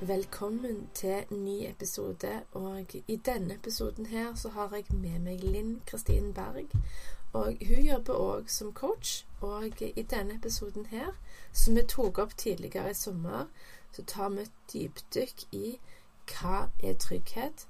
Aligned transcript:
Velkommen 0.00 0.90
til 0.94 1.24
en 1.30 1.44
ny 1.44 1.70
episode, 1.70 2.42
og 2.52 2.94
i 3.08 3.16
denne 3.16 3.54
episoden 3.54 4.06
her 4.06 4.34
så 4.34 4.48
har 4.48 4.74
jeg 4.74 4.84
med 4.90 5.18
meg 5.24 5.40
Linn 5.40 5.80
Kristin 5.86 6.34
Berg. 6.34 6.68
Og 7.32 7.56
hun 7.68 7.80
jobber 7.84 8.14
òg 8.14 8.50
som 8.52 8.74
coach, 8.74 9.24
og 9.40 9.80
i 9.80 10.02
denne 10.02 10.34
episoden 10.34 10.86
her, 10.86 11.16
som 11.52 11.76
vi 11.76 11.84
tok 11.88 12.18
opp 12.18 12.36
tidligere 12.36 12.90
i 12.90 12.94
sommer, 12.94 13.46
så 13.92 14.04
tar 14.04 14.28
vi 14.28 14.44
et 14.44 14.52
dypdykk 14.72 15.46
i 15.52 15.78
hva 16.28 16.68
er 16.82 17.00
trygghet. 17.00 17.64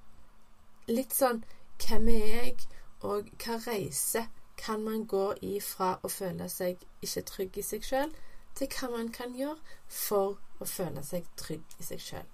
Litt 0.88 1.14
sånn 1.14 1.44
hvem 1.78 2.08
er 2.08 2.26
jeg, 2.26 2.66
og 3.06 3.30
hva 3.38 3.60
reise 3.68 4.24
kan 4.58 4.82
man 4.82 5.06
gå 5.06 5.28
i 5.42 5.60
fra 5.60 6.00
å 6.02 6.10
føle 6.10 6.50
seg 6.50 6.82
ikke 7.06 7.22
trygg 7.30 7.62
i 7.62 7.66
seg 7.70 7.86
sjøl, 7.86 8.18
til 8.58 8.74
hva 8.74 8.90
man 8.98 9.14
kan 9.14 9.38
gjøre 9.38 9.78
for 9.86 10.42
å 10.60 10.68
føle 10.68 11.02
seg 11.04 11.28
trygg 11.36 11.76
i 11.80 11.86
seg 11.86 12.02
sjøl. 12.02 12.28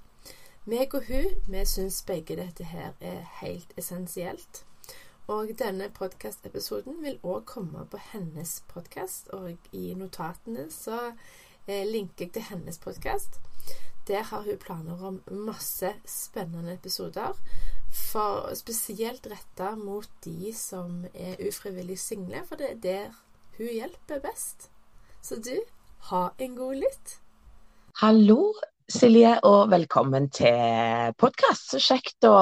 Meg 0.65 0.95
og 0.95 1.09
hun, 1.09 1.33
vi 1.51 1.65
syns 1.67 2.03
begge 2.07 2.37
dette 2.39 2.65
her 2.71 2.93
er 3.01 3.25
helt 3.41 3.73
essensielt. 3.77 4.63
Og 5.31 5.51
denne 5.59 5.89
podkastepisoden 5.95 7.01
vil 7.03 7.19
òg 7.23 7.45
komme 7.51 7.83
på 7.91 7.99
hennes 8.13 8.61
podkast, 8.71 9.31
og 9.35 9.75
i 9.75 9.95
notatene 9.99 10.69
så 10.71 10.99
eh, 11.67 11.87
linker 11.87 12.27
jeg 12.27 12.35
til 12.37 12.47
hennes 12.51 12.79
podkast. 12.83 13.41
Der 14.07 14.23
har 14.31 14.43
hun 14.43 14.59
planer 14.59 15.05
om 15.07 15.21
masse 15.31 15.95
spennende 16.07 16.75
episoder, 16.75 17.39
for 17.93 18.55
spesielt 18.59 19.27
retta 19.31 19.75
mot 19.79 20.09
de 20.25 20.53
som 20.57 21.05
er 21.15 21.43
ufrivillig 21.49 21.99
single, 21.99 22.43
for 22.47 22.59
det 22.59 22.71
er 22.71 22.83
der 22.83 23.19
hun 23.59 23.67
hjelper 23.67 24.23
best. 24.23 24.71
Så 25.23 25.39
du, 25.39 25.59
ha 26.11 26.29
en 26.39 26.57
god 26.57 26.75
lytt. 26.83 27.19
Hallo, 28.01 28.53
Silje, 28.89 29.35
og 29.47 29.71
velkommen 29.71 30.29
til 30.33 31.13
podkast. 31.21 31.75
Så 31.75 31.81
kjekt 31.83 32.25
å 32.27 32.35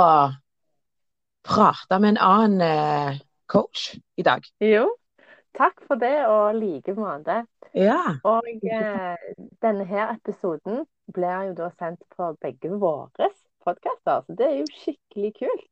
prate 1.47 1.98
med 2.01 2.15
en 2.15 2.20
annen 2.23 2.65
eh, 2.65 3.19
coach 3.51 3.91
i 4.21 4.25
dag. 4.27 4.45
Jo, 4.62 4.87
takk 5.59 5.83
for 5.89 6.01
det, 6.01 6.15
og 6.31 6.55
like 6.59 6.95
måte. 6.97 7.43
Ja. 7.77 8.01
Og 8.27 8.47
eh, 8.62 9.31
denne 9.62 9.87
her 9.91 10.15
episoden 10.17 10.84
blir 11.15 11.51
jo 11.51 11.56
da 11.65 11.71
sendt 11.78 12.03
på 12.17 12.33
begge 12.43 12.73
våre 12.81 13.31
podkaster, 13.67 14.23
så 14.27 14.37
det 14.39 14.47
er 14.47 14.59
jo 14.62 14.69
skikkelig 14.75 15.33
kult. 15.43 15.67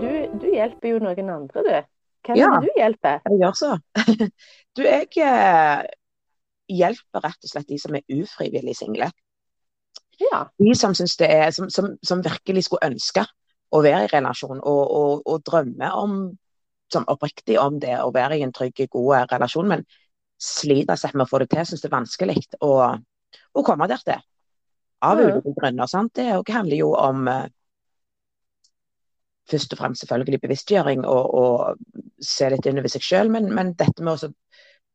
Du, 0.00 0.10
du 0.40 0.46
hjelper 0.54 0.92
jo 0.94 1.00
noen 1.02 1.32
andre, 1.34 1.64
du. 1.66 1.96
Hvem 2.28 2.36
Ja. 2.36 2.50
er 2.52 2.60
det 2.60 2.68
du 2.68 2.76
hjelper? 2.78 3.22
Jeg 3.26 3.40
gjør 3.40 3.56
så. 3.58 3.72
Du, 4.78 4.84
jeg 4.86 5.08
eh, 5.18 5.80
hjelper 6.70 7.24
rett 7.24 7.44
og 7.46 7.50
slett 7.52 7.68
de 7.68 7.78
som 7.82 7.96
er 7.98 8.06
ufrivillig 8.14 8.76
single. 8.78 9.10
Ja. 10.20 10.44
De 10.60 10.74
som, 10.76 10.94
er, 11.26 11.50
som, 11.56 11.70
som, 11.72 11.94
som 12.04 12.22
virkelig 12.24 12.66
skulle 12.66 12.90
ønske 12.92 13.24
å 13.70 13.80
være 13.84 14.06
i 14.06 14.10
relasjon, 14.12 14.60
og, 14.66 14.80
og, 15.00 15.22
og 15.30 15.44
drømme 15.46 15.90
om, 15.96 16.16
som 16.92 17.06
oppriktig 17.08 17.56
om 17.62 17.78
det, 17.80 17.94
å 18.02 18.10
være 18.14 18.40
i 18.40 18.42
en 18.44 18.52
trygg, 18.52 18.82
god 18.90 19.30
relasjon, 19.30 19.68
men 19.70 19.84
sliter 20.40 20.98
seg 20.98 21.14
med 21.14 21.26
å 21.26 21.30
få 21.30 21.42
det 21.42 21.50
til, 21.52 21.64
syns 21.68 21.84
det 21.84 21.88
er 21.90 21.94
vanskelig 21.94 22.36
å, 22.66 22.72
å 23.54 23.64
komme 23.66 23.88
der 23.90 24.02
til. 24.04 24.26
Av 25.00 25.16
Mhm. 25.16 25.30
ulike 25.30 25.54
grunner. 25.56 25.86
sant? 25.88 26.12
Det 26.14 26.52
handler 26.52 26.76
jo 26.76 26.90
om 26.96 27.28
eh, 27.28 27.46
først 29.50 29.72
og 29.72 29.78
fremst 29.80 30.04
selvfølgelig 30.04 30.40
bevisstgjøring 30.42 31.04
og, 31.08 31.34
og 31.34 31.76
se 32.20 32.50
litt 32.52 32.66
innover 32.66 32.92
seg 32.92 33.02
sjøl, 33.06 33.30
men, 33.32 33.48
men 33.54 33.72
dette 33.78 34.02
med 34.02 34.14
å 34.14 34.30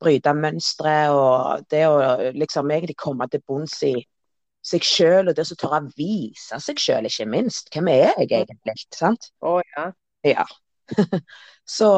bryte 0.01 0.33
mønstre 0.35 0.95
og 1.15 1.65
det 1.71 1.85
å 1.87 1.95
liksom 2.35 2.71
egentlig 2.71 2.97
komme 2.99 3.27
til 3.31 3.43
bunns 3.47 3.77
i 3.87 3.95
seg 4.65 4.85
sjøl, 4.85 5.29
og 5.29 5.37
det 5.37 5.45
å 5.45 5.57
tørre 5.59 5.83
å 5.83 5.91
vise 5.97 6.59
seg 6.61 6.79
sjøl, 6.81 7.07
ikke 7.09 7.27
minst. 7.29 7.69
Hvem 7.73 7.91
er 7.93 8.01
jeg 8.07 8.29
egentlig? 8.31 8.77
sant? 8.95 9.29
Å 9.45 9.59
ja. 9.61 9.89
Ja. 10.25 10.45
Så, 11.77 11.89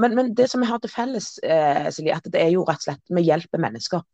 men, 0.00 0.14
men 0.16 0.34
det 0.36 0.48
som 0.50 0.62
vi 0.64 0.68
har 0.68 0.80
til 0.80 0.92
felles, 0.92 1.34
eh, 1.44 1.88
Silje, 1.92 2.16
at 2.16 2.28
det 2.32 2.40
er 2.40 2.52
jo 2.54 2.64
rett 2.64 2.80
og 2.80 2.86
slett 2.86 3.16
vi 3.16 3.24
hjelper 3.26 3.60
mennesker. 3.60 4.04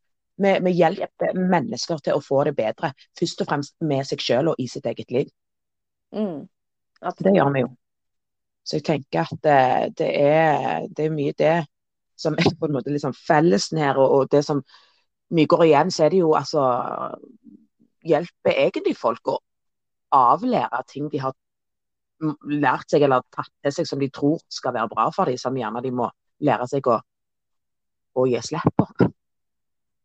Vi, 0.41 0.55
vi 0.67 0.73
hjelper 0.75 1.37
mennesker 1.39 2.01
til 2.03 2.17
å 2.17 2.25
få 2.25 2.45
det 2.49 2.57
bedre, 2.59 2.93
først 3.19 3.45
og 3.45 3.51
fremst 3.51 3.77
med 3.87 4.07
seg 4.09 4.23
sjøl 4.25 4.53
og 4.53 4.63
i 4.63 4.67
sitt 4.71 4.87
eget 4.91 5.15
liv. 5.15 5.31
Mm. 6.15 6.49
Det 7.23 7.35
gjør 7.37 7.53
vi 7.55 7.63
jo. 7.65 7.71
Så 8.67 8.79
jeg 8.79 8.87
tenker 8.87 9.27
at 9.27 9.45
det, 9.47 9.61
det 9.99 10.11
er, 10.21 10.89
det 10.91 11.07
er 11.07 11.15
mye 11.15 11.35
det 11.39 11.55
som 12.21 12.37
er 12.39 12.55
på 12.59 12.69
en 12.69 12.75
måte 12.77 12.93
liksom 12.93 13.15
fellesen 13.17 13.81
her, 13.81 13.99
og, 14.01 14.29
det 14.33 14.45
som 14.47 14.63
mye 15.37 15.49
går 15.51 15.67
igjen, 15.69 15.93
så 15.95 16.05
er 16.05 16.15
det 16.15 16.25
jo 16.25 16.35
altså 16.39 16.65
Hjelper 18.01 18.57
egentlig 18.57 18.95
folk 18.97 19.29
å 19.29 19.35
avlære 20.17 20.79
ting 20.89 21.11
de 21.13 21.19
har 21.21 21.35
lært 22.49 22.89
seg 22.89 23.05
eller 23.05 23.21
tatt 23.29 23.51
til 23.61 23.75
seg 23.77 23.89
som 23.91 24.01
de 24.01 24.09
tror 24.09 24.41
skal 24.49 24.73
være 24.73 24.89
bra 24.89 25.11
for 25.13 25.29
dem, 25.29 25.37
som 25.37 25.57
gjerne 25.57 25.83
de 25.85 25.93
må 25.93 26.07
lære 26.41 26.69
seg 26.71 26.89
å, 26.89 26.97
å 28.17 28.25
gi 28.29 28.41
slipp 28.45 28.73
på. 28.81 28.89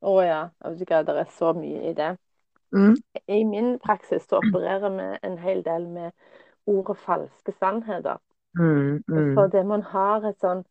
Å 0.05 0.15
ja. 0.23 0.41
Vet 0.65 0.83
ikke, 0.83 1.03
Det 1.07 1.17
er 1.23 1.31
så 1.37 1.53
mye 1.55 1.89
i 1.89 1.93
det. 1.95 2.11
Mm. 2.75 2.95
I 3.31 3.43
min 3.47 3.77
praksis 3.79 4.27
så 4.27 4.41
opererer 4.43 4.91
vi 4.91 5.07
en 5.23 5.37
hel 5.39 5.63
del 5.63 5.87
med 5.87 6.11
ordet 6.67 6.97
falske 6.97 7.55
sannheter. 7.59 8.19
Mm, 8.59 9.03
mm. 9.07 9.33
For 9.35 9.47
det 9.51 9.65
man 9.67 9.83
har 9.83 10.27
et 10.27 10.39
sånn 10.43 10.63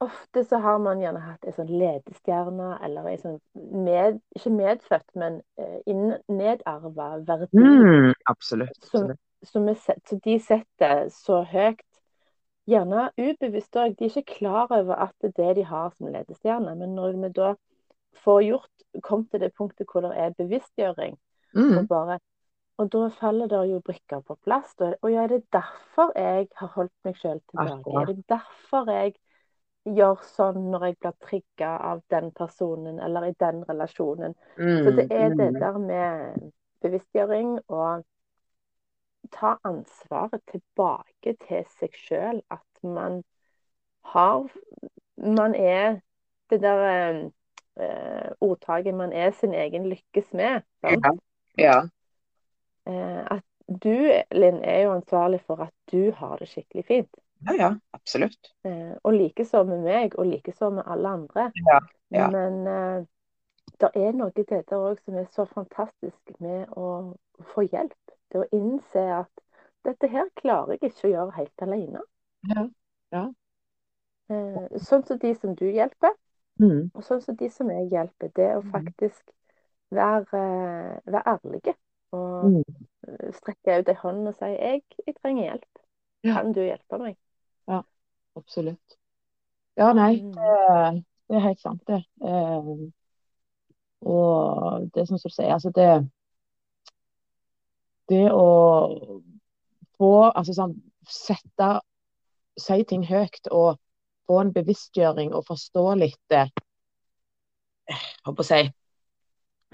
Ofte 0.00 0.44
så 0.48 0.56
har 0.64 0.78
man 0.80 1.00
gjerne 1.02 1.20
hatt 1.20 1.44
en 1.44 1.52
sånn 1.52 1.68
ledestjerne, 1.76 2.70
eller 2.84 3.08
en 3.10 3.18
sånn 3.20 3.38
med, 3.84 4.20
ikke 4.36 4.52
medfødt, 4.54 5.10
men 5.20 5.40
eh, 5.60 5.80
inn- 5.86 6.16
nedarva 6.28 7.10
verdi. 7.28 7.60
Mm, 7.60 8.14
absolutt. 8.30 8.78
Som- 8.84 9.12
som 9.44 9.68
set- 9.74 10.02
så 10.08 10.18
de 10.24 10.38
setter 10.38 11.08
så 11.10 11.42
høyt. 11.44 11.80
Gjerne 12.68 13.10
ubevisst 13.18 13.76
òg. 13.76 13.96
De 13.96 14.04
er 14.04 14.08
ikke 14.10 14.36
klar 14.38 14.66
over 14.70 14.94
at 14.94 15.14
det 15.20 15.32
er 15.38 15.46
det 15.46 15.56
de 15.56 15.62
har 15.64 15.90
som 15.96 16.06
ledestjerne. 16.12 16.74
Men 16.78 16.94
når 16.94 17.20
vi 17.20 17.28
da 17.28 17.54
får 18.24 18.40
gjort, 18.42 18.70
kom 19.02 19.24
til 19.26 19.40
det 19.40 19.52
punktet 19.54 19.86
hvor 19.92 20.00
det 20.02 20.16
er 20.16 20.30
bevisstgjøring, 20.30 21.16
Mm, 21.54 21.78
og 21.78 21.88
bare 21.88 22.18
Og 22.78 22.88
da 22.90 23.08
faller 23.08 23.46
det 23.46 23.70
jo 23.70 23.80
brikker 23.80 24.22
på 24.24 24.36
plass. 24.44 24.74
Og 24.80 25.10
ja, 25.12 25.24
er 25.24 25.26
det 25.28 25.50
derfor 25.52 26.12
jeg 26.16 26.48
har 26.56 26.68
holdt 26.68 26.92
meg 27.04 27.14
sjøl 27.16 27.40
tilbake? 27.50 27.92
Er 28.00 28.06
det 28.06 28.24
derfor 28.28 28.86
jeg 28.90 29.14
gjør 29.96 30.22
sånn 30.24 30.70
når 30.72 30.86
jeg 30.86 30.96
blir 31.00 31.16
trigga 31.26 31.70
av 31.90 32.02
den 32.12 32.30
personen 32.36 33.00
eller 33.02 33.30
i 33.30 33.34
den 33.40 33.64
relasjonen? 33.68 34.34
Så 34.84 34.94
det 34.96 35.06
er 35.10 35.34
det 35.34 35.50
mm, 35.54 35.60
der 35.60 35.78
med 35.78 36.50
bevisstgjøring 36.84 37.58
og 37.68 38.04
ta 39.32 39.56
ansvaret 39.64 40.42
tilbake 40.50 41.36
til 41.46 41.66
seg 41.78 41.96
sjøl. 41.96 42.42
At 42.50 42.82
man 42.82 43.22
har 44.14 44.48
Man 45.20 45.54
er 45.54 46.00
det 46.50 46.62
der 46.62 46.78
eh, 46.88 47.30
eh, 47.76 48.30
ordtaket 48.40 48.94
'man 48.94 49.12
er 49.12 49.30
sin 49.30 49.54
egen 49.54 49.86
lykkes 49.86 50.32
med'. 50.32 50.62
Ja. 51.58 51.80
Eh, 52.86 53.36
at 53.36 53.44
du, 53.68 54.22
Linn, 54.32 54.64
er 54.64 54.82
jo 54.82 54.92
ansvarlig 54.92 55.40
for 55.46 55.56
at 55.56 55.72
du 55.92 56.10
har 56.10 56.36
det 56.36 56.48
skikkelig 56.48 56.84
fint. 56.84 57.14
Ja, 57.46 57.52
ja, 57.58 57.70
absolutt. 57.96 58.52
Eh, 58.64 58.94
og 59.04 59.12
likeså 59.14 59.64
med 59.64 59.84
meg, 59.84 60.14
og 60.18 60.26
likeså 60.26 60.70
med 60.74 60.84
alle 60.86 61.08
andre. 61.08 61.52
Ja, 61.66 61.78
ja. 62.10 62.28
Men 62.30 62.66
eh, 62.66 63.04
det 63.80 63.90
er 63.96 64.12
noe 64.12 64.32
i 64.36 64.42
dette 64.44 64.76
òg 64.76 64.98
som 65.04 65.16
er 65.16 65.28
så 65.32 65.46
fantastisk 65.48 66.34
med 66.40 66.68
å 66.76 67.16
få 67.54 67.64
hjelp. 67.68 68.16
Det 68.30 68.42
å 68.42 68.48
innse 68.52 69.04
at 69.20 69.30
dette 69.84 70.08
her 70.12 70.28
klarer 70.36 70.76
jeg 70.76 70.90
ikke 70.90 71.08
å 71.08 71.12
gjøre 71.14 71.36
helt 71.38 71.62
alene. 71.66 72.02
Ja, 72.50 72.66
ja. 73.12 73.24
Eh, 74.30 74.66
sånn 74.78 75.06
som 75.06 75.18
de 75.18 75.34
som 75.34 75.54
du 75.54 75.66
hjelper, 75.70 76.12
Mm. 76.60 76.90
og 76.94 77.02
sånn 77.02 77.22
som 77.24 77.36
de 77.36 77.48
som 77.48 77.70
jeg 77.70 77.88
hjelper. 77.90 78.28
Det 78.36 78.48
å 78.56 78.60
Mhm. 78.62 78.70
faktisk 78.70 79.22
være, 79.90 81.00
være 81.06 81.22
ærlige 81.26 81.74
og 82.12 82.52
Mm. 82.52 83.32
strekke 83.32 83.78
ut 83.80 83.88
ei 83.88 83.94
hånd 83.94 84.28
og 84.28 84.34
si 84.34 84.44
jeg, 84.44 84.82
jeg 85.06 85.14
trenger 85.22 85.44
hjelp. 85.50 85.78
Ja. 86.22 86.34
Kan 86.34 86.52
du 86.52 86.60
hjelpe 86.60 86.98
meg? 86.98 87.16
Absolutt. 88.36 88.96
Ja, 89.76 89.92
nei, 89.92 90.20
Mm. 90.20 90.32
det, 90.32 91.04
det 91.28 91.36
er 91.36 91.40
helt 91.40 91.60
sant, 91.60 91.82
det. 91.86 92.04
Eh, 92.24 92.90
og 94.00 94.90
det 94.94 95.06
som 95.08 95.18
du 95.18 95.28
sier, 95.28 95.52
altså 95.52 95.70
det 95.76 96.10
Det 98.08 98.30
å 98.32 99.20
få 99.98 100.32
Altså 100.34 100.54
sånn 100.56 100.72
Sette 101.06 101.68
Si 102.58 102.84
ting 102.84 103.04
høyt 103.06 103.46
og 103.50 103.78
få 104.26 104.40
en 104.40 104.52
bevisstgjøring 104.52 105.34
og 105.34 105.44
forstå 105.46 105.84
litt 106.00 106.34
eh, 106.34 106.48
håper 108.26 108.44
å 108.44 108.46
si, 108.46 108.60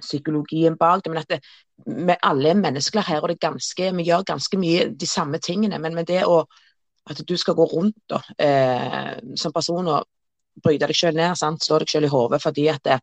psykologien 0.01 0.77
bak 0.79 1.03
det. 1.05 1.11
Men 1.13 1.23
at 1.23 1.33
det, 1.33 1.41
vi 1.87 2.17
alle 2.23 2.53
er 2.53 2.61
mennesker 2.61 3.05
her, 3.09 3.23
og 3.23 3.29
det 3.33 3.41
ganske, 3.43 3.91
vi 3.97 4.07
gjør 4.07 4.25
ganske 4.29 4.61
mye 4.61 4.87
de 4.93 5.09
samme 5.09 5.41
tingene. 5.43 5.81
Men 5.83 5.97
med 5.99 6.09
det 6.09 6.23
å 6.25 6.45
at 7.07 7.23
du 7.29 7.37
skal 7.39 7.55
gå 7.55 7.65
rundt 7.71 7.99
da, 8.11 8.21
eh, 8.43 9.15
som 9.39 9.55
person 9.55 9.87
og 9.87 10.07
bryte 10.63 10.89
deg 10.89 10.97
selv 10.97 11.19
ned, 11.21 11.37
sant? 11.39 11.63
slå 11.63 11.81
deg 11.83 11.93
selv 11.93 12.09
i 12.09 12.13
hodet 12.13 12.41
fordi 12.43 12.67
at 12.73 12.83
det, 12.87 12.99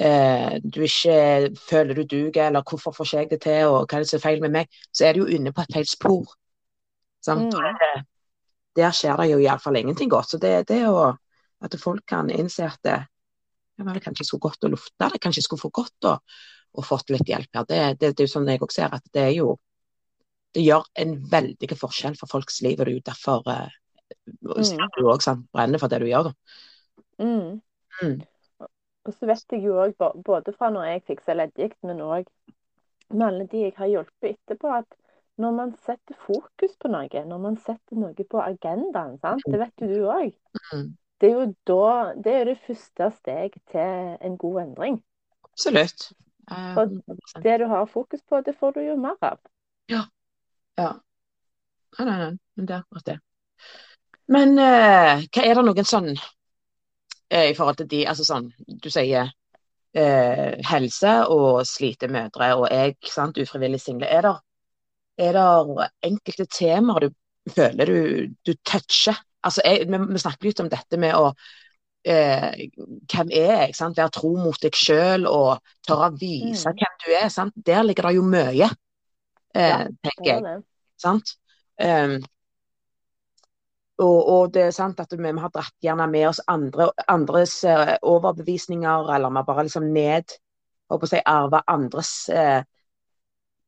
eh, 0.00 0.56
du 0.62 0.80
ikke 0.86 1.52
føler 1.58 1.98
du 1.98 2.04
duger, 2.04 2.46
eller 2.48 2.64
hvorfor 2.64 2.94
får 2.96 3.10
ikke 3.10 3.18
jeg 3.18 3.30
det 3.30 3.40
til, 3.44 3.66
og 3.68 3.84
hva 3.84 3.98
er 3.98 4.04
det 4.06 4.10
som 4.10 4.20
er 4.20 4.26
feil 4.26 4.40
med 4.44 4.54
meg, 4.56 4.80
så 4.92 5.08
er 5.08 5.14
du 5.14 5.24
jo 5.24 5.30
inne 5.36 5.52
på 5.52 5.64
et 5.64 5.76
feil 5.76 5.88
spor. 5.88 6.32
Sant? 7.24 7.52
Mm. 7.52 7.80
Det, 7.82 7.92
der 8.76 8.96
skjer 8.96 9.20
det 9.20 9.30
jo 9.30 9.42
iallfall 9.42 9.76
ingenting 9.78 10.10
godt. 10.10 10.32
Så 10.32 10.40
det, 10.42 10.56
det 10.68 10.82
å 10.88 11.12
at 11.64 11.76
folk 11.80 12.04
kan 12.06 12.30
innse 12.30 12.66
at 12.66 12.80
det, 12.84 12.98
ja, 13.78 13.84
vel, 13.86 14.00
kanskje 14.02 14.26
skulle 14.28 14.44
gått 14.44 14.66
og 14.66 14.74
lufta 14.74 15.08
det, 15.12 15.20
kanskje 15.22 15.44
skulle 15.46 15.62
få 15.62 15.70
godt 15.74 16.08
og, 16.10 16.34
og 16.74 16.86
fått 16.86 17.14
litt 17.14 17.28
hjelp 17.28 17.56
her. 17.56 17.68
Det, 17.68 17.78
det, 18.00 18.10
det 18.12 18.24
er 18.24 18.28
jo 18.28 18.34
sånn 18.34 18.50
jeg 18.50 18.62
òg 18.64 18.74
ser 18.74 18.92
at 18.94 19.06
det 19.14 19.28
er 19.30 19.32
jo 19.38 19.54
Det 20.54 20.62
gjør 20.62 20.86
en 21.02 21.16
veldig 21.30 21.78
forskjell 21.80 22.18
for 22.20 22.30
folks 22.30 22.60
liv, 22.62 22.78
og 22.78 22.86
det 22.86 22.92
er 22.92 22.98
jo 22.98 23.06
derfor 23.10 23.50
eh, 23.50 23.76
mm. 24.46 24.84
du 24.96 25.08
òg 25.10 25.26
brenner 25.52 25.82
for 25.82 25.92
det 25.92 26.02
du 26.02 26.08
gjør. 26.10 26.32
Mm. 27.18 27.60
Mm. 28.02 28.18
Og 29.04 29.12
så 29.12 29.28
vet 29.28 29.56
jeg 29.56 29.64
jo 29.66 29.78
òg, 29.82 29.96
både 30.24 30.54
fra 30.56 30.70
når 30.72 30.90
jeg 30.92 31.06
fiksa 31.12 31.36
leddgikt, 31.36 31.80
men 31.84 32.02
òg 32.04 32.28
med 33.12 33.26
alle 33.26 33.48
de 33.50 33.66
jeg 33.66 33.74
har 33.76 33.90
hjulpet 33.90 34.34
etterpå, 34.34 34.70
at 34.80 35.00
når 35.42 35.54
man 35.56 35.72
setter 35.84 36.16
fokus 36.26 36.76
på 36.80 36.88
noe, 36.88 37.24
når 37.26 37.40
man 37.42 37.56
setter 37.58 37.98
noe 37.98 38.26
på 38.30 38.40
agendaen, 38.40 39.18
sant? 39.22 39.42
det 39.50 39.60
vet 39.60 39.82
jo 39.82 39.90
du 39.90 40.06
òg, 40.06 40.36
mm 40.70 40.92
det 41.24 41.30
er 41.30 41.40
jo 41.40 41.54
da 41.66 42.12
Det 42.24 42.32
er 42.32 42.44
det 42.44 42.58
første 42.66 43.10
steg 43.18 43.56
til 43.72 44.16
en 44.20 44.36
god 44.38 44.60
endring. 44.62 45.02
Absolutt. 45.52 46.12
Um, 46.50 46.76
og 46.76 47.42
det 47.42 47.60
du 47.60 47.66
har 47.66 47.86
fokus 47.86 48.20
på, 48.28 48.40
det 48.40 48.56
får 48.60 48.70
du 48.76 48.80
jo 48.80 48.96
mer 48.96 49.16
av. 49.22 49.38
Ja. 49.88 50.02
Ja. 50.80 50.90
Nei, 51.98 52.06
nei, 52.08 52.16
nei. 52.18 52.30
Men 52.56 52.68
det 52.68 52.76
er 52.76 52.82
akkurat 52.82 53.10
det. 53.10 53.18
Men 54.34 54.54
uh, 54.58 55.24
hva 55.28 55.44
er 55.44 55.58
det 55.58 55.64
noen 55.66 55.88
sånn 55.88 56.12
uh, 56.14 57.44
i 57.44 57.54
forhold 57.56 57.82
til 57.82 57.90
de 57.90 58.04
Altså 58.08 58.26
sånn, 58.26 58.52
du 58.66 58.90
sier 58.92 59.32
helse 59.94 61.10
og 61.30 61.60
slite 61.70 62.08
mødre, 62.10 62.48
og 62.58 62.64
jeg, 62.66 62.96
sant, 63.06 63.36
ufrivillig 63.38 63.78
single. 63.78 64.08
Er 64.10 64.26
det, 64.26 64.32
er 65.22 65.36
det 65.36 65.84
enkelte 66.08 66.46
temaer 66.50 67.04
du 67.04 67.12
føler 67.52 67.86
du, 67.86 68.34
du 68.46 68.54
toucher 68.64 69.18
altså 69.44 69.62
jeg, 69.64 69.88
vi, 69.90 69.98
vi, 70.08 70.20
snakker 70.20 70.48
litt 70.48 70.62
om 70.64 70.70
dette 70.72 71.00
med 71.00 71.16
å 71.18 71.28
eh, 72.08 72.68
Hvem 73.12 73.32
er 73.32 73.50
jeg? 73.50 73.74
Sant? 73.76 73.98
Være 73.98 74.14
tro 74.14 74.32
mot 74.38 74.60
deg 74.62 74.76
sjøl 74.76 75.28
og 75.28 75.60
tørre 75.86 76.10
å 76.10 76.16
vise 76.20 76.70
mm. 76.70 76.80
hvem 76.80 76.96
du 77.04 77.10
er. 77.12 77.28
Sant? 77.32 77.54
Der 77.66 77.84
ligger 77.84 78.08
det 78.08 78.18
jo 78.18 78.24
mye, 78.28 78.68
eh, 78.68 78.78
ja, 79.54 79.80
tenker 80.02 80.30
jeg. 80.30 80.62
Sant? 81.00 81.34
Um, 81.80 82.18
og, 84.02 84.18
og, 84.28 84.52
det 84.54 84.68
er 84.68 84.74
sant 84.74 85.00
at 85.02 85.12
vi, 85.14 85.22
vi 85.22 85.42
har 85.42 85.52
dratt 85.54 85.74
gjerne 85.82 86.06
med 86.10 86.28
oss 86.32 86.40
andre, 86.50 86.90
andres 87.10 87.60
uh, 87.66 87.94
overbevisninger, 88.02 89.10
eller 89.14 89.30
vi 89.30 89.42
har 89.42 89.50
bare 89.50 89.66
liksom 89.68 89.90
ned 89.94 90.38
Håper 90.92 91.08
si 91.08 91.18
arva 91.24 91.62
andres 91.72 92.10
uh, 92.28 92.60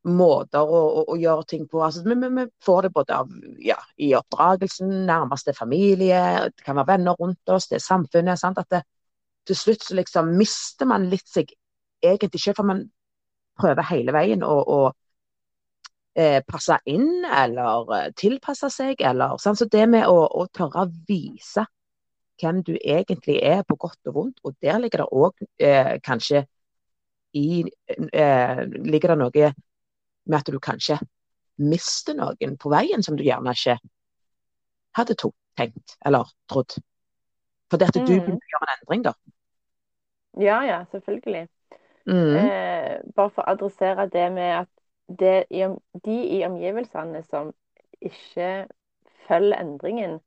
måter 0.07 0.61
å, 0.61 0.81
å, 1.01 1.05
å, 1.09 1.15
gjøre 1.17 1.47
ting 1.49 1.63
på. 1.71 1.81
Altså, 1.83 2.03
vi, 2.05 2.15
vi, 2.21 2.45
får 2.63 2.87
det 2.87 2.91
både 2.95 3.21
av, 3.23 3.31
ja, 3.65 3.79
i 3.97 4.11
oppdragelsen, 4.19 4.91
nærmeste 5.09 5.55
familie, 5.57 6.21
det 6.53 6.67
kan 6.67 6.77
være 6.77 6.93
venner 6.93 7.17
rundt 7.19 7.55
oss, 7.55 7.71
det 7.71 7.81
er 7.81 7.87
samfunnet. 7.87 8.39
Sant? 8.39 8.61
At 8.61 8.69
det, 8.75 8.83
til 9.49 9.59
slutt 9.59 9.87
så 9.87 9.97
liksom 9.97 10.35
mister 10.37 10.91
man 10.93 11.09
litt 11.11 11.27
seg 11.31 11.51
egentlig 12.05 12.43
ikke, 12.43 12.59
for 12.61 12.69
man 12.69 12.85
prøver 13.57 13.89
hele 13.89 14.15
veien 14.15 14.45
å 14.45 14.91
eh, 16.17 16.41
passe 16.49 16.79
inn 16.91 17.25
eller 17.25 17.93
eh, 17.97 18.11
tilpasse 18.17 18.71
seg. 18.73 19.03
Eller, 19.05 19.37
sånn. 19.43 19.59
Så 19.59 19.69
det 19.73 19.87
med 19.93 20.09
å, 20.09 20.19
å 20.27 20.47
tørre 20.53 20.87
å 20.87 20.93
vise 21.09 21.67
hvem 22.41 22.61
du 22.67 22.75
egentlig 22.77 23.39
er, 23.41 23.63
på 23.65 23.79
godt 23.81 24.11
og 24.11 24.17
vondt, 24.19 24.41
og 24.45 24.57
der 24.61 24.81
ligger 24.83 25.05
det 25.05 25.09
òg 25.09 25.45
eh, 25.63 25.95
kanskje 26.05 26.45
i, 27.37 27.63
eh, 28.13 28.61
ligger 28.67 29.15
det 29.15 29.19
noe 29.21 29.53
med 30.27 30.39
at 30.39 30.51
du 30.53 30.59
kanskje 30.61 30.99
mister 31.57 32.17
noen 32.17 32.59
på 32.61 32.73
veien 32.73 33.05
som 33.05 33.17
du 33.17 33.25
gjerne 33.25 33.55
ikke 33.57 33.79
hadde 34.97 35.17
to, 35.17 35.33
tenkt 35.57 35.97
eller 36.05 36.29
trodd. 36.51 36.77
For 37.71 37.81
det 37.81 37.89
at 37.91 37.97
du 37.97 38.05
mm. 38.05 38.09
begynner 38.09 38.53
gjøre 38.53 38.67
en 38.67 38.75
endring, 38.77 39.05
da. 39.07 39.15
Ja, 40.37 40.61
ja, 40.69 40.79
selvfølgelig. 40.93 41.47
Mm. 42.07 42.37
Eh, 42.37 42.93
bare 43.17 43.33
for 43.33 43.43
å 43.43 43.55
adressere 43.57 44.07
det 44.13 44.27
med 44.35 44.53
at 44.61 44.71
det, 45.09 45.47
de 46.05 46.17
i 46.37 46.45
omgivelsene 46.47 47.23
som 47.27 47.53
ikke 48.01 48.67
følger 49.29 49.61
endringen, 49.61 50.21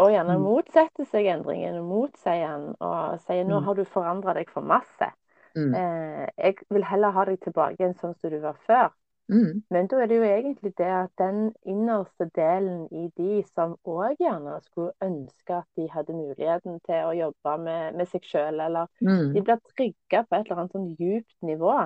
og 0.00 0.10
gjerne 0.10 0.38
mm. 0.38 0.42
motsetter 0.42 1.06
seg 1.06 1.28
endringen 1.30 1.78
og 1.78 1.84
motsier 1.86 2.46
den 2.48 2.70
og 2.80 3.20
sier 3.26 3.44
'nå 3.44 3.60
mm. 3.60 3.64
har 3.66 3.74
du 3.74 3.84
forandra 3.84 4.34
deg 4.34 4.50
for 4.50 4.64
masse', 4.64 5.12
Mm. 5.56 5.74
Eh, 5.74 6.28
jeg 6.38 6.54
vil 6.70 6.84
heller 6.84 7.10
ha 7.10 7.24
deg 7.28 7.40
tilbake 7.44 7.78
igjen 7.78 7.96
sånn 8.00 8.16
som 8.16 8.32
du 8.32 8.38
var 8.42 8.58
før. 8.66 8.92
Mm. 9.32 9.62
Men 9.72 9.88
da 9.88 10.00
er 10.02 10.10
det 10.10 10.18
jo 10.18 10.26
egentlig 10.26 10.72
det 10.76 10.88
at 10.92 11.12
den 11.20 11.52
innerste 11.68 12.26
delen 12.36 12.84
i 12.90 13.06
de 13.16 13.40
som 13.52 13.76
òg 13.88 14.20
gjerne 14.20 14.58
skulle 14.66 14.92
ønske 15.04 15.60
at 15.60 15.68
de 15.78 15.86
hadde 15.92 16.16
muligheten 16.16 16.80
til 16.88 17.06
å 17.06 17.14
jobbe 17.16 17.56
med, 17.64 17.98
med 18.00 18.10
seg 18.10 18.26
sjøl, 18.28 18.60
eller 18.60 18.90
mm. 19.00 19.32
de 19.36 19.44
blir 19.44 19.62
trygga 19.72 20.24
på 20.26 20.36
et 20.36 20.48
eller 20.48 20.64
annet 20.64 20.76
sånn 20.76 20.90
djupt 20.98 21.36
nivå. 21.48 21.76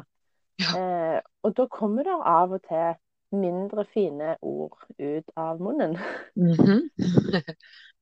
Ja. 0.60 0.70
Eh, 0.78 1.20
og 1.42 1.56
da 1.56 1.66
kommer 1.70 2.06
det 2.06 2.16
av 2.24 2.54
og 2.56 2.62
til 2.68 2.94
mindre 3.36 3.84
fine 3.92 4.36
ord 4.42 4.78
ut 4.98 5.30
av 5.36 5.60
munnen. 5.60 5.98
Mm 6.36 6.52
-hmm. 6.52 6.80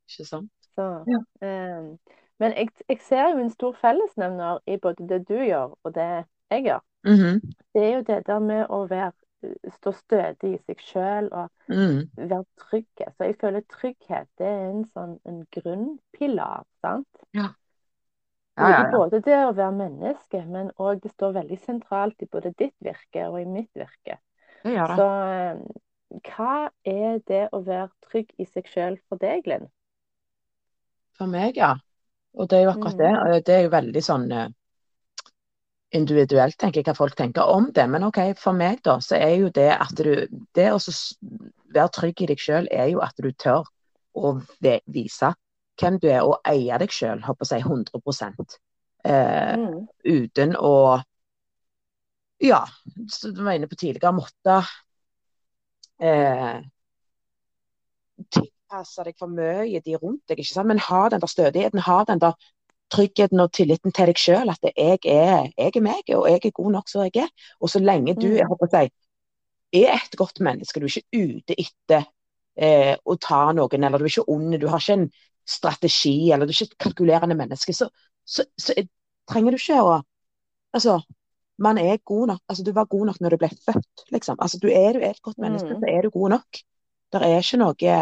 Ikke 0.08 0.24
sant. 0.24 0.50
Så, 0.74 1.04
ja. 1.06 1.46
eh, 1.46 1.96
men 2.38 2.52
jeg, 2.52 2.68
jeg, 2.88 2.98
ser 3.00 3.30
jo 3.30 3.38
en 3.38 3.50
stor 3.50 3.76
fellesnevner 3.80 4.58
i 4.66 4.76
både 4.76 5.08
det 5.08 5.28
du 5.28 5.34
gjør, 5.34 5.78
og 5.82 5.94
det 5.94 6.24
jeg 6.50 6.64
gjør. 6.64 6.80
Mm 7.04 7.14
-hmm. 7.14 7.52
Det 7.74 7.84
er 7.84 7.96
jo 7.96 8.02
det 8.02 8.26
der 8.26 8.38
med 8.38 8.67
å 8.69 8.86
være, 8.86 9.12
stå 9.76 9.93
stødig 9.93 10.55
i 10.55 10.58
seg 10.67 10.79
sjøl 10.81 11.29
og 11.32 11.50
mm. 11.69 12.10
være 12.17 12.44
trygg. 12.58 13.14
Så 13.17 13.24
jeg 13.24 13.36
føler 13.40 13.60
trygghet 13.60 14.29
det 14.38 14.46
er 14.46 14.70
en 14.70 14.84
sånn 14.94 15.19
en 15.24 15.46
grunnpilar, 15.52 16.64
sant? 16.81 17.08
Ja. 17.34 17.48
Ja, 18.55 18.69
ja, 18.70 18.82
ja. 18.84 18.91
Både 18.93 19.19
det 19.25 19.39
å 19.49 19.55
være 19.55 19.75
menneske, 19.75 20.44
men 20.46 20.70
òg 20.79 21.03
det 21.03 21.11
står 21.11 21.32
veldig 21.41 21.58
sentralt 21.65 22.23
i 22.23 22.29
både 22.31 22.53
ditt 22.55 22.75
virke 22.84 23.27
og 23.27 23.41
i 23.41 23.49
mitt 23.49 23.70
virke. 23.75 24.20
Det 24.63 24.77
det. 24.79 24.99
Så 24.99 25.08
eh, 25.34 25.65
hva 26.31 26.69
er 26.87 27.19
det 27.27 27.49
å 27.53 27.61
være 27.67 27.91
trygg 28.06 28.31
i 28.39 28.46
seg 28.46 28.69
sjøl 28.70 28.99
for 29.08 29.19
deg, 29.19 29.49
Linn? 29.51 29.67
For 31.19 31.31
meg, 31.31 31.58
ja. 31.58 31.75
Og 32.34 32.51
det 32.51 32.61
er 32.61 32.67
jo 32.67 32.75
akkurat 32.75 33.01
det. 33.01 33.11
Mm. 33.11 33.43
Det 33.46 33.56
er 33.56 33.65
jo 33.67 33.73
veldig 33.75 34.03
sånn 34.03 34.25
uh, 34.34 34.46
individuelt, 35.94 36.56
tenker 36.58 36.81
jeg, 36.81 36.89
hva 36.89 36.96
folk 36.99 37.19
tenker 37.19 37.51
om 37.51 37.69
det. 37.75 37.87
Men 37.91 38.06
OK, 38.06 38.20
for 38.39 38.56
meg 38.58 38.82
da, 38.87 38.99
så 39.03 39.19
er 39.19 39.37
jo 39.43 39.51
det 39.55 39.70
at 39.75 39.94
du 39.99 40.27
Det 40.55 40.70
å 40.70 40.81
være 41.75 41.94
trygg 41.94 42.23
i 42.23 42.31
deg 42.31 42.43
sjøl, 42.43 42.70
er 42.70 42.91
jo 42.94 43.03
at 43.03 43.19
du 43.19 43.31
tør 43.31 43.67
å 44.15 44.37
vise 44.87 45.34
hvem 45.81 45.98
du 46.02 46.08
er, 46.10 46.22
og 46.22 46.38
eie 46.48 46.78
deg 46.81 46.93
sjøl, 46.94 47.22
håper 47.24 47.50
jeg 47.50 47.64
100 47.64 48.58
eh, 49.04 49.56
mm. 49.58 49.82
Uten 50.04 50.56
å 50.58 50.76
Ja, 52.44 52.64
som 53.08 53.32
du 53.34 53.44
var 53.46 53.56
inne 53.56 53.70
på 53.70 53.78
tidligere, 53.78 54.12
måtte 54.12 54.58
eh, 56.02 56.58
tilpasse 58.34 59.06
deg 59.06 59.16
for 59.19 59.31
mye 59.31 59.81
de 59.81 59.96
rundt 59.96 60.26
deg, 60.28 60.43
ikke 60.43 60.52
sant? 60.52 60.69
men 60.69 60.82
ha 60.82 61.06
den 61.08 61.22
der 61.22 61.31
stødigheten, 61.31 61.84
ha 61.86 62.02
den 62.08 62.20
der 62.22 62.34
tryggheten 62.93 63.40
og 63.40 63.52
tilliten 63.54 63.94
til 63.94 64.10
deg 64.10 64.20
sjøl. 64.20 64.50
At 64.52 64.66
jeg 64.66 64.98
er, 65.10 65.48
jeg 65.56 65.72
er 65.72 65.84
meg, 65.84 66.02
og 66.14 66.28
jeg 66.31 66.40
er 66.43 66.56
god 66.58 66.72
nok 66.76 66.90
som 66.90 67.06
jeg 67.06 67.24
er. 67.24 67.31
Og 67.60 67.72
så 67.72 67.82
lenge 67.82 68.16
du 68.19 68.28
jeg 68.34 68.48
håper 68.50 68.70
jeg, 68.72 68.93
er 69.74 69.94
et 69.96 70.16
godt 70.16 70.40
menneske, 70.44 70.81
du 70.81 70.86
er 70.86 70.93
ikke 70.93 71.24
ute 71.24 71.56
etter 71.58 72.04
eh, 72.54 72.94
å 72.94 73.16
ta 73.19 73.48
noen, 73.56 73.86
eller 73.86 73.98
du 73.98 74.06
er 74.06 74.12
ikke 74.12 74.28
ond, 74.31 74.54
du 74.60 74.69
har 74.70 74.82
ikke 74.82 74.98
en 75.00 75.08
strategi, 75.48 76.31
eller 76.32 76.46
du 76.48 76.53
er 76.53 76.58
ikke 76.58 76.72
et 76.72 76.82
kalkulerende 76.86 77.36
menneske, 77.39 77.74
så, 77.77 77.89
så, 78.24 78.46
så 78.58 78.74
trenger 79.31 79.55
du 79.55 79.63
ikke 79.63 79.84
å 79.84 80.03
Altså, 80.74 80.96
man 81.63 81.79
er 81.79 82.01
god 82.03 82.32
nok. 82.32 82.41
Altså, 82.51 82.65
du 82.67 82.72
var 82.74 82.89
god 82.91 83.05
nok 83.06 83.20
når 83.22 83.31
du 83.31 83.36
ble 83.39 83.48
født, 83.63 84.01
liksom. 84.10 84.41
Altså, 84.43 84.58
du 84.58 84.65
er, 84.67 84.96
du 84.96 85.05
er 85.06 85.13
et 85.13 85.22
godt 85.22 85.39
menneske, 85.39 85.69
mm. 85.70 85.84
så 85.84 85.91
er 85.93 86.03
du 86.03 86.10
god 86.10 86.32
nok. 86.32 86.58
Det 87.15 87.20
er 87.22 87.36
ikke 87.39 87.60
noe 87.60 87.93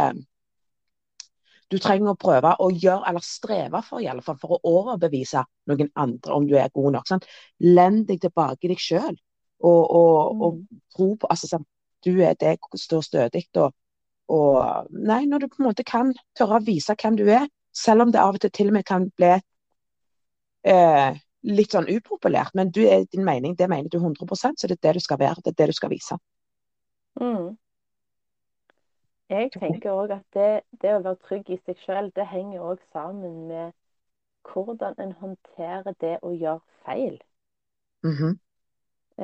du 1.73 1.79
trenger 1.81 2.13
å 2.13 2.21
prøve 2.21 2.53
å 2.61 2.69
gjøre, 2.71 3.07
eller 3.09 3.25
streve 3.25 3.81
for 3.87 4.03
i 4.03 4.09
alle 4.13 4.25
fall, 4.25 4.37
for 4.41 4.57
å 4.57 4.61
overbevise 4.69 5.45
noen 5.71 5.89
andre 6.01 6.35
om 6.37 6.49
du 6.49 6.57
er 6.61 6.73
god 6.75 6.99
nok. 6.99 7.09
Sant? 7.09 7.29
Len 7.65 8.03
deg 8.09 8.21
tilbake 8.25 8.67
i 8.67 8.73
deg 8.75 8.83
sjøl, 8.83 9.15
og, 9.63 9.81
og, 9.81 10.19
mm. 10.37 10.43
og, 10.45 10.83
tro 10.97 11.09
på 11.23 11.31
altså, 11.33 11.49
sant? 11.55 11.69
Du 12.03 12.11
er 12.19 12.35
deg, 12.35 12.59
står 12.77 13.05
stødig. 13.07 13.45
Og, 13.63 13.71
og 14.29 14.87
nei, 14.91 15.25
når 15.27 15.39
du 15.39 15.49
på 15.49 15.61
en 15.61 15.69
måte 15.69 15.85
kan 15.85 16.13
tørre 16.39 16.61
å 16.61 16.65
vise 16.67 16.95
hvem 16.99 17.17
du 17.19 17.27
er, 17.29 17.49
selv 17.73 18.07
om 18.07 18.13
det 18.13 18.21
av 18.21 18.37
og 18.37 18.41
til 18.41 18.53
til 18.53 18.71
og 18.71 18.77
med 18.77 18.85
kan 18.85 19.09
bli 19.17 19.33
eh, 20.69 21.21
litt 21.43 21.75
sånn 21.75 21.89
upopulært, 21.91 22.55
men 22.55 22.71
du 22.71 22.83
er 22.87 23.07
din 23.11 23.25
mening, 23.27 23.57
det 23.59 23.69
mener 23.69 23.91
du 23.91 23.99
100% 23.99 24.61
så 24.61 24.71
det 24.71 24.79
er 24.79 24.89
det 24.89 24.95
du 25.01 25.05
skal 25.05 25.19
være. 25.19 25.43
Det 25.43 25.53
er 25.53 25.59
det 25.63 25.73
du 25.73 25.77
skal 25.77 25.91
vise. 25.91 26.19
Mm. 27.21 27.57
Jeg 29.33 29.51
tenker 29.55 29.97
òg 29.97 30.13
at 30.13 30.25
det, 30.37 30.63
det, 30.83 30.93
å 30.93 31.03
være 31.03 31.21
trygg 31.27 31.51
i 31.51 31.59
seg 31.65 31.79
sjøl, 31.81 32.11
det 32.17 32.29
henger 32.29 32.65
òg 32.73 32.83
sammen 32.93 33.47
med 33.49 33.73
hvordan 34.49 34.99
en 35.01 35.13
håndterer 35.21 35.95
det 36.01 36.19
å 36.23 36.33
gjøre 36.33 36.61
feil. 36.85 37.21
Mm 38.03 38.17
-hmm. 38.19 38.35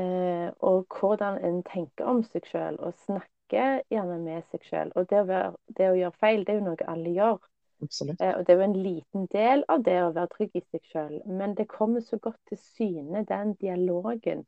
eh, 0.01 0.53
og 0.59 0.87
hvordan 1.01 1.39
en 1.45 1.63
tenker 1.63 2.05
om 2.05 2.23
seg 2.23 2.47
sjøl, 2.47 2.79
og 2.79 2.95
snakker 2.95 3.38
gjerne 3.51 4.19
med 4.23 4.45
seg 4.51 4.65
sjøl. 4.67 4.93
Og 4.97 5.09
det 5.11 5.23
å, 5.23 5.29
være, 5.29 5.53
det 5.79 5.89
å, 5.91 5.97
gjøre 5.99 6.21
feil, 6.21 6.45
det 6.45 6.55
er 6.55 6.61
jo 6.61 6.67
noe 6.67 6.91
alle 6.95 7.15
gjør. 7.17 7.39
Absolutt. 7.79 8.21
og 8.21 8.41
det 8.43 8.51
er 8.51 8.57
jo 8.59 8.65
en 8.65 8.81
liten 8.83 9.27
del 9.31 9.61
av 9.71 9.83
det 9.87 9.99
å 10.03 10.11
være 10.11 10.31
trygg 10.33 10.57
i 10.59 10.63
seg 10.67 10.87
sjøl. 10.91 11.17
Men 11.27 11.55
det 11.55 11.69
kommer 11.71 12.03
så 12.03 12.19
godt 12.19 12.41
til 12.51 12.59
syne, 12.59 13.23
den 13.29 13.55
dialogen 13.61 14.45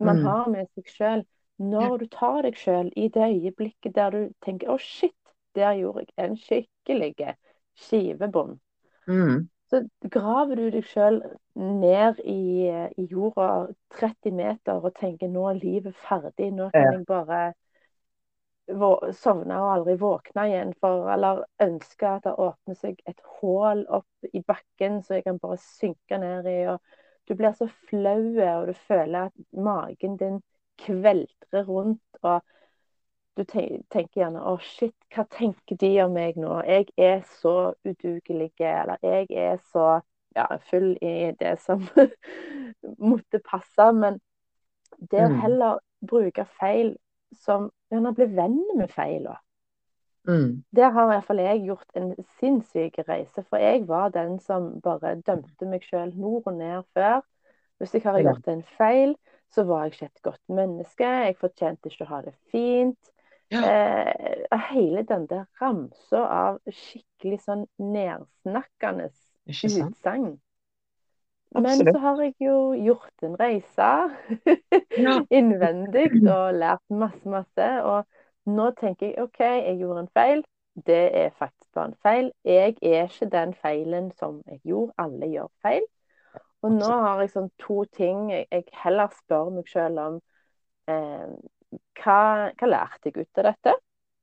man 0.00 0.22
mm. 0.22 0.26
har 0.26 0.48
med 0.50 0.70
seg 0.74 0.88
sjøl 0.90 1.24
når 1.62 1.98
du 1.98 2.06
tar 2.10 2.42
deg 2.42 2.56
sjøl 2.58 2.88
i 2.98 3.08
det 3.14 3.28
øyeblikket 3.30 3.94
der 3.94 4.10
du 4.10 4.22
tenker 4.42 4.68
'Å, 4.68 4.74
oh, 4.74 4.78
shit, 4.78 5.34
der 5.54 5.76
gjorde 5.78 6.06
jeg 6.16 6.30
en 6.30 6.36
skikkelig 6.36 7.34
skivebom'. 7.78 8.56
Mm. 9.06 9.48
Så 9.70 9.84
graver 10.10 10.54
du 10.56 10.70
deg 10.70 10.84
sjøl 10.84 11.20
ned 11.54 12.18
i, 12.24 12.66
i, 12.98 13.06
jorda 13.10 13.68
30 13.94 14.34
meter 14.34 14.82
og 14.82 14.94
tenker 14.98 15.28
'nå 15.28 15.46
er 15.50 15.60
livet 15.62 15.94
ferdig', 15.94 16.50
nå 16.52 16.70
kan 16.70 16.92
jeg 16.92 17.06
bare 17.06 17.52
sovne 18.68 19.58
og 19.60 19.72
aldri 19.72 19.96
våkne 20.00 20.46
igjen. 20.48 20.72
For, 20.80 21.08
eller 21.12 21.44
ønske 21.62 22.08
at 22.08 22.24
det 22.26 22.34
åpner 22.40 22.78
seg 22.78 23.00
et 23.10 23.20
hull 23.40 23.84
opp 23.88 24.32
i 24.32 24.42
bakken 24.46 25.02
så 25.04 25.18
jeg 25.18 25.26
kan 25.28 25.40
bare 25.42 25.60
synke 25.60 26.18
ned 26.18 26.48
i. 26.50 26.58
og 26.72 26.80
Du 27.28 27.34
blir 27.34 27.52
så 27.56 27.68
flau, 27.88 28.34
og 28.40 28.66
du 28.68 28.74
føler 28.88 29.30
at 29.30 29.46
magen 29.52 30.16
din 30.16 30.42
kveltrer 30.78 31.64
rundt. 31.68 32.20
og 32.22 32.42
du 33.36 33.42
tenker 33.44 34.14
gjerne 34.14 34.38
'Å, 34.38 34.58
shit, 34.62 34.94
hva 35.10 35.24
tenker 35.30 35.76
de 35.76 36.02
om 36.04 36.12
meg 36.14 36.36
nå?' 36.36 36.62
Jeg 36.66 36.86
er 36.96 37.22
så 37.40 37.74
udugelig, 37.84 38.52
eller 38.60 38.96
jeg 39.02 39.26
er 39.30 39.56
så 39.72 40.00
ja, 40.36 40.46
full 40.70 40.96
i 41.02 41.32
det 41.40 41.58
som 41.60 41.82
måtte 43.10 43.40
passe. 43.42 43.92
Men 43.92 44.20
det 45.10 45.24
å 45.24 45.32
mm. 45.32 45.40
heller 45.40 45.82
bruke 46.06 46.46
feil 46.60 46.94
som 47.40 47.70
Hun 47.90 48.04
har 48.08 48.14
blitt 48.16 48.32
venn 48.34 48.58
med 48.74 48.90
feila. 48.90 49.36
Mm. 50.28 50.64
Der 50.74 50.90
har 50.90 51.04
i 51.04 51.12
hvert 51.12 51.26
fall 51.28 51.38
jeg 51.38 51.64
gjort 51.68 51.98
en 52.00 52.14
sinnssyk 52.40 52.98
reise. 53.08 53.44
For 53.48 53.60
jeg 53.60 53.84
var 53.88 54.08
den 54.14 54.38
som 54.40 54.80
bare 54.82 55.14
dømte 55.20 55.68
meg 55.68 55.84
sjøl 55.84 56.14
nord 56.16 56.48
og 56.48 56.56
ned 56.58 56.82
før. 56.96 57.20
Hvis 57.78 57.94
jeg 57.94 58.02
har 58.02 58.20
gjort 58.22 58.48
en 58.48 58.62
feil, 58.78 59.16
så 59.52 59.64
var 59.68 59.84
jeg 59.84 59.92
ikke 59.92 60.06
et 60.06 60.22
godt 60.22 60.48
menneske. 60.48 61.04
Jeg 61.04 61.36
fortjente 61.40 61.90
ikke 61.90 62.06
å 62.06 62.12
ha 62.14 62.22
det 62.24 62.34
fint. 62.50 63.10
Ja. 63.52 63.60
Eh, 63.60 64.60
hele 64.72 65.04
den 65.06 65.26
der 65.30 65.44
ramsa 65.60 66.22
av 66.24 66.58
skikkelig 66.72 67.42
sånn 67.44 67.66
nedsnakkende 67.78 69.10
utsagn. 69.46 70.38
Men 71.54 71.86
så 71.86 71.98
har 72.02 72.20
jeg 72.22 72.34
jo 72.42 72.56
gjort 72.74 73.22
en 73.22 73.36
reise 73.38 73.90
ja. 74.98 75.14
innvendig 75.38 76.08
og 76.26 76.56
lært 76.58 76.82
masse, 76.90 77.22
masse. 77.30 77.68
Og 77.86 78.50
nå 78.50 78.70
tenker 78.80 79.12
jeg 79.12 79.22
OK, 79.22 79.40
jeg 79.40 79.78
gjorde 79.78 80.04
en 80.04 80.12
feil. 80.18 80.44
Det 80.74 81.02
er 81.14 81.34
faktisk 81.38 81.68
bare 81.76 81.92
en 81.92 81.98
feil. 82.02 82.30
Jeg 82.44 82.74
er 82.82 83.06
ikke 83.06 83.30
den 83.30 83.54
feilen 83.54 84.10
som 84.18 84.40
jeg 84.50 84.60
gjorde. 84.66 84.96
Alle 84.98 85.30
gjør 85.30 85.52
feil. 85.62 85.86
Og 86.64 86.72
nå 86.72 86.90
har 86.90 87.22
jeg 87.22 87.34
sånn 87.34 87.50
to 87.60 87.84
ting 87.92 88.30
jeg 88.32 88.64
heller 88.82 89.12
spør 89.14 89.52
meg 89.54 89.70
sjøl 89.70 90.00
om. 90.00 90.20
Eh, 90.90 91.26
hva, 92.00 92.20
hva, 92.50 92.68
lærte 92.70 93.10
jeg 93.10 93.20
ut 93.20 93.42
av 93.42 93.50
dette? 93.52 93.74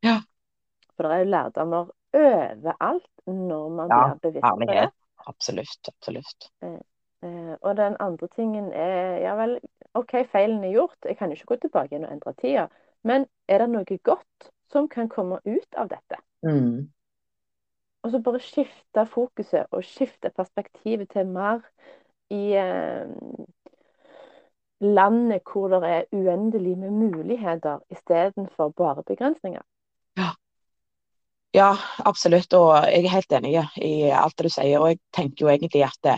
Ja. 0.03 0.17
For 0.95 1.07
det 1.07 1.15
er 1.15 1.23
jo 1.23 1.31
lærdommer 1.31 1.91
overalt 2.11 3.27
når 3.29 3.75
man 3.77 3.93
ja, 3.93 4.01
blir 4.01 4.23
bevisst 4.25 4.63
på 4.63 4.71
det. 4.73 4.87
Absolutt. 5.31 5.91
Absolutt. 5.93 6.49
Eh, 6.65 6.79
og 7.61 7.75
den 7.77 7.95
andre 7.99 8.27
tingen 8.35 8.71
er 8.73 9.19
ja 9.21 9.35
vel, 9.37 9.59
OK, 9.93 10.15
feilen 10.31 10.63
er 10.63 10.73
gjort. 10.73 10.97
Jeg 11.05 11.17
kan 11.17 11.29
jo 11.29 11.37
ikke 11.37 11.53
gå 11.53 11.59
tilbake 11.65 11.93
igjen 11.93 12.07
og 12.07 12.15
endre 12.15 12.33
tida. 12.39 12.65
Men 13.03 13.25
er 13.47 13.61
det 13.61 13.69
noe 13.69 13.97
godt 14.03 14.51
som 14.71 14.87
kan 14.89 15.09
komme 15.09 15.41
ut 15.45 15.77
av 15.77 15.91
dette? 15.91 16.21
Mm. 16.45 16.89
Og 18.01 18.11
så 18.11 18.21
bare 18.25 18.41
skifte 18.41 19.05
fokuset 19.05 19.69
og 19.69 19.85
skifte 19.85 20.31
perspektivet 20.33 21.11
til 21.13 21.27
mer 21.29 21.61
i 22.33 22.55
eh, 22.57 23.09
landet 24.81 25.45
hvor 25.45 25.69
det 25.69 25.89
er 25.89 26.07
uendelig 26.11 26.77
med 26.77 26.91
muligheter 26.91 27.83
istedenfor 27.93 28.73
bare 28.77 29.03
begrensninger. 29.03 29.61
Ja. 30.17 30.31
ja, 31.53 31.71
absolutt. 32.05 32.53
Og 32.53 32.73
jeg 32.89 33.05
er 33.05 33.15
helt 33.15 33.37
enig 33.37 33.53
i 33.77 33.93
alt 34.09 34.37
det 34.37 34.49
du 34.49 34.53
sier. 34.55 34.79
Og 34.79 34.93
jeg 34.93 35.01
tenker 35.13 35.45
jo 35.45 35.53
egentlig 35.53 35.83
at 35.85 35.99
det, 36.03 36.17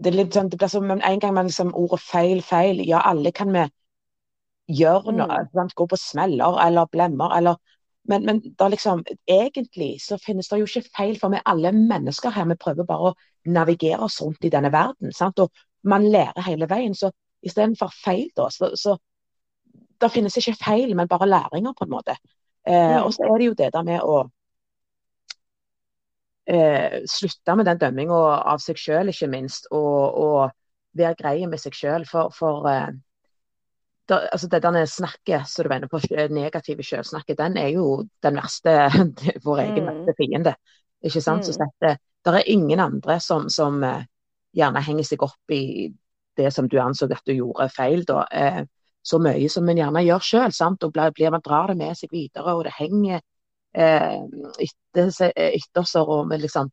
det, 0.00 0.14
sånn, 0.32 0.48
det 0.52 0.58
blir 0.60 0.70
som 0.72 0.90
en 0.90 1.20
gang 1.20 1.34
man 1.36 1.50
liksom 1.50 1.74
ordet 1.76 2.00
feil, 2.02 2.40
feil. 2.44 2.80
Ja, 2.88 3.02
alle 3.10 3.32
kan 3.36 3.52
vi 3.54 3.66
gjøre 4.80 5.12
noe. 5.16 5.42
Mm. 5.52 5.74
Gå 5.76 5.86
på 5.90 5.98
smeller 6.00 6.60
eller 6.64 6.88
blemmer 6.92 7.36
eller 7.36 7.60
men, 8.08 8.24
men 8.24 8.40
liksom, 8.72 9.04
egentlig 9.28 10.00
så 10.02 10.16
finnes 10.18 10.48
det 10.48 10.58
jo 10.58 10.66
ikke 10.66 10.88
feil, 10.96 11.18
for 11.20 11.30
vi 11.30 11.38
er 11.38 11.50
alle 11.52 11.72
mennesker 11.76 12.32
her. 12.34 12.48
Vi 12.48 12.56
prøver 12.58 12.88
bare 12.88 13.10
å 13.10 13.16
navigere 13.52 14.00
oss 14.06 14.16
rundt 14.22 14.44
i 14.44 14.50
denne 14.50 14.72
verden. 14.72 15.12
Sant? 15.14 15.38
Og 15.38 15.52
man 15.86 16.08
lærer 16.10 16.42
hele 16.46 16.66
veien. 16.70 16.96
Så 16.96 17.12
istedenfor 17.46 17.92
feil, 17.94 18.26
da, 18.36 18.48
så, 18.50 18.72
så 18.74 18.96
det 20.00 20.10
finnes 20.14 20.36
ikke 20.40 20.56
feil, 20.58 20.96
men 20.96 21.08
bare 21.12 21.28
læringer, 21.28 21.76
på 21.76 21.86
en 21.86 21.92
måte. 21.92 22.16
Eh, 22.66 22.96
mm. 22.96 23.04
Og 23.04 23.14
så 23.14 23.28
er 23.28 23.36
det 23.38 23.50
jo 23.50 23.58
det 23.58 23.70
der 23.76 23.86
med 23.86 24.02
å 24.02 24.24
eh, 26.50 26.98
slutte 27.08 27.56
med 27.56 27.68
den 27.68 27.78
dømminga 27.80 28.18
av 28.52 28.62
seg 28.62 28.80
sjøl, 28.80 29.12
ikke 29.12 29.30
minst. 29.30 29.70
Og, 29.74 30.18
og 30.24 30.98
være 30.98 31.18
greie 31.18 31.48
med 31.50 31.62
seg 31.62 31.76
sjøl. 31.76 32.06
For, 32.08 32.34
for 32.34 32.66
eh, 32.70 32.90
der, 34.10 34.26
altså 34.34 34.50
det 34.50 34.62
der 34.62 34.84
snakket 34.90 35.48
som 35.48 35.64
du 35.64 35.72
mener 35.72 35.90
på, 35.90 36.00
negative 36.30 36.82
selvsnakket, 36.86 37.38
den 37.38 37.56
er 37.56 37.68
jo 37.76 38.04
den 38.22 38.40
verste, 38.40 38.76
vår 39.46 39.64
egen 39.66 39.84
mm. 39.84 39.90
verste 39.90 40.16
fiende. 40.18 40.54
Ikke 41.02 41.22
sant? 41.24 41.46
Mm. 41.46 41.52
Så 41.52 41.70
det, 41.80 41.96
det 42.24 42.34
er 42.34 42.52
ingen 42.52 42.80
andre 42.80 43.20
som, 43.20 43.48
som 43.48 43.82
uh, 43.86 44.02
gjerne 44.56 44.82
henger 44.84 45.06
seg 45.06 45.22
opp 45.24 45.54
i 45.54 45.88
det 46.36 46.50
som 46.54 46.68
du 46.68 46.78
anså 46.80 47.08
at 47.10 47.26
du 47.26 47.34
gjorde 47.36 47.68
feil, 47.74 48.04
da. 48.08 48.24
Eh, 48.32 48.62
så 49.02 49.18
mye 49.22 49.48
som 49.48 49.68
en 49.68 49.78
gjerne 49.78 50.02
gjør 50.04 50.24
sjøl. 50.24 50.54
Og 50.70 50.92
blir, 50.92 51.12
blir, 51.16 51.32
man 51.32 51.44
drar 51.44 51.70
det 51.70 51.76
med 51.80 51.96
seg 51.98 52.12
videre, 52.12 52.54
og 52.54 52.64
det 52.66 52.76
henger 52.76 53.22
etter, 53.74 55.32
etter 55.36 55.82
oss. 55.82 55.94
Og 56.00 56.28
vi 56.30 56.40
liksom 56.44 56.70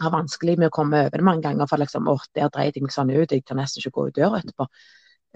har 0.00 0.12
vanskelig 0.12 0.56
med 0.60 0.68
å 0.70 0.74
komme 0.74 1.00
over 1.06 1.16
det 1.20 1.24
mange 1.26 1.44
ganger. 1.46 1.68
For 1.70 1.80
liksom, 1.80 2.08
åh, 2.12 2.24
der 2.36 2.50
dreit 2.52 2.76
jeg 2.76 2.84
meg 2.84 2.94
sånn 2.94 3.12
ut, 3.14 3.32
jeg 3.32 3.44
kan 3.48 3.60
nesten 3.60 3.82
ikke 3.82 3.94
gå 3.98 4.08
ut 4.10 4.18
døra 4.18 4.40
etterpå. 4.42 4.68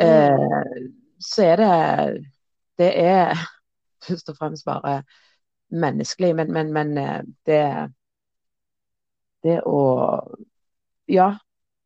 Eh, 0.01 0.85
så 1.21 1.47
er 1.53 1.57
det 1.65 1.73
Det 2.81 2.91
er 3.01 3.35
først 4.07 4.31
og 4.33 4.37
fremst 4.39 4.65
bare 4.65 5.03
menneskelig, 5.71 6.35
men, 6.37 6.53
men, 6.53 6.73
men 6.73 6.99
eh, 6.99 7.23
det 7.47 7.63
Det 9.45 9.59
å 9.69 9.81
Ja, 11.11 11.29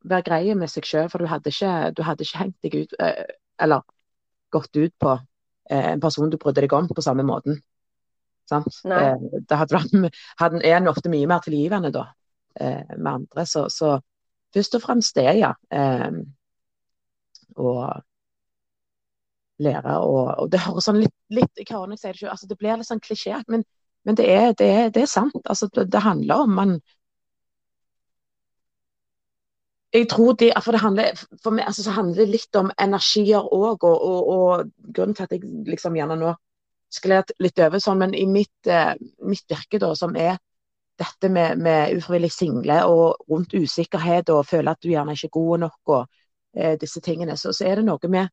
være 0.05 0.25
greie 0.27 0.55
med 0.59 0.69
seg 0.71 0.85
sjøl, 0.87 1.07
for 1.11 1.21
du 1.23 1.29
hadde, 1.31 1.51
ikke, 1.51 1.71
du 1.97 2.03
hadde 2.05 2.25
ikke 2.27 2.41
hengt 2.43 2.57
deg 2.65 2.75
ut 2.83 2.95
eh, 3.01 3.23
Eller 3.61 3.85
gått 4.53 4.75
ut 4.77 4.93
på 5.01 5.15
en 5.75 6.01
person 6.03 6.29
du 6.29 6.37
brydde 6.37 6.61
deg 6.65 6.73
om 6.77 6.87
på 6.91 7.01
samme 7.01 7.23
måten. 7.25 7.57
Sant? 8.49 8.81
Det 8.85 9.57
hadde 9.57 9.77
vært, 9.77 10.17
hadde, 10.41 10.63
er 10.63 10.77
en 10.77 10.91
ofte 10.91 11.09
mye 11.09 11.29
mer 11.29 11.41
tilgivende 11.45 11.91
da, 11.95 12.07
med 12.61 13.11
andre. 13.11 13.45
Så, 13.49 13.65
så 13.73 13.97
først 14.53 14.77
og 14.77 14.83
fremst 14.85 15.17
det, 15.17 15.31
ja 15.41 15.53
og 17.55 18.03
lære 19.57 19.99
og, 19.99 20.35
og 20.39 20.51
Det 20.51 20.59
høres 20.65 20.89
sånn 20.89 20.99
litt, 21.03 21.15
litt 21.31 21.61
jeg 21.61 21.71
hører 21.71 21.87
når 21.87 21.97
jeg 21.97 22.03
sier 22.03 22.13
det 22.13 22.21
ikke, 22.21 22.33
altså 22.35 22.49
det 22.49 22.59
blir 22.59 22.77
litt 22.79 22.89
sånn 22.89 23.03
klisjé, 23.03 23.39
men, 23.51 23.63
men 24.03 24.19
det, 24.19 24.27
er, 24.31 24.51
det, 24.59 24.67
er, 24.67 24.91
det, 24.91 25.05
er, 25.05 25.11
sant. 25.11 25.37
Altså 25.45 25.69
det, 25.73 25.87
det 25.93 26.03
handler 26.03 26.45
om 26.45 26.55
man 26.59 26.77
jeg 29.95 30.09
tror 30.11 30.33
det, 30.35 30.49
for 30.59 30.75
det 30.75 30.81
handler, 30.83 31.21
for 31.39 31.55
meg 31.55 31.69
altså, 31.69 31.85
så 31.85 31.93
handler 31.95 32.17
det 32.19 32.33
litt 32.33 32.57
om 32.59 32.67
energier 32.83 33.45
òg. 33.47 33.85
Og, 33.87 33.93
og, 33.95 34.31
og, 34.33 34.73
grunnen 34.91 35.15
til 35.15 35.23
at 35.23 35.31
jeg 35.31 35.45
liksom 35.69 35.95
gjerne 35.95 36.17
nå 36.19 36.33
sklir 36.95 37.35
litt 37.43 37.59
over 37.61 37.81
sånn, 37.83 38.01
men 38.01 38.15
i 38.17 38.25
mitt, 38.29 38.67
eh, 38.67 38.93
mitt 39.27 39.45
virke, 39.51 39.79
da, 39.81 39.93
som 39.95 40.15
er 40.15 40.37
dette 40.99 41.29
med, 41.29 41.59
med 41.59 41.97
ufrivillig 41.97 42.31
single 42.31 42.79
og 42.87 43.27
rundt 43.29 43.53
usikkerhet 43.53 44.31
og 44.31 44.45
føle 44.47 44.71
at 44.71 44.81
du 44.83 44.89
gjerne 44.93 45.15
ikke 45.15 45.27
er 45.27 45.35
god 45.37 45.63
nok 45.65 45.93
og 45.97 46.01
eh, 46.55 46.75
disse 46.79 47.01
tingene, 47.03 47.35
så, 47.37 47.51
så, 47.53 47.67
er 47.67 47.81
det 47.81 47.87
noe 47.89 48.11
med 48.11 48.31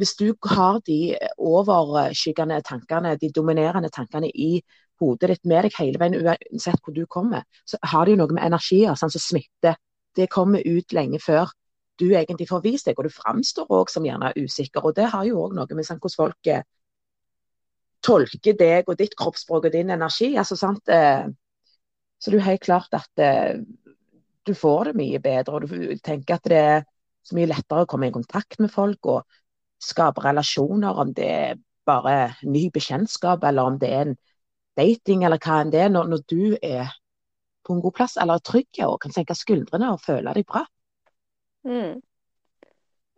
Hvis 0.00 0.14
du 0.16 0.32
har 0.48 0.80
de 0.86 1.18
overskyggende 1.36 2.62
tankene, 2.64 3.16
de 3.20 3.28
dominerende 3.36 3.90
tankene 3.92 4.30
i 4.32 4.62
hodet 5.00 5.28
ditt 5.28 5.44
med 5.44 5.66
deg 5.66 5.76
hele 5.76 6.00
veien, 6.00 6.16
uansett 6.16 6.80
hvor 6.84 6.94
du 6.96 7.04
kommer, 7.06 7.44
så 7.68 7.76
har 7.82 8.06
det 8.06 8.14
jo 8.14 8.20
noe 8.22 8.32
med 8.32 8.46
energier 8.46 8.96
sånn 8.96 9.12
som 9.12 9.20
smitter. 9.20 9.76
Det 10.16 10.30
kommer 10.32 10.64
ut 10.64 10.94
lenge 10.96 11.20
før 11.20 11.52
du 12.00 12.06
egentlig 12.10 12.48
får 12.48 12.62
vist 12.64 12.88
deg, 12.88 12.98
og 12.98 13.06
du 13.06 13.14
framstår 13.14 13.70
òg 13.76 13.90
som 13.92 14.06
gjerne 14.06 14.32
usikker. 14.36 14.84
Og 14.84 14.96
det 14.96 15.10
har 15.12 15.26
jo 15.28 15.44
òg 15.44 15.56
noe 15.56 15.76
med 15.76 15.86
sånn, 15.86 16.00
hvordan 16.02 16.22
folk 16.22 16.50
eh, 16.50 16.64
tolker 18.04 18.56
deg 18.58 18.88
og 18.88 18.98
ditt 19.00 19.16
kroppsspråk 19.18 19.68
og 19.68 19.74
din 19.74 19.92
energi. 19.96 20.36
altså 20.36 20.56
sant, 20.56 20.88
eh, 20.88 21.26
Så 22.20 22.30
det 22.30 22.40
er 22.40 22.50
helt 22.50 22.64
klart 22.64 22.92
at 22.92 23.18
eh, 23.18 23.60
du 24.44 24.54
får 24.54 24.90
det 24.90 24.96
mye 24.96 25.20
bedre, 25.20 25.54
og 25.54 25.68
du 25.68 25.96
tenker 26.04 26.34
at 26.34 26.44
det 26.44 26.56
er 26.58 26.82
så 27.24 27.36
mye 27.36 27.48
lettere 27.48 27.84
å 27.84 27.88
komme 27.88 28.08
i 28.08 28.12
kontakt 28.12 28.58
med 28.60 28.72
folk 28.72 29.06
og 29.06 29.38
skape 29.80 30.20
relasjoner, 30.20 30.96
om 31.00 31.12
det 31.16 31.28
er 31.28 31.60
bare 31.86 32.34
ny 32.44 32.68
bekjentskap, 32.70 33.44
eller 33.44 33.72
om 33.72 33.78
det 33.80 33.88
er 33.88 34.02
en 34.02 34.16
dating, 34.76 35.24
eller 35.24 35.40
hva 35.40 35.60
enn 35.62 35.72
det 35.72 35.80
er, 35.86 35.92
når, 35.92 36.10
når 36.12 36.24
du 36.28 36.56
er 36.60 36.92
på 37.66 37.76
en 37.76 37.80
god 37.84 37.94
plass 37.94 38.16
eller 38.16 38.40
er 38.40 38.44
trygg 38.44 38.80
og 38.86 39.00
kan 39.02 39.14
senke 39.14 39.36
skuldrene 39.36 39.92
og 39.94 40.02
føle 40.04 40.34
deg 40.36 40.46
bra. 40.48 40.64
Mm. 41.64 42.00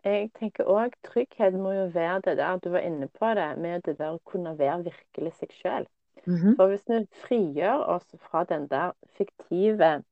Jeg 0.03 0.31
tenker 0.35 0.67
òg 0.67 0.97
trygghet 1.07 1.55
må 1.55 1.73
jo 1.77 1.85
være 1.95 2.21
det 2.27 2.37
der 2.41 2.57
du 2.63 2.71
var 2.75 2.83
inne 2.87 3.07
på 3.09 3.35
det, 3.39 3.51
med 3.59 3.85
det 3.87 3.99
der 3.99 4.17
å 4.17 4.23
kunne 4.27 4.57
være 4.59 4.83
virkelig 4.89 5.35
seg 5.39 5.53
sjøl. 5.61 5.87
Mm 6.27 6.35
-hmm. 6.35 6.57
For 6.57 6.69
hvis 6.69 6.89
vi 6.89 7.07
frigjør 7.27 7.85
oss 7.97 8.15
fra 8.19 8.45
den 8.45 8.69
der 8.69 8.93
fiktive 9.19 10.03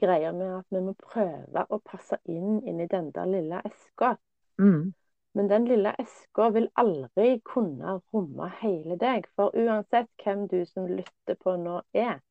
greia 0.00 0.32
med 0.32 0.58
at 0.58 0.64
vi 0.70 0.80
må 0.80 0.92
prøve 0.92 1.66
å 1.70 1.78
passe 1.78 2.18
inn 2.24 2.62
inni 2.68 2.86
den 2.86 3.10
der 3.10 3.24
lille 3.24 3.60
eska 3.64 4.16
mm. 4.58 4.94
Men 5.36 5.48
den 5.48 5.64
lille 5.68 5.92
eska 6.00 6.48
vil 6.48 6.70
aldri 6.80 7.40
kunne 7.44 7.98
romme 8.14 8.46
hele 8.62 8.96
deg. 8.96 9.26
For 9.36 9.52
uansett 9.52 10.08
hvem 10.24 10.46
du 10.48 10.64
som 10.64 10.86
lytter 10.88 11.36
på 11.44 11.56
nå 11.60 11.82
er, 11.92 12.22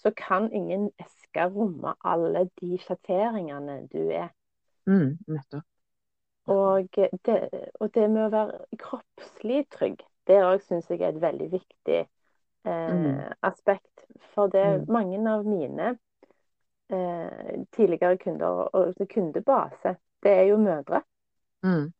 så 0.00 0.12
kan 0.16 0.48
ingen 0.52 0.88
eske 0.98 1.44
romme 1.52 1.92
alle 2.00 2.46
de 2.60 2.78
sjatteringene 2.80 3.82
du 3.92 4.08
er. 4.08 4.30
Mm, 4.88 5.18
nettopp. 5.28 5.66
Og 6.50 6.88
det, 6.96 7.40
og 7.80 7.90
det, 7.94 8.06
med 8.10 8.24
å 8.24 8.30
være 8.32 8.78
kroppslig 8.80 9.64
trygg, 9.70 10.00
det 10.26 10.40
òg 10.42 10.62
syns 10.64 10.88
jeg 10.90 11.02
er 11.02 11.12
et 11.12 11.20
veldig 11.22 11.48
viktig 11.52 11.98
eh, 12.00 12.94
mm. 12.96 13.20
aspekt. 13.46 14.06
For 14.34 14.50
det 14.50 14.64
mm. 14.64 14.88
mange 14.90 15.20
av 15.30 15.46
mine 15.46 15.92
eh, 16.90 17.60
tidligere 17.76 18.18
kunder, 18.18 18.64
og 18.74 19.06
kundebase, 19.12 19.94
det 20.24 20.34
er 20.40 20.50
jo 20.50 20.58
mødre. 20.62 21.04
Mm. 21.62 21.92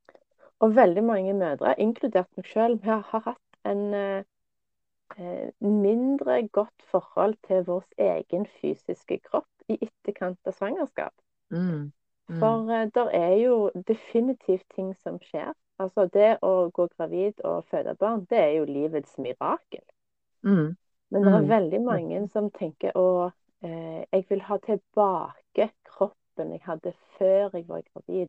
Og 0.60 0.76
veldig 0.76 1.04
mange 1.04 1.36
mødre, 1.36 1.76
inkludert 1.78 2.28
meg 2.36 2.50
sjøl, 2.50 2.80
har, 2.84 3.04
har 3.12 3.24
hatt 3.28 3.70
en 3.70 3.94
eh, 3.94 5.46
mindre 5.60 6.42
godt 6.52 6.90
forhold 6.90 7.38
til 7.46 7.64
vår 7.68 7.86
egen 8.10 8.46
fysiske 8.60 9.20
kropp 9.30 9.48
i 9.68 9.78
etterkant 9.78 10.38
av 10.46 10.58
svangerskap. 10.58 11.14
Mm. 11.54 11.90
Mm. 12.30 12.38
For 12.38 12.68
uh, 12.70 12.86
det 12.94 13.06
er 13.16 13.34
jo 13.42 13.56
definitivt 13.88 14.66
ting 14.74 14.94
som 15.02 15.18
skjer. 15.24 15.52
Altså 15.80 16.06
det 16.12 16.36
å 16.44 16.68
gå 16.76 16.86
gravid 16.92 17.40
og 17.48 17.64
føde 17.72 17.96
barn, 18.00 18.26
det 18.30 18.38
er 18.38 18.52
jo 18.58 18.68
livets 18.68 19.16
mirakel. 19.18 19.84
Mm. 20.44 20.76
Men 21.10 21.24
det 21.24 21.32
er 21.32 21.44
mm. 21.44 21.48
veldig 21.48 21.80
mange 21.84 22.20
som 22.28 22.50
tenker 22.54 22.96
å, 22.98 23.30
eh, 23.64 24.02
jeg 24.12 24.26
vil 24.28 24.42
ha 24.46 24.58
tilbake 24.62 25.70
kroppen 25.88 26.52
jeg 26.54 26.62
hadde 26.66 26.92
før 27.16 27.56
jeg 27.56 27.64
var 27.68 27.82
gravid. 27.88 28.28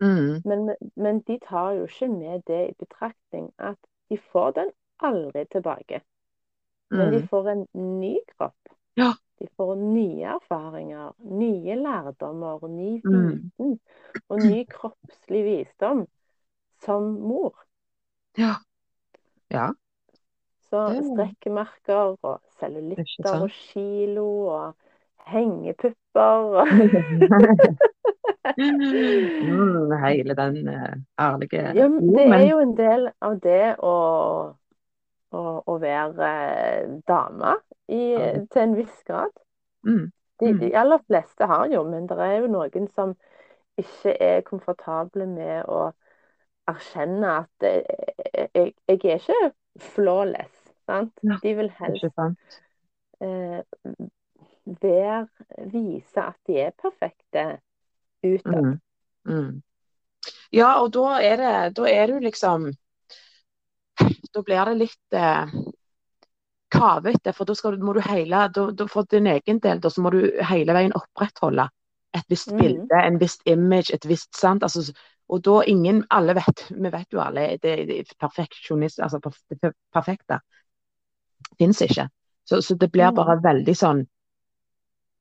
Mm. 0.00 0.40
Men, 0.46 0.70
men, 0.94 1.20
de 1.26 1.40
tar 1.42 1.74
jo 1.76 1.88
ikke 1.90 2.08
med 2.12 2.46
det 2.46 2.62
i 2.68 2.76
betraktning 2.78 3.50
at 3.58 3.78
de 4.08 4.18
får 4.32 4.54
den 4.60 4.70
aldri 5.02 5.44
tilbake. 5.52 6.00
Men 6.90 7.10
de 7.12 7.20
mm. 7.24 7.28
får 7.28 7.50
en 7.52 7.66
ny 7.74 8.14
kropp. 8.36 8.74
Ja. 8.96 9.12
De 9.38 9.46
får 9.56 9.74
nye 9.78 10.24
erfaringer, 10.34 11.12
nye 11.22 11.76
lærdommer, 11.78 12.64
ny 12.68 12.98
mm. 13.04 13.28
viten 13.28 13.76
og 14.28 14.42
ny 14.42 14.64
kroppslig 14.70 15.44
visdom 15.46 16.06
som 16.82 17.12
mor. 17.22 17.54
Ja. 18.38 18.56
ja. 19.52 19.70
Så 20.68 20.82
strekkemerker 21.12 22.16
og 22.22 22.40
cellulitter 22.58 23.44
og 23.44 23.50
kilo 23.50 24.28
og 24.52 24.74
hengepupper 25.30 26.58
og 26.60 26.66
mm, 28.58 29.92
Hele 30.04 30.34
den 30.34 30.68
uh, 30.68 30.92
ærlige 31.20 31.62
ja, 31.74 31.88
Det 31.88 32.26
er 32.32 32.50
jo 32.50 32.58
en 32.60 32.76
del 32.76 33.08
av 33.20 33.38
det 33.42 33.76
å, 33.78 33.94
å, 35.34 35.42
å 35.66 35.74
være 35.82 36.30
dame 37.08 37.56
i, 37.88 38.02
til 38.52 38.62
en 38.62 38.76
viss 38.78 39.02
grad. 39.08 39.34
Mm. 39.86 40.10
De, 40.38 40.52
mm. 40.52 40.58
de, 40.60 40.72
aller 40.78 41.02
fleste 41.06 41.48
har 41.50 41.66
jo, 41.72 41.82
men 41.88 42.06
det 42.10 42.18
er 42.22 42.36
jo 42.42 42.50
noen 42.52 42.86
som 42.94 43.14
ikke 43.78 44.14
er 44.22 44.44
komfortable 44.46 45.26
med 45.30 45.66
å 45.70 45.88
erkjenne 46.68 47.34
at 47.44 47.64
jeg, 47.64 47.84
eh, 48.34 48.48
jeg, 48.54 48.72
jeg 48.88 48.98
er 48.98 49.22
ikke 49.22 49.52
flawless. 49.94 50.54
Sant? 50.88 51.12
Ja, 51.26 51.36
de 51.42 51.54
vil 51.58 51.70
helst 51.76 52.20
eh, 53.20 53.60
være, 54.80 55.18
vise 55.68 56.22
at 56.22 56.38
de 56.48 56.60
er 56.62 56.76
perfekte 56.80 57.46
utad. 58.24 58.62
Mm. 58.62 58.76
Mm. 59.28 59.50
Ja, 60.54 60.78
og 60.80 60.94
da 60.96 61.18
er 61.20 61.36
det 61.36 61.76
Da 61.76 61.88
er 61.90 62.06
du 62.08 62.18
liksom 62.24 62.70
Da 64.34 64.42
blir 64.44 64.70
det 64.70 64.74
litt 64.78 65.16
eh, 65.16 65.54
kavete, 66.70 67.32
for 67.32 67.48
da 67.48 67.56
skal, 67.56 67.78
må 67.82 67.94
du 67.96 68.02
hele, 68.04 68.44
da, 68.54 68.66
da 68.76 68.86
for 68.90 69.08
din 69.10 69.26
egen 69.30 69.60
del 69.64 69.80
da, 69.80 69.90
så 69.90 70.04
må 70.04 70.12
du 70.14 70.20
hele 70.50 70.76
veien 70.76 70.94
opprettholde 70.96 71.68
et 72.16 72.24
visst 72.28 72.52
mm. 72.52 72.58
bilde, 72.60 73.00
en 73.04 73.18
visst 73.20 73.42
image, 73.48 73.94
et 73.94 74.04
visst 74.08 74.36
sant. 74.36 74.62
Altså, 74.62 74.92
og 75.28 75.42
da 75.44 75.62
ingen 75.68 76.04
Alle 76.10 76.34
vet, 76.38 76.66
vi 76.70 76.92
vet 76.92 77.12
jo 77.12 77.20
alle, 77.20 77.50
det, 77.62 77.74
det 77.88 78.04
perfeksjonist, 78.20 79.00
altså 79.04 79.20
det 79.50 79.72
perfekte 79.92 80.40
fins 81.58 81.82
ikke. 81.84 82.08
Så, 82.48 82.62
så, 82.62 82.76
det 82.80 82.90
blir 82.92 83.12
bare 83.12 83.36
mm. 83.36 83.42
veldig 83.44 83.74
sånn 83.76 84.06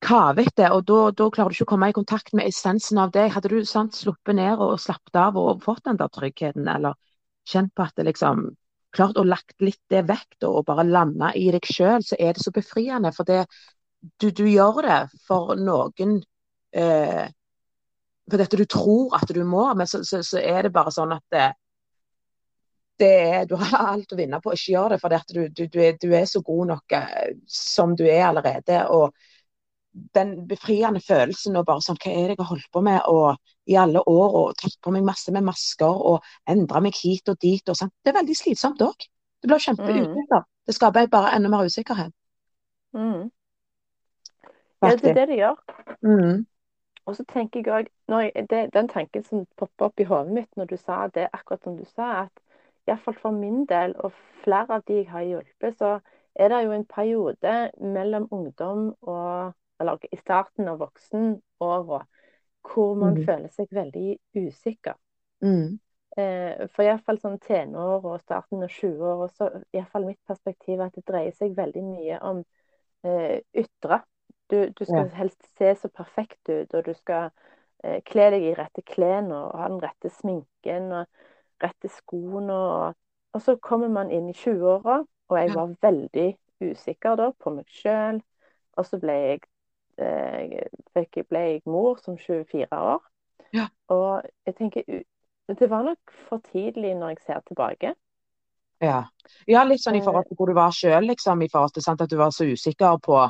kavete, 0.03 0.69
og 0.71 0.85
da, 0.87 0.99
da, 1.11 1.27
klarer 1.33 1.51
du 1.51 1.57
ikke 1.57 1.65
å 1.67 1.71
komme 1.73 1.89
i 1.89 1.95
kontakt 1.95 2.35
med 2.37 2.47
essensen 2.47 2.99
av 3.01 3.11
det. 3.15 3.27
Hadde 3.33 3.49
du 3.51 3.57
sant, 3.65 3.97
sluppet 3.97 4.37
ned 4.37 4.59
og, 4.59 4.75
og 4.75 4.81
slappet 4.81 5.17
av 5.19 5.39
og 5.41 5.63
fått 5.65 5.83
den 5.89 5.99
der 5.99 6.11
tryggheten, 6.13 6.67
eller 6.71 6.95
kjent 7.47 7.73
på 7.75 7.87
at 7.87 7.95
det 7.97 8.05
liksom 8.11 8.45
klart 8.97 9.19
å 9.19 9.25
lagt 9.27 9.61
litt 9.63 9.81
det 9.91 10.03
vekk 10.09 10.47
og 10.49 10.65
bare 10.67 10.87
landa 10.87 11.31
i 11.37 11.47
deg 11.53 11.65
sjøl, 11.65 12.03
så 12.05 12.17
er 12.19 12.35
det 12.35 12.43
så 12.43 12.53
befriende. 12.55 13.13
For 13.15 13.27
det, 13.27 13.43
du, 14.21 14.29
du, 14.31 14.45
gjør 14.49 14.81
det 14.85 14.99
for 15.27 15.55
noen 15.59 16.17
eh, 16.75 17.27
For 18.27 18.41
dette 18.41 18.59
du 18.59 18.65
tror 18.69 19.15
at 19.17 19.31
du 19.33 19.43
må, 19.47 19.69
men 19.77 19.87
så, 19.87 20.03
så, 20.03 20.21
så 20.25 20.41
er 20.41 20.67
det 20.67 20.75
bare 20.75 20.93
sånn 20.93 21.15
at 21.15 21.23
det, 21.33 21.47
det 22.99 23.13
er, 23.29 23.45
du 23.47 23.55
har 23.61 23.93
alt 23.93 24.11
å 24.11 24.17
vinne 24.19 24.41
på 24.41 24.51
å 24.51 24.57
ikke 24.57 24.73
gjøre 24.73 24.95
det, 24.95 25.01
for 25.03 25.33
du, 25.33 25.41
du, 25.47 25.65
du, 25.71 25.79
er, 25.79 25.97
du, 26.01 26.09
er, 26.11 26.25
så 26.27 26.41
god 26.45 26.73
nok 26.73 26.97
eh, 26.97 27.33
som 27.47 27.95
du 27.95 28.03
er 28.09 28.25
allerede. 28.27 28.83
og 28.91 29.15
den 29.91 30.47
befriende 30.47 31.01
følelsen 31.01 31.55
og 31.57 31.65
bare 31.65 31.81
sånn 31.81 31.97
Hva 32.01 32.11
er 32.11 32.27
det 32.29 32.35
jeg 32.35 32.41
har 32.43 32.51
holdt 32.51 32.71
på 32.73 32.81
med 32.85 32.99
og, 33.09 33.37
i 33.65 33.77
alle 33.79 34.03
år 34.07 34.35
og 34.41 34.57
tatt 34.61 34.77
på 34.83 34.93
meg 34.93 35.05
masse 35.07 35.31
med 35.33 35.45
masker 35.47 36.03
og 36.11 36.25
endra 36.49 36.81
meg 36.83 36.97
hit 36.97 37.29
og 37.29 37.39
dit 37.41 37.69
og 37.69 37.77
sånn. 37.79 37.91
Det 38.03 38.13
er 38.13 38.19
veldig 38.19 38.37
slitsomt 38.37 38.83
òg. 38.85 39.07
Det 39.41 39.49
blir 39.49 39.63
kjempeusikker. 39.63 40.43
Mm. 40.43 40.51
Det 40.67 40.75
skaper 40.75 41.09
bare 41.11 41.33
enda 41.35 41.49
mer 41.49 41.65
usikkerhet. 41.65 42.13
Mm. 42.97 43.29
Ja, 44.81 44.93
det 44.95 45.09
er 45.09 45.13
det 45.13 45.27
det 45.27 45.37
gjør. 45.39 45.57
Mm. 46.05 46.45
Og 47.07 47.15
så 47.15 47.23
tenker 47.23 47.59
jeg 47.59 47.87
òg 48.07 48.69
Den 48.71 48.87
tanken 48.87 49.23
som 49.23 49.45
popper 49.57 49.85
opp 49.85 49.99
i 49.99 50.07
hodet 50.07 50.33
mitt 50.33 50.57
når 50.57 50.65
du 50.65 50.77
sa 50.77 51.07
det, 51.07 51.29
akkurat 51.33 51.63
som 51.63 51.77
du 51.77 51.85
sa, 51.85 52.27
at 52.27 52.43
iallfall 52.87 53.15
for 53.21 53.31
min 53.31 53.65
del, 53.65 53.95
og 53.99 54.13
flere 54.43 54.79
av 54.79 54.83
de 54.87 55.01
jeg 55.01 55.09
har 55.11 55.21
hjulpet, 55.21 55.77
så 55.77 55.99
er 56.35 56.49
det 56.49 56.63
jo 56.63 56.71
en 56.71 56.85
periode 56.85 57.71
mellom 57.81 58.27
ungdom 58.31 58.93
og 59.01 59.53
eller 59.79 60.07
i 60.11 60.17
starten 60.17 60.67
av 60.67 60.79
voksenåra, 60.81 62.03
hvor 62.67 62.95
man 62.99 63.17
mm. 63.17 63.25
føler 63.25 63.51
seg 63.53 63.71
veldig 63.71 64.17
usikker. 64.35 64.97
Mm. 65.43 65.77
Eh, 66.17 66.65
for 66.73 66.81
iallfall 66.81 67.19
sånn 67.21 67.37
tenår 67.43 68.05
og 68.05 68.21
starten 68.23 68.63
av 68.65 68.71
20-åra, 68.73 69.27
så 69.29 69.49
iallfall 69.75 70.07
mitt 70.07 70.21
perspektiv 70.25 70.81
at 70.81 70.95
det 70.97 71.05
dreier 71.05 71.35
seg 71.37 71.53
veldig 71.57 71.83
mye 71.85 72.21
om 72.25 72.41
eh, 73.05 73.43
ytre. 73.53 74.01
Du, 74.49 74.57
du, 74.71 74.83
skal 74.87 75.03
ja. 75.03 75.13
helst 75.19 75.43
se 75.59 75.73
så 75.75 75.91
perfekt 75.93 76.49
ut, 76.49 76.73
og 76.73 76.87
du 76.87 76.93
skal 76.97 77.29
eh, 77.83 77.99
kle 78.07 78.31
deg 78.33 78.47
i 78.47 78.55
rette 78.57 78.81
klærne 78.87 79.43
og 79.43 79.59
ha 79.59 79.67
den 79.69 79.83
rette 79.83 80.09
sminken 80.15 80.89
og 81.01 81.61
rette 81.63 81.91
skoene 81.91 82.55
og 82.55 83.03
Og 83.35 83.41
så 83.43 83.53
kommer 83.61 83.89
man 83.91 84.09
inn 84.09 84.29
i 84.31 84.33
20-åra, 84.33 85.01
og 85.03 85.35
jeg 85.37 85.51
var 85.53 85.73
veldig 85.83 86.29
usikker 86.63 87.17
da 87.19 87.27
på 87.37 87.51
meg 87.53 87.67
sjøl. 87.69 88.21
Og 88.79 88.85
så 88.87 88.97
ble 88.97 89.13
jeg, 89.13 89.41
eh, 89.97 90.67
fikk, 90.93 91.23
ble 91.29 91.39
jeg 91.39 91.61
mor 91.65 91.97
som 92.03 92.17
24 92.17 92.67
år. 92.71 93.01
Ja. 93.53 93.67
Og 93.89 94.23
jeg 94.45 94.55
tenker 94.55 94.83
Det 95.47 95.69
var 95.69 95.83
nok 95.83 96.11
for 96.27 96.41
tidlig 96.51 96.95
når 96.99 97.09
jeg 97.09 97.17
ser 97.25 97.39
tilbake. 97.47 97.93
Ja. 98.81 99.05
ja, 99.47 99.63
litt 99.63 99.79
sånn 99.81 99.95
i 99.95 99.99
Eh. 99.99 100.03
forhold 100.03 100.27
til 100.27 100.35
hvor 100.37 100.47
du 100.47 100.53
var 100.53 100.71
sjøl, 100.75 101.07
liksom. 101.07 101.41
I 101.41 101.47
forhold 101.49 101.71
til 101.73 101.83
sant, 101.83 102.01
at 102.01 102.09
du 102.09 102.17
var 102.17 102.29
så 102.35 102.45
usikker 102.45 102.99
på 103.01 103.21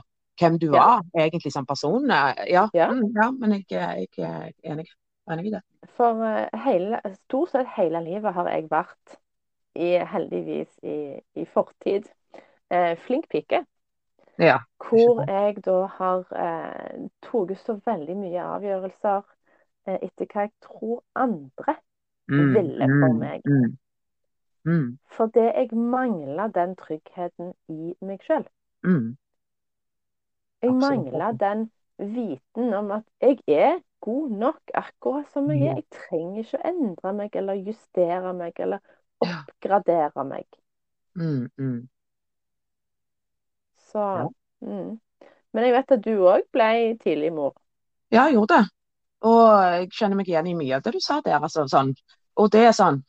hvem 0.41 0.58
du 0.60 0.71
Ja. 0.73 0.82
var 0.84 1.01
egentlig 1.15 1.51
som 1.53 1.65
person. 1.65 2.10
Eh, 2.12 2.34
Ja, 2.51 2.67
Ja. 2.73 2.89
mm, 2.91 3.13
ja 3.15 3.32
men 3.32 3.51
jeg, 3.51 3.65
jeg 3.69 4.08
er 4.17 4.51
enig, 4.63 4.88
enig 5.30 5.45
i 5.47 5.49
det. 5.51 5.62
For 5.95 6.49
hele, 6.65 6.99
stort 7.13 7.49
sett 7.51 7.67
hele 7.77 8.01
livet 8.03 8.34
har 8.34 8.49
jeg 8.49 8.69
vært, 8.69 9.17
i, 9.75 9.97
heldigvis, 10.03 10.80
i, 10.84 11.21
i 11.36 11.45
fortid, 11.45 12.10
eh, 12.71 12.95
flink 13.06 13.30
pike. 13.30 13.63
Ja. 14.39 14.58
Hvor 14.78 15.23
jeg 15.28 15.63
da 15.65 15.80
har 15.97 16.23
eh, 16.38 17.08
tatt 17.26 17.58
så 17.63 17.80
veldig 17.86 18.15
mye 18.19 18.43
avgjørelser 18.43 19.23
eh, 19.88 19.97
etter 20.02 20.30
hva 20.34 20.47
jeg 20.47 20.54
tror 20.63 21.04
andre 21.15 21.80
Mm, 22.30 22.54
ville 22.54 22.88
for 23.00 23.13
mm, 23.13 23.19
meg. 23.19 23.41
Mm, 23.45 23.78
mm, 24.65 24.97
Fordi 25.15 25.39
jeg 25.39 25.69
mangla 25.71 26.47
den 26.47 26.76
tryggheten 26.76 27.54
i 27.71 27.93
meg 28.02 28.23
sjøl. 28.28 28.43
mm. 28.84 29.15
Jeg 30.62 30.73
mangla 30.73 31.32
den 31.39 31.69
viten 31.97 32.73
om 32.73 32.91
at 32.91 33.04
jeg 33.21 33.39
er 33.47 33.80
god 34.02 34.30
nok 34.30 34.60
akkurat 34.73 35.32
som 35.32 35.50
jeg 35.52 35.62
er. 35.62 35.80
Jeg 35.80 35.88
trenger 35.95 36.43
ikke 36.43 36.60
å 36.60 36.67
endre 36.73 37.13
meg 37.21 37.36
eller 37.41 37.63
justere 37.69 38.34
meg 38.34 38.60
eller 38.60 38.80
oppgradere 39.23 40.28
meg. 40.28 40.45
Mm, 41.15 41.47
mm. 41.58 41.88
Så 43.91 44.00
Ja. 44.00 44.28
mm. 44.62 45.00
Men 45.54 45.63
jeg 45.65 45.73
vet 45.73 45.91
at 45.95 46.04
du 46.06 46.12
òg 46.28 46.43
ble 46.54 46.97
tidlig 47.02 47.32
mor. 47.34 47.54
Ja, 48.12 48.26
jeg 48.28 48.34
gjorde 48.38 48.58
det. 48.58 48.69
Og 49.28 49.43
jeg 49.63 49.89
kjenner 49.97 50.19
meg 50.19 50.28
igjen 50.30 50.47
i 50.52 50.56
mye 50.58 50.76
av 50.78 50.84
det 50.86 50.93
du 50.93 51.00
sa 51.04 51.21
der. 51.26 51.39
Altså, 51.41 51.65
sånn. 51.71 51.93
Og 52.38 52.52
det 52.54 52.65
er 52.67 52.76
sånn 52.78 53.04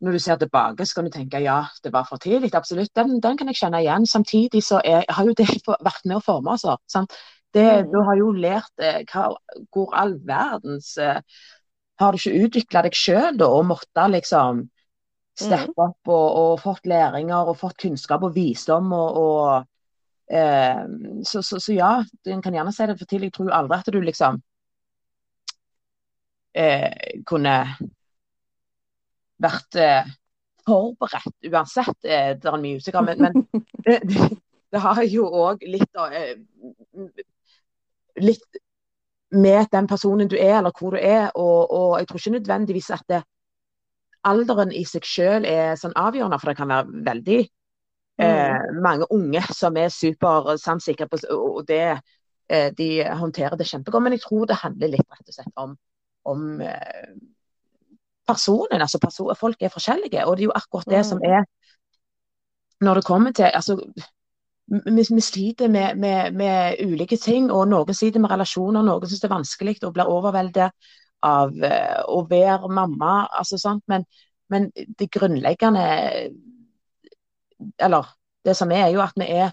Når 0.00 0.12
du 0.14 0.18
ser 0.22 0.36
tilbake, 0.38 0.84
så 0.86 0.94
kan 0.94 1.08
du 1.08 1.10
tenke 1.10 1.40
ja, 1.42 1.56
det 1.82 1.90
var 1.92 2.04
for 2.06 2.20
tidlig. 2.22 2.52
Absolutt. 2.54 2.92
Den, 2.94 3.16
den 3.20 3.36
kan 3.36 3.48
jeg 3.50 3.56
kjenne 3.58 3.80
igjen. 3.82 4.04
Samtidig 4.06 4.60
så 4.62 4.78
er, 4.86 5.02
har 5.10 5.26
jo 5.26 5.34
det 5.34 5.48
vært 5.88 6.04
med 6.06 6.20
å 6.20 6.22
forme 6.22 6.54
oss. 6.54 6.66
sant? 6.86 7.16
Det, 7.54 7.64
Mm. 7.64 7.90
Du 7.90 7.98
har 8.06 8.16
jo 8.20 8.28
lært 8.36 8.78
eh, 8.84 9.00
hva, 9.10 9.32
hvor 9.74 9.94
all 9.96 10.14
verdens 10.28 10.96
eh, 10.98 11.18
Har 11.98 12.12
du 12.12 12.18
ikke 12.20 12.44
utvikla 12.46 12.82
deg 12.86 12.94
sjøl 12.94 13.40
og 13.42 13.64
måtte 13.66 14.04
liksom 14.12 14.60
steppe 15.38 15.82
opp 15.82 16.10
og, 16.12 16.28
og 16.42 16.60
fått 16.62 16.86
læringer 16.86 17.48
og 17.50 17.56
fått 17.58 17.78
kunnskap 17.82 18.22
og 18.22 18.34
visdom 18.36 18.92
og, 18.92 19.18
og 19.18 19.66
eh, 20.30 20.84
så, 21.24 21.42
så, 21.42 21.60
så 21.60 21.72
ja, 21.72 21.92
en 22.26 22.42
kan 22.42 22.54
gjerne 22.54 22.72
si 22.72 22.86
det 22.86 22.98
for 22.98 23.10
tidlig. 23.10 23.30
Jeg 23.30 23.38
tror 23.38 23.54
aldri 23.56 23.78
at 23.78 23.92
du 23.92 24.00
liksom 24.02 24.40
eh, 26.54 27.22
kunne 27.28 27.56
vært 29.38 29.78
eh, 29.78 30.12
forberedt 30.66 31.50
uansett. 31.50 31.98
Eh, 32.04 32.34
det 32.38 32.50
er 32.50 32.62
mye 32.62 32.82
usikker, 32.82 33.04
men, 33.06 33.26
men 33.26 33.64
det, 33.86 34.00
det, 34.04 34.30
det 34.72 34.84
har 34.84 35.02
jo 35.08 35.26
òg 35.46 35.66
litt 35.66 35.98
å, 35.98 36.08
eh, 36.12 36.36
Litt 38.18 38.56
med 39.30 39.68
den 39.70 39.86
personen 39.86 40.26
du 40.26 40.34
er, 40.34 40.56
eller 40.58 40.72
hvor 40.74 40.96
du 40.96 40.98
er. 40.98 41.28
Og, 41.38 41.70
og 41.70 41.92
jeg 42.00 42.08
tror 42.08 42.18
ikke 42.18 42.32
nødvendigvis 42.34 42.88
at 42.96 43.04
det, 43.06 43.20
alderen 44.26 44.72
i 44.74 44.82
seg 44.88 45.06
selv 45.06 45.46
er 45.46 45.76
sånn 45.78 45.94
avgjørende, 45.94 46.40
for 46.40 46.50
det 46.50 46.58
kan 46.58 46.72
være 46.72 47.04
veldig 47.06 47.38
eh, 48.18 48.68
mange 48.82 49.06
unge 49.14 49.42
som 49.54 49.76
er 49.76 49.92
supersamsikre 49.94 51.08
på 51.08 51.20
og 51.36 51.64
det, 51.68 52.00
eh, 52.50 52.70
de 52.78 53.04
håndterer 53.04 53.56
det 53.56 53.68
kjempegodt. 53.70 54.02
Men 54.02 54.16
jeg 54.16 54.24
tror 54.26 54.46
det 54.46 54.60
handler 54.62 54.94
litt 54.94 55.06
rett 55.10 55.28
og 55.28 55.34
slett 55.36 55.64
om, 55.64 55.76
om 56.24 56.60
eh, 56.60 57.10
personen. 58.26 58.80
altså 58.80 58.98
person, 58.98 59.34
Folk 59.36 59.62
er 59.62 59.74
forskjellige, 59.74 60.26
og 60.26 60.36
det 60.36 60.44
er 60.44 60.50
jo 60.50 60.60
akkurat 60.60 60.90
det 60.90 61.06
som 61.06 61.18
Mm. 61.18 61.30
er 61.32 61.44
Når 62.80 62.94
det 62.94 63.04
kommer 63.04 63.32
til 63.32 63.44
altså, 63.44 63.74
vi, 64.66 65.02
vi 65.14 65.20
sliter 65.20 65.68
med, 65.68 65.96
med, 65.96 66.32
med 66.32 66.76
ulike 66.84 67.16
ting, 67.16 67.50
og 67.50 67.68
noen 67.68 67.94
sliter 67.94 68.20
med 68.20 68.30
relasjoner, 68.30 68.82
noen 68.82 69.06
syns 69.08 69.20
det 69.20 69.30
er 69.30 69.34
vanskelig 69.34 69.82
og 69.82 69.94
blir 69.94 70.06
overveldet 70.06 70.70
av 71.22 71.50
å 72.06 72.26
være 72.30 72.68
mamma. 72.68 73.26
altså 73.32 73.58
sant, 73.58 73.82
Men, 73.88 74.04
men 74.48 74.70
det 74.98 75.10
grunnleggende 75.10 76.30
Eller 77.82 78.08
det 78.44 78.56
som 78.56 78.70
er, 78.72 78.86
er 78.86 78.94
jo 78.94 79.02
at 79.04 79.16
vi 79.18 79.28
er 79.28 79.50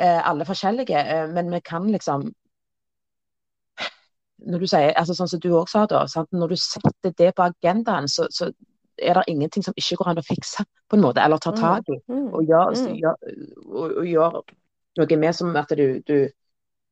eh, 0.00 0.20
alle 0.28 0.46
forskjellige, 0.48 1.00
eh, 1.00 1.26
men 1.34 1.50
vi 1.52 1.60
kan 1.64 1.88
liksom 1.90 2.30
når 4.40 4.58
du 4.62 4.66
sier, 4.70 4.92
altså 4.96 5.14
Sånn 5.16 5.28
som 5.28 5.40
du 5.42 5.50
også 5.52 5.82
sa, 5.82 5.86
da, 5.90 6.04
sant? 6.08 6.30
når 6.32 6.54
du 6.54 6.56
setter 6.56 7.12
det 7.16 7.34
på 7.36 7.44
agendaen, 7.44 8.08
så, 8.08 8.24
så 8.32 8.50
er 9.00 9.16
det 9.16 9.24
ingenting 9.32 9.64
som 9.64 9.76
ikke 9.76 9.98
går 10.00 10.12
an 10.12 10.20
å 10.20 10.24
fikse, 10.24 10.64
på 10.88 10.96
en 10.96 11.04
måte, 11.04 11.22
eller 11.24 11.40
ta 11.40 11.52
tak 11.56 11.88
i. 11.92 11.98
Mm. 12.08 12.28
Og 12.34 12.44
gjøre 12.48 12.76
Mm. 12.80 12.96
gjør, 14.08 14.40
noe 14.98 15.16
med 15.16 15.34
som 15.36 15.56
at 15.56 15.72
du, 15.76 16.00
du, 16.06 16.28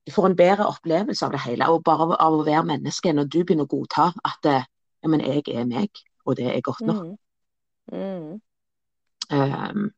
du 0.07 0.13
får 0.13 0.27
en 0.27 0.37
bedre 0.37 0.67
opplevelse 0.69 1.25
av 1.27 1.33
det 1.33 1.41
hele. 1.45 1.69
Og 1.69 1.83
bare 1.85 2.07
av, 2.07 2.17
av 2.21 2.39
å 2.39 2.45
være 2.47 2.65
menneske, 2.65 3.13
når 3.13 3.29
du 3.29 3.45
begynner 3.45 3.69
å 3.69 3.73
godta 3.73 4.11
at 4.25 4.49
eh, 4.49 4.69
ja, 5.03 5.09
men 5.09 5.21
jeg 5.21 5.45
er 5.55 5.65
meg, 5.69 5.91
og 6.27 6.37
det 6.37 6.49
er 6.53 6.61
godt 6.65 6.85
nok. 6.85 7.17
Mm. 7.93 7.99
Mm. 7.99 8.41
Um, 9.31 9.91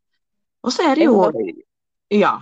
og 0.63 0.73
så 0.73 0.83
er 0.91 0.95
det 0.95 1.05
jo 1.05 1.33
Ja. 2.11 2.33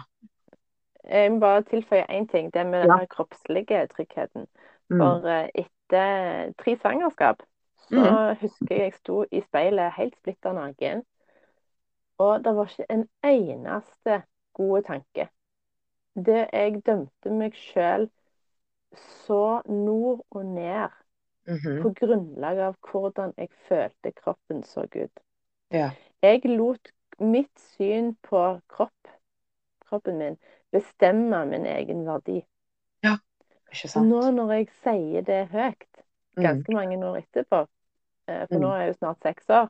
Jeg 1.10 1.32
må 1.32 1.38
bare 1.40 1.62
tilføye 1.62 2.06
én 2.10 2.26
ting. 2.26 2.54
Det 2.54 2.66
med 2.66 2.80
den 2.82 2.90
Ja. 2.90 2.98
her 2.98 3.06
kroppslige 3.06 3.86
tryggheten. 3.86 4.46
Mm, 4.90 4.96
For 4.96 5.20
mm. 5.20 5.48
etter 5.54 6.52
tre 6.58 6.76
svangerskap 6.76 7.42
så 7.76 8.00
Mm. 8.00 8.36
husker 8.40 8.74
jeg 8.76 8.80
jeg 8.84 8.94
sto 8.94 9.24
i 9.32 9.40
speilet 9.40 9.92
helt 9.96 10.16
splitter 10.16 10.52
naken. 10.52 11.04
Og 12.18 12.44
det 12.44 12.56
var 12.56 12.68
ikke 12.70 12.86
en 12.94 13.08
eneste 13.24 14.22
gode 14.54 14.82
tanke. 14.82 15.28
Det 16.28 16.40
jeg 16.52 16.82
dømte 16.86 17.30
meg 17.40 17.54
sjøl 17.58 18.08
så 19.24 19.62
nord 19.66 20.24
og 20.30 20.46
ned 20.46 20.88
mhm, 21.46 21.84
på 21.84 21.92
grunnlag 22.00 22.60
av 22.68 22.76
hvordan 22.90 23.34
jeg 23.38 23.50
følte 23.68 24.12
kroppen 24.22 24.62
så 24.62 24.86
ut. 24.94 25.20
ja. 25.70 25.96
Jeg 26.22 26.40
lot 26.46 26.90
mitt 27.20 27.58
syn 27.76 28.14
på 28.22 28.60
kropp, 28.68 29.08
kroppen 29.88 30.18
min, 30.18 30.36
bestemmer 30.72 31.46
min 31.46 31.66
egen 31.66 32.04
verdi. 32.06 32.42
Ja, 33.02 33.18
Ikke 33.72 33.88
sant? 33.88 34.08
nå 34.10 34.20
når 34.36 34.52
jeg 34.54 34.68
sier 34.84 35.22
det 35.26 35.38
høyt, 35.52 36.02
Mm, 36.36 36.44
ganske 36.44 36.72
mange 36.72 36.98
år 37.06 37.18
etterpå, 37.22 37.66
eh, 38.28 38.46
for 38.52 38.58
Mm. 38.58 38.62
nå 38.62 38.72
er 38.74 38.80
jeg 38.84 38.88
jo 38.94 38.98
snart 38.98 39.22
seks 39.22 39.50
år, 39.50 39.68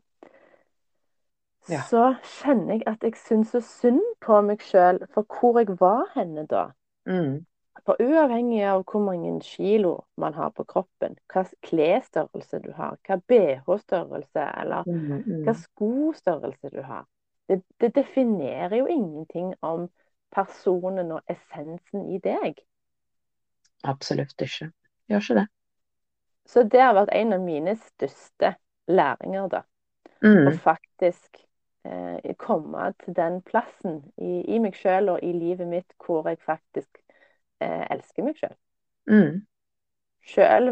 Ja. 1.68 1.82
så 1.88 2.00
kjenner 2.32 2.74
jeg 2.74 2.82
at 2.92 3.02
jeg 3.06 3.16
syns 3.22 3.54
så 3.54 3.60
synd 3.60 4.02
på 4.26 4.40
meg 4.50 4.60
sjøl 4.70 5.00
for 5.14 5.24
hvor 5.38 5.58
jeg 5.62 5.80
var 5.80 6.06
henne 6.14 6.46
da. 6.54 6.66
mm, 7.06 7.44
For 7.86 7.96
uavhengig 8.04 8.60
av 8.70 8.82
hvor 8.90 9.00
mange 9.02 9.30
kilo 9.42 9.92
man 10.24 10.34
har 10.36 10.50
på 10.54 10.64
kroppen, 10.72 11.16
hva 11.32 11.42
klesstørrelse 11.66 12.60
du 12.62 12.68
har, 12.76 12.98
hva 13.08 13.16
BH-størrelse 13.32 14.44
eller 14.62 14.86
mm, 14.86 15.22
mm. 15.26 15.44
hva 15.46 15.54
skostørrelse 15.62 16.70
du 16.74 16.82
har, 16.86 17.06
det, 17.48 17.62
det 17.80 17.94
definerer 17.96 18.76
jo 18.76 18.86
ingenting 18.86 19.54
om 19.62 19.88
personen 20.34 21.12
og 21.12 21.22
essensen 21.36 22.08
i 22.14 22.20
deg. 22.24 22.60
Absolutt 23.92 24.40
ikke. 24.46 24.70
Gjør 25.08 25.20
ikke 25.24 25.34
det. 25.40 25.46
Så 26.48 26.62
det 26.62 26.80
har 26.80 26.94
vært 26.96 27.12
en 27.14 27.32
av 27.36 27.42
mine 27.44 27.74
største 27.76 28.54
læringer, 28.88 29.48
da. 29.52 29.60
Mm, 30.22 30.48
Å 30.48 30.52
faktisk 30.64 31.42
eh, 31.84 32.34
komme 32.40 32.92
til 33.04 33.16
den 33.18 33.40
plassen 33.46 34.00
i, 34.16 34.40
i 34.56 34.60
meg 34.62 34.76
sjøl 34.78 35.12
og 35.14 35.22
i 35.24 35.32
livet 35.36 35.68
mitt 35.68 35.94
hvor 36.04 36.28
jeg 36.30 36.40
faktisk 36.46 37.02
eh, 37.62 37.84
elsker 37.92 38.26
meg 38.26 38.40
sjøl. 38.40 38.56
mm, 39.06 39.46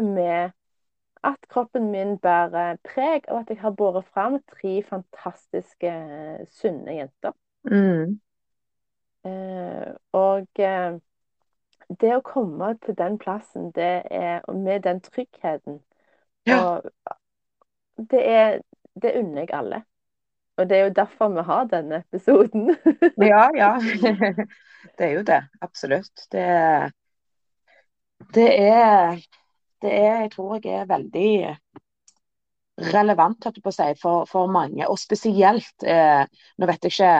med 0.03 0.51
at 1.27 1.47
kroppen 1.51 1.89
min 1.91 2.15
bærer 2.23 2.79
preg 2.87 3.27
av 3.27 3.41
at 3.43 3.51
jeg 3.51 3.61
har 3.61 3.75
båret 3.77 4.07
fram 4.13 4.39
tre 4.53 4.79
fantastiske, 4.87 5.91
eh, 5.91 6.45
sunne 6.59 6.97
jenter. 6.99 7.35
mm, 7.63 8.19
Eh, 9.27 9.93
og 10.15 10.59
eh, 10.59 10.97
det 12.01 12.13
å 12.15 12.23
komme 12.25 12.73
til 12.85 12.95
den 12.99 13.17
plassen, 13.19 13.71
det 13.75 13.91
er 14.11 14.41
og 14.47 14.55
med 14.55 14.85
den 14.87 15.01
tryggheten 15.03 15.81
Ja. 16.47 16.59
Og 16.63 16.89
det 18.11 18.23
er 18.29 18.61
Det 19.01 19.11
unner 19.19 19.41
jeg 19.41 19.53
alle. 19.53 19.83
Og 20.57 20.69
det 20.69 20.77
er 20.77 20.87
jo 20.87 20.93
derfor 20.97 21.29
vi 21.29 21.43
har 21.45 21.67
denne 21.69 21.99
episoden. 22.01 22.71
Ja, 23.21 23.49
ja. 23.55 23.75
Det 24.97 25.05
er 25.05 25.11
jo 25.13 25.21
det. 25.21 25.43
Absolutt. 25.61 26.23
Det, 26.31 26.45
det 28.33 28.47
er 28.59 29.19
Det 29.81 29.93
er 29.93 30.21
Jeg 30.21 30.31
tror 30.33 30.59
jeg 30.63 30.73
er 30.73 30.89
veldig 30.89 31.31
relevant 32.93 33.47
på 33.63 33.71
å 33.71 33.73
si, 33.73 33.87
for, 34.01 34.25
for, 34.29 34.49
mange. 34.51 34.85
Og 34.87 34.99
spesielt 35.01 35.85
eh, 35.85 36.23
Nå 36.57 36.69
vet 36.69 36.87
jeg 36.87 36.93
ikke 36.93 37.11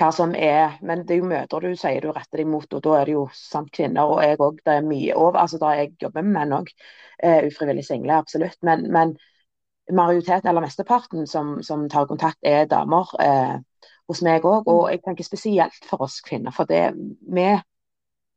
hva 0.00 0.10
som 0.16 0.32
er 0.36 0.78
Men 0.86 1.04
det 1.06 1.16
er 1.16 1.20
jo 1.20 1.28
mødre 1.28 1.60
du 1.64 1.76
sier 1.76 2.00
du 2.00 2.12
retter 2.12 2.40
deg 2.40 2.48
mot, 2.48 2.66
og 2.72 2.82
da 2.84 2.94
er 3.00 3.08
det 3.08 3.16
jo 3.16 3.26
sant 3.36 3.72
kvinner. 3.74 4.08
Og 4.08 4.22
jeg 4.24 4.40
òg. 4.40 4.60
Det 4.64 4.76
er 4.76 4.86
mye 4.86 5.16
over. 5.16 5.40
altså 5.40 5.60
da 5.60 5.74
Jeg 5.76 5.94
jobber 6.02 6.22
med 6.22 6.38
menn 6.38 6.56
òg. 6.60 6.72
Eh, 7.22 7.46
ufrivillig 7.48 7.84
single, 7.84 8.16
absolutt. 8.16 8.56
Men, 8.62 8.86
men 8.92 9.16
majoriteten, 9.92 10.48
eller 10.48 10.64
mesteparten, 10.64 11.26
som, 11.26 11.58
som, 11.62 11.88
tar 11.88 12.06
kontakt, 12.08 12.38
er 12.42 12.64
damer 12.70 13.12
eh, 13.20 13.58
hos 14.08 14.22
meg 14.22 14.44
òg. 14.44 14.68
Og 14.68 14.88
jeg 14.90 15.02
tenker 15.04 15.26
spesielt 15.26 15.84
for 15.90 16.06
oss 16.06 16.20
kvinner. 16.24 16.54
For 16.56 16.68
det 16.68 16.94
vi 16.96 17.50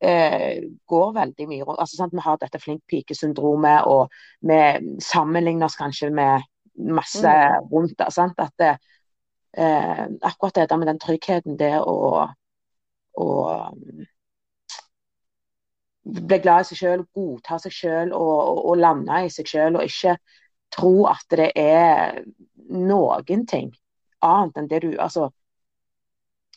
eh, 0.03 0.63
går 0.85 1.13
veldig 1.13 1.47
mye 1.49 1.63
rundt. 1.63 1.79
Altså, 1.79 1.97
sant? 1.97 2.15
Vi 2.15 2.23
har 2.23 2.39
dette 2.41 2.61
flink 2.61 2.81
pike-syndromet, 2.91 3.87
og 3.87 4.11
vi 4.41 4.59
sammenligner 5.03 5.69
oss 5.69 5.79
kanskje 5.79 6.11
med 6.13 6.43
masse 6.75 7.29
mm. 7.29 7.69
rundt 7.71 7.97
det. 7.99 8.09
Sant? 8.13 8.39
At 8.43 8.53
det, 8.59 8.73
eh, 9.57 10.05
akkurat 10.21 10.55
det 10.55 10.69
der 10.69 10.81
med 10.81 10.91
den 10.91 11.01
tryggheten, 11.03 11.59
det 11.59 11.75
å, 11.79 12.27
å 13.23 13.27
bli 16.03 16.39
glad 16.43 16.65
i 16.65 16.71
seg 16.71 16.81
selv, 16.81 17.05
godta 17.15 17.59
seg 17.63 17.75
selv 17.75 18.17
og, 18.17 18.33
og, 18.39 18.65
og 18.71 18.81
lande 18.81 19.23
i 19.25 19.31
seg 19.31 19.47
selv, 19.47 19.79
og 19.79 19.87
ikke 19.87 20.17
tro 20.73 21.05
at 21.07 21.37
det 21.37 21.51
er 21.59 22.23
noen 22.73 23.45
ting 23.47 23.71
annet 24.23 24.57
enn 24.57 24.69
det 24.71 24.81
du 24.83 24.91
altså 24.97 25.29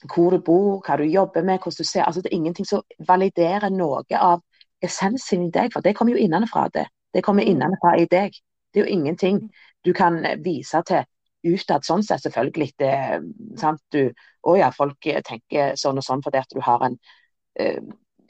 hvor 0.04 0.30
du 0.30 0.38
bor, 0.44 0.82
hva 0.84 0.98
du 1.00 1.04
jobber 1.04 1.42
med, 1.42 1.58
hvordan 1.58 1.78
du 1.78 1.84
ser. 1.84 2.04
Altså, 2.04 2.22
det 2.22 2.32
er 2.32 2.36
ingenting 2.36 2.68
som 2.68 2.82
validerer 3.08 3.70
noe 3.72 4.04
av 4.20 4.42
essensen 4.84 5.46
i 5.46 5.50
deg, 5.50 5.72
for 5.72 5.84
det 5.84 5.96
kommer 5.96 6.16
jo 6.16 6.24
innenfra 6.24 6.68
det. 6.74 6.86
Det 7.14 7.24
kommer 7.24 7.46
mm. 7.46 7.50
innenfra 7.50 7.96
i 7.96 8.06
deg. 8.10 8.36
Det 8.72 8.82
er 8.82 8.88
jo 8.88 8.98
ingenting 8.98 9.40
du 9.84 9.92
kan 9.96 10.20
vise 10.44 10.82
til 10.86 11.06
utad, 11.46 11.84
sånn 11.86 12.02
sett 12.04 12.26
selvfølgelig. 12.26 12.72
Det, 12.78 12.94
sant? 13.60 13.82
Du, 13.94 14.10
å 14.42 14.56
ja, 14.58 14.72
folk 14.74 14.98
tenker 15.00 15.76
sånn 15.80 16.00
og 16.00 16.04
sånn 16.04 16.24
fordi 16.24 16.42
at 16.42 16.52
du 16.52 16.60
har 16.64 16.84
en 16.84 16.96
uh, 17.60 17.80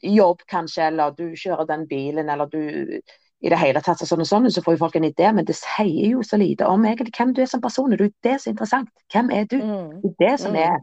jobb, 0.06 0.44
kanskje, 0.50 0.90
eller 0.90 1.16
du 1.16 1.30
kjører 1.34 1.66
den 1.68 1.86
bilen, 1.90 2.30
eller 2.30 2.50
du 2.52 3.00
i 3.44 3.50
det 3.52 3.58
hele 3.60 3.82
tatt 3.84 4.00
sånn 4.00 4.22
og 4.24 4.28
sånn, 4.28 4.48
så 4.50 4.62
får 4.64 4.76
jo 4.76 4.80
folk 4.80 4.96
en 4.96 5.08
idé, 5.08 5.28
men 5.34 5.44
det 5.46 5.58
sier 5.58 6.12
jo 6.14 6.22
så 6.24 6.38
lite 6.40 6.68
om 6.70 6.84
egentlig 6.88 7.12
hvem 7.18 7.34
du 7.36 7.42
er 7.44 7.50
som 7.50 7.62
person. 7.64 7.90
Det 7.92 7.98
er 7.98 8.08
jo 8.08 8.14
det 8.24 8.36
som 8.40 8.50
er 8.50 8.54
interessant. 8.54 8.92
Hvem 9.12 9.32
er 9.34 9.48
du? 9.50 9.58
Mm. 9.60 9.90
Det 10.02 10.12
er 10.12 10.22
det 10.22 10.36
som 10.40 10.56
mm. 10.56 10.60
er 10.62 10.78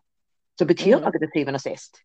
som 0.59 0.67
betyr 0.67 0.97
Mm. 0.97 1.01
noe 1.01 1.11
til 1.11 1.29
syvende 1.33 1.59
og 1.59 1.61
sist. 1.61 2.01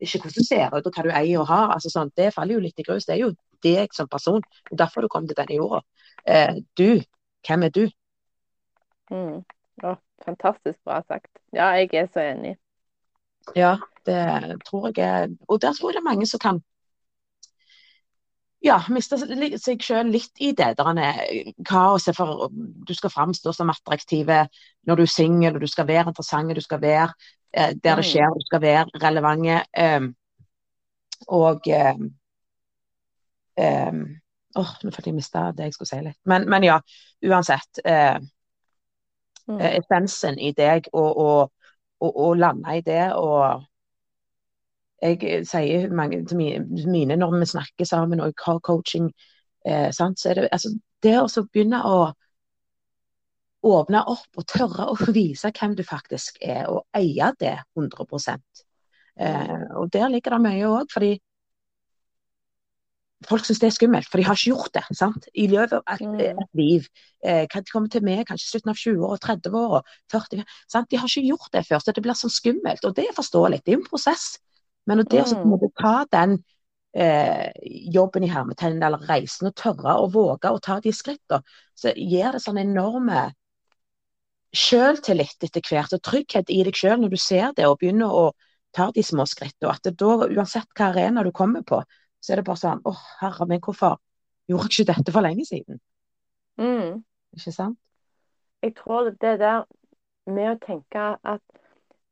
Ikke 0.00 0.20
hvordan 0.20 0.36
du 0.36 0.44
ser 0.44 0.74
ut 0.74 0.86
og 0.86 0.92
hva 0.92 1.02
du 1.02 1.10
eier 1.10 1.40
og 1.40 1.46
har. 1.48 1.72
altså 1.74 1.90
sånn, 1.90 2.10
Det 2.16 2.34
faller 2.34 2.54
jo 2.54 2.60
litt 2.60 2.78
i 2.78 2.82
grus. 2.82 3.06
Det 3.06 3.14
er 3.14 3.22
jo 3.24 3.34
deg 3.62 3.94
som 3.94 4.08
person. 4.08 4.42
Det 4.64 4.72
er 4.72 4.84
derfor 4.84 5.00
du 5.00 5.08
kom 5.08 5.26
til 5.26 5.36
denne 5.36 5.56
jorda. 5.56 5.80
Eh, 6.26 6.60
du, 6.76 7.00
hvem 7.46 7.62
er 7.62 7.70
du? 7.70 7.88
Mm. 9.10 9.44
Oh, 9.84 9.96
fantastisk 10.24 10.78
bra 10.84 11.02
sagt. 11.08 11.30
Ja, 11.52 11.70
jeg 11.78 11.94
er 11.94 12.06
så 12.12 12.20
enig. 12.20 12.56
Ja, 13.54 13.76
det 14.06 14.62
tror 14.66 14.90
jeg 14.96 15.36
Og 15.48 15.62
der 15.62 15.72
tror 15.72 15.90
jeg 15.90 15.94
det 15.94 16.00
er 16.02 16.10
mange 16.10 16.26
som 16.26 16.40
kan 16.40 16.62
ja, 18.64 18.78
miste 18.90 19.18
seg 19.20 19.82
selv 19.84 20.10
litt 20.14 20.40
i 20.42 20.52
det 20.56 20.72
der 20.78 21.00
er 21.00 21.52
kaoset. 21.68 22.16
For 22.16 22.48
du 22.52 22.94
skal 22.94 23.12
framstå 23.12 23.52
som 23.54 23.70
attraktiv 23.70 24.30
når 24.30 24.96
du 24.96 25.02
er 25.02 25.12
singel, 25.12 25.54
og 25.54 25.60
du 25.60 25.70
skal 25.70 25.86
være 25.88 26.08
interessant, 26.10 26.54
du 26.56 26.60
skal 26.64 26.80
være 26.82 27.08
eh, 27.52 27.74
der 27.82 27.96
det 28.00 28.06
skjer, 28.06 28.30
du 28.34 28.46
skal 28.46 28.62
være 28.62 28.86
relevante. 29.02 29.60
Eh, 29.76 30.08
og 31.28 31.68
eh, 31.68 31.94
eh, 33.56 33.92
Åh, 34.56 34.70
nå 34.82 34.90
følte 34.90 35.10
jeg 35.10 35.14
mista 35.18 35.50
det 35.52 35.66
jeg 35.68 35.74
skulle 35.76 35.90
si 35.90 35.98
litt. 36.00 36.16
Men, 36.24 36.46
men 36.48 36.64
ja, 36.64 36.80
uansett. 37.28 37.82
Eh, 37.84 38.16
Mm. 39.46 39.60
eh, 39.60 39.76
essensen 39.78 40.38
i 40.42 40.48
deg, 40.58 40.88
og, 40.92 41.18
og, 41.22 41.52
og, 42.02 42.16
og 42.18 42.32
lande 42.36 42.72
i 42.78 42.80
det. 42.82 43.12
og 43.14 43.62
jeg 45.02 45.46
sier 45.46 45.90
mange, 45.92 46.22
til 46.26 46.38
mine 46.38 47.16
når 47.16 47.38
vi 47.38 47.48
snakker 47.50 47.84
sammen 47.88 48.20
og 48.20 48.32
har 48.46 48.60
coaching, 48.64 49.10
eh, 49.66 49.90
sant, 49.92 50.20
så 50.20 50.30
er 50.30 50.40
det 50.40 50.48
altså, 50.52 50.72
det 51.02 51.18
å 51.20 51.28
begynne 51.52 51.82
å 51.84 51.98
åpne 53.66 54.02
opp 54.12 54.40
og 54.40 54.46
tørre 54.48 54.88
å 54.92 54.96
vise 55.16 55.52
hvem 55.52 55.76
du 55.76 55.84
faktisk 55.86 56.38
er, 56.40 56.66
og 56.70 56.86
eie 56.96 57.32
det 57.40 57.56
100 57.76 58.38
eh, 59.18 59.64
Og 59.76 59.90
der 59.92 60.08
ligger 60.12 60.36
det 60.36 60.44
mye 60.46 60.68
òg, 60.70 60.92
fordi 60.92 61.16
folk 63.26 63.46
syns 63.46 63.60
det 63.62 63.70
er 63.70 63.74
skummelt, 63.74 64.08
for 64.10 64.20
de 64.20 64.26
har 64.26 64.36
ikke 64.36 64.52
gjort 64.52 64.74
det 64.76 64.96
sant? 64.96 65.28
i 65.34 65.46
løpet 65.48 65.80
av 65.80 65.94
et, 65.94 66.00
Mm. 66.06 66.40
et 66.42 66.50
liv. 66.54 66.88
Eh, 67.24 67.46
kan 67.48 67.62
de 67.62 67.70
komme 67.72 67.88
til 67.88 68.02
meg 68.04 68.26
kanskje 68.26 68.50
slutten 68.50 68.70
av 68.70 68.76
20-åra, 68.76 69.18
30 69.18 69.54
år, 69.56 69.82
40 70.12 70.44
sant? 70.68 70.90
De 70.90 70.96
har 70.96 71.08
ikke 71.08 71.26
gjort 71.26 71.52
det 71.52 71.66
før, 71.66 71.80
så 71.80 71.92
det 71.92 72.02
blir 72.02 72.14
sånn 72.14 72.30
skummelt. 72.30 72.84
Og 72.84 72.94
det 72.94 73.08
er 73.08 73.16
forståelig, 73.16 73.64
det 73.64 73.72
er 73.72 73.78
en 73.78 73.88
prosess. 73.88 74.38
Men 74.86 75.02
det 75.04 75.22
å 75.24 75.26
Mm. 75.36 75.72
ta 75.80 76.04
den 76.12 76.38
eh, 76.94 77.50
jobben 77.92 78.24
i 78.24 78.30
hermetegn, 78.30 78.82
eller 78.82 79.02
reisen, 79.08 79.48
og 79.50 79.54
tørre 79.58 79.96
å 80.00 80.08
våge 80.12 80.48
å 80.48 80.60
ta 80.62 80.78
de 80.80 80.92
skrittene, 80.92 81.42
så 81.76 81.92
gir 81.96 82.32
det 82.32 82.40
sånn 82.40 82.58
enorme 82.62 83.32
selvtillit 84.56 85.44
etter 85.44 85.60
hvert, 85.68 85.92
og 85.92 86.02
trygghet 86.06 86.50
i 86.50 86.62
deg 86.64 86.76
sjøl 86.78 87.00
når 87.02 87.12
du 87.12 87.18
ser 87.20 87.52
det 87.56 87.66
og 87.68 87.78
begynner 87.82 88.08
å 88.08 88.26
ta 88.76 88.90
de 88.94 89.02
små 89.04 89.26
skrittene. 89.28 89.74
At 89.74 89.84
det 89.84 89.96
da, 90.00 90.28
uansett 90.30 90.70
hva 90.76 90.90
arena 90.92 91.24
du 91.26 91.32
kommer 91.32 91.64
på, 91.66 91.82
så 92.20 92.32
er 92.32 92.40
det 92.40 92.46
bare 92.46 92.62
sånn 92.62 92.80
Å, 92.86 92.94
herre 93.20 93.46
min, 93.50 93.60
hvorfor 93.60 93.98
gjorde 94.48 94.70
jeg 94.70 94.86
ikke 94.86 94.92
dette 94.94 95.12
for 95.12 95.26
lenge 95.26 95.44
siden? 95.44 95.80
Mm. 96.58 97.02
Ikke 97.36 97.52
sant? 97.52 97.78
Jeg 98.62 98.74
tror 98.78 99.10
det 99.10 99.36
der 99.42 99.66
med 100.26 100.50
å 100.54 100.58
tenke 100.64 101.04
at 101.22 101.42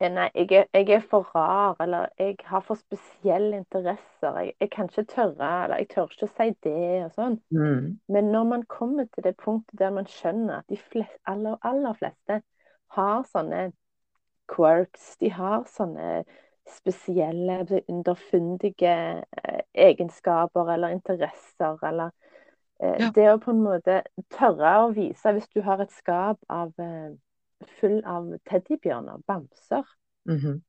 eh, 0.04 0.12
Nei, 0.12 0.28
jeg 0.34 0.52
er, 0.52 0.66
jeg 0.74 0.96
er 0.96 1.04
for 1.10 1.28
rar, 1.34 1.76
eller 1.80 2.08
jeg 2.18 2.36
har 2.44 2.64
for 2.66 2.78
spesielle 2.80 3.56
interesser. 3.56 4.38
Jeg, 4.38 4.54
jeg 4.60 4.70
kan 4.70 4.90
ikke 4.90 5.04
tørre, 5.14 5.50
eller 5.64 5.82
jeg 5.82 5.88
tør 5.94 6.10
ikke 6.12 6.28
å 6.28 6.32
si 6.34 6.48
det, 6.66 7.04
og 7.04 7.14
sånn. 7.18 7.38
Mm. 7.54 7.88
Men 8.08 8.32
når 8.34 8.50
man 8.52 8.66
kommer 8.70 9.08
til 9.14 9.26
det 9.26 9.36
punktet 9.40 9.78
der 9.80 9.94
man 9.94 10.08
skjønner 10.10 10.62
at 10.62 10.68
de 10.72 10.78
flest, 10.80 11.16
aller, 11.30 11.56
aller 11.62 11.98
fleste 11.98 12.40
har 12.96 13.26
sånne 13.32 13.68
quirks, 14.50 15.14
de 15.20 15.30
har 15.32 15.64
sånne 15.70 16.24
spesielle, 16.68 17.82
underfundige 17.88 18.94
eh, 19.20 19.60
egenskaper 19.74 20.72
eller 20.74 20.96
interesser, 20.96 21.78
eller 21.84 22.10
eh, 22.80 22.96
Ja. 23.00 23.10
Det 23.14 23.26
å 23.30 23.38
på 23.40 23.52
en 23.52 23.62
måte 23.64 24.00
tørre 24.34 24.72
å 24.84 24.88
vise 24.92 25.32
Hvis 25.32 25.48
du 25.54 25.62
har 25.62 25.80
et 25.80 25.92
skap 25.92 26.40
av, 26.48 26.72
eh, 26.78 27.12
full 27.80 28.02
av 28.04 28.38
teddybjørner, 28.50 29.22
bamser, 29.26 29.84
Mhm. 30.26 30.62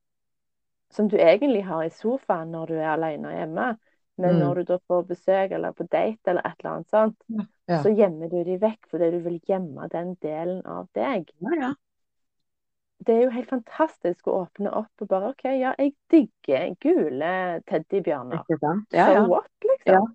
som 0.90 1.08
du 1.08 1.16
egentlig 1.18 1.64
har 1.64 1.84
i 1.84 1.90
sofaen 1.90 2.52
når 2.52 2.66
du 2.66 2.74
er 2.74 2.92
alene 2.94 3.32
hjemme, 3.34 3.78
men 4.18 4.34
Mm. 4.34 4.40
når 4.40 4.54
du 4.54 4.62
da 4.64 4.78
får 4.88 5.02
besøk 5.06 5.50
eller 5.52 5.72
på 5.72 5.84
date 5.90 6.30
eller 6.30 6.46
et 6.46 6.54
eller 6.60 6.70
annet 6.70 6.88
sånt, 6.88 7.22
Ja. 7.68 7.82
så 7.82 7.90
gjemmer 7.96 8.30
du 8.30 8.44
de 8.44 8.58
vekk 8.58 8.86
fordi 8.90 9.10
du 9.10 9.18
vil 9.20 9.40
gjemme 9.40 9.88
den 9.90 10.14
delen 10.22 10.62
av 10.66 10.88
deg. 10.94 11.30
Ja, 11.40 11.50
ja. 11.60 11.74
Det 13.06 13.14
er 13.14 13.22
jo 13.24 13.30
helt 13.30 13.48
fantastisk 13.50 14.26
å 14.26 14.46
åpne 14.46 14.72
opp 14.72 15.02
og 15.04 15.08
bare 15.08 15.28
OK, 15.28 15.44
ja, 15.44 15.74
jeg 15.78 15.94
digger 16.10 16.74
gule 16.80 17.62
teddybjørner. 17.68 18.40
Ikke 18.40 18.58
sant? 18.58 18.86
Ja, 18.92 19.06
So 19.06 19.12
ja. 19.12 19.26
what, 19.26 19.50
liksom? 19.62 20.14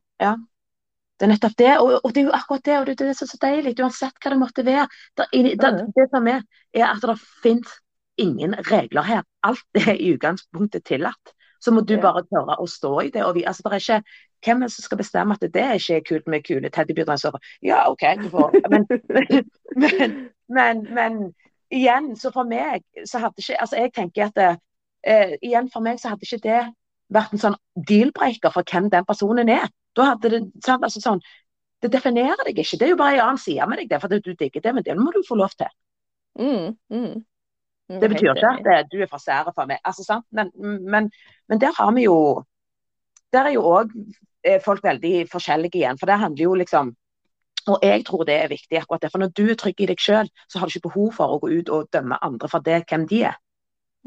Det 1.22 1.28
er 1.28 1.30
nettopp 1.36 1.58
det, 1.60 1.72
og, 1.78 1.92
og 2.02 2.14
det 2.16 2.24
er 2.24 2.26
jo 2.26 2.34
akkurat 2.34 2.64
det, 2.66 2.78
og 2.80 2.88
det, 2.90 2.96
det 2.98 3.12
er 3.12 3.18
så, 3.20 3.28
så 3.30 3.38
deilig, 3.44 3.76
uansett 3.78 4.16
hva 4.24 4.32
det 4.34 4.40
måtte 4.42 4.64
være. 4.66 4.88
Det, 5.20 5.28
i, 5.38 5.44
der, 5.54 5.84
det 5.94 6.08
som 6.10 6.30
er, 6.32 6.42
er 6.74 6.88
at 6.88 7.04
det 7.06 7.14
finnes 7.44 7.76
ingen 8.18 8.56
regler 8.72 9.06
her. 9.06 9.22
Alt 9.46 9.78
er 9.78 9.94
i 9.94 10.16
utgangspunktet 10.16 10.88
tillatt. 10.90 11.36
Så 11.62 11.70
må 11.72 11.84
du 11.86 11.94
Ja. 11.94 12.02
bare 12.02 12.24
tørre 12.26 12.58
å 12.58 12.66
stå 12.66 12.96
i 13.06 13.12
det. 13.14 13.22
Og 13.22 13.36
vi, 13.38 13.44
altså, 13.46 13.62
det 13.70 13.78
er 13.78 13.84
ikke, 13.84 14.16
hvem 14.46 14.64
er 14.64 14.72
det 14.72 14.74
som 14.74 14.88
skal 14.88 14.98
bestemme 14.98 15.38
at 15.38 15.46
det 15.46 15.62
er 15.62 15.78
ikke 15.78 16.00
er 16.00 16.08
kult 16.10 16.28
med 16.28 16.44
kule 16.48 16.70
teddybjørner? 16.74 17.38
Ja, 17.62 17.84
OK, 17.92 18.02
du 18.24 18.30
får 18.34 18.58
men, 18.74 18.88
men, 19.84 20.18
men, 20.50 20.82
men 20.90 21.20
igjen, 21.70 22.16
så 22.18 22.32
for 22.34 22.50
meg 22.50 22.82
så 23.06 23.22
hadde 23.22 23.38
ikke 23.46 23.62
Altså, 23.62 23.78
jeg 23.78 23.94
tenker 23.94 24.26
at 24.26 24.36
det, 24.42 24.50
eh, 25.06 25.38
igjen 25.42 25.70
for 25.70 25.86
meg 25.86 26.02
så 26.02 26.16
hadde 26.16 26.26
ikke 26.26 26.42
det 26.50 26.64
vært 27.14 27.38
en 27.38 27.44
sånn 27.46 27.60
deal-breaker 27.88 28.54
for 28.56 28.66
hvem 28.66 28.90
den 28.90 29.06
personen 29.06 29.50
er. 29.54 29.70
Da 29.98 30.12
hadde 30.12 30.32
det 30.32 30.42
sant, 30.64 30.84
altså 30.84 31.02
sånn 31.04 31.22
Det 31.82 31.90
definerer 31.92 32.46
deg 32.46 32.60
ikke. 32.62 32.78
Det 32.78 32.86
er 32.86 32.94
jo 32.94 33.00
bare 33.00 33.18
en 33.18 33.24
annen 33.26 33.42
side 33.42 33.66
med 33.68 33.82
deg, 33.82 33.90
det, 33.90 34.00
for 34.04 34.14
du 34.14 34.34
digger 34.38 34.62
det, 34.62 34.74
men 34.78 34.86
det 34.86 34.96
må 35.00 35.10
du 35.16 35.24
få 35.26 35.36
lov 35.40 35.54
til. 35.58 35.72
Mm, 36.38 36.76
mm. 36.94 37.24
Er 37.92 38.00
Det 38.00 38.10
betyr 38.10 38.36
ikke 38.36 38.52
at 38.52 38.68
eh, 38.72 38.84
du 38.92 39.02
er 39.02 39.10
for 39.10 39.20
sære 39.20 39.52
for 39.56 39.66
meg. 39.68 39.82
Altså, 39.84 40.06
sant? 40.06 40.28
Men, 40.32 40.52
men, 40.94 41.10
men 41.50 41.62
der 41.62 41.74
har 41.78 41.92
vi 41.98 42.06
jo 42.06 42.44
Der 43.34 43.48
er 43.48 43.54
jo 43.56 43.64
òg 43.64 43.92
folk 44.66 44.84
veldig 44.84 45.30
forskjellige 45.32 45.80
igjen. 45.80 45.98
For 46.00 46.06
det 46.06 46.20
handler 46.20 46.44
jo 46.44 46.54
liksom 46.54 46.96
Og 47.68 47.80
jeg 47.84 48.06
tror 48.06 48.24
det 48.24 48.36
er 48.36 48.48
viktig, 48.48 48.78
akkurat 48.78 49.02
det. 49.02 49.12
For 49.12 49.20
når 49.20 49.28
du 49.38 49.44
er 49.50 49.56
trygg 49.56 49.82
i 49.82 49.86
deg 49.86 50.00
sjøl, 50.00 50.30
så 50.50 50.60
har 50.60 50.66
du 50.68 50.72
ikke 50.74 50.90
behov 50.90 51.12
for 51.14 51.30
å 51.34 51.40
gå 51.40 51.52
ut 51.60 51.70
og 51.70 51.90
dømme 51.94 52.18
andre 52.22 52.50
for 52.50 52.60
det, 52.66 52.84
hvem 52.90 53.08
de 53.08 53.20
er. 53.30 53.36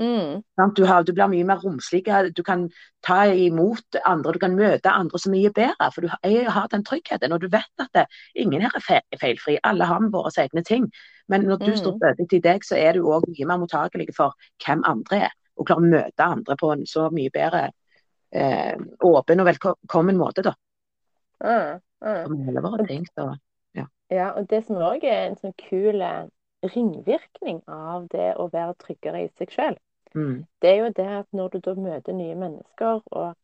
Mm. 0.00 0.42
Du, 0.74 0.84
har, 0.84 1.04
du 1.06 1.12
blir 1.14 1.28
mye 1.30 1.44
mer 1.46 1.60
romslig. 1.62 2.02
Du 2.34 2.42
kan 2.42 2.64
ta 3.06 3.24
imot 3.30 3.98
andre, 4.04 4.32
du 4.34 4.38
kan 4.42 4.56
møte 4.58 4.90
andre 4.90 5.18
så 5.22 5.30
mye 5.30 5.52
bedre. 5.54 5.90
For 5.94 6.02
du 6.02 6.08
har, 6.10 6.50
har 6.50 6.68
den 6.72 6.82
tryggheten. 6.84 7.32
Og 7.32 7.40
du 7.44 7.48
vet 7.52 7.84
at 7.84 7.92
det, 7.94 8.06
ingen 8.34 8.60
her 8.64 8.74
er 8.74 8.82
fe- 8.82 9.18
feilfri. 9.20 9.58
Alle 9.62 9.84
har 9.86 10.00
med 10.00 10.10
våre 10.12 10.32
egne 10.42 10.64
ting. 10.66 10.90
Men 11.28 11.46
når 11.46 11.58
du 11.62 11.70
Mm. 11.70 11.76
står 11.76 11.96
stødig 11.98 12.28
til 12.30 12.40
deg, 12.42 12.64
så 12.64 12.76
er 12.76 12.92
du 12.92 13.06
òg 13.06 13.24
mye 13.28 13.46
mer 13.46 13.58
mottakelig 13.62 14.10
for 14.16 14.34
hvem 14.66 14.82
andre 14.84 15.16
er. 15.28 15.32
Og 15.56 15.66
klarer 15.66 15.80
å 15.86 15.90
møte 15.90 16.20
andre 16.26 16.56
på 16.56 16.72
en 16.72 16.86
så 16.86 17.08
mye 17.14 17.30
bedre 17.30 17.70
eh, 18.34 18.74
åpen 19.00 19.40
og 19.40 19.46
velkommen 19.46 20.16
måte, 20.18 20.42
da. 20.42 20.52
Mm. 21.44 22.62
våre 22.62 22.86
ting. 22.86 23.06
Så. 23.14 23.36
Ja, 24.10 24.30
og 24.36 24.48
det 24.50 24.66
som 24.66 24.76
òg 24.76 25.02
er 25.04 25.28
en 25.30 25.36
sånn 25.36 25.54
kul 25.56 26.02
eh, 26.02 26.26
ringvirkning 26.74 27.62
av 27.68 28.08
det 28.08 28.34
å 28.40 28.48
være 28.52 28.74
tryggere 28.74 29.24
i 29.24 29.28
seg 29.38 29.50
sjøl, 29.50 29.76
Mm. 30.14 30.46
det 30.62 30.70
er 30.70 30.76
jo 30.84 30.90
det 30.94 31.06
at 31.18 31.26
når 31.32 31.48
du 31.50 31.58
da 31.58 31.74
møter 31.74 32.12
nye 32.14 32.34
mennesker, 32.34 33.02
og 33.10 33.34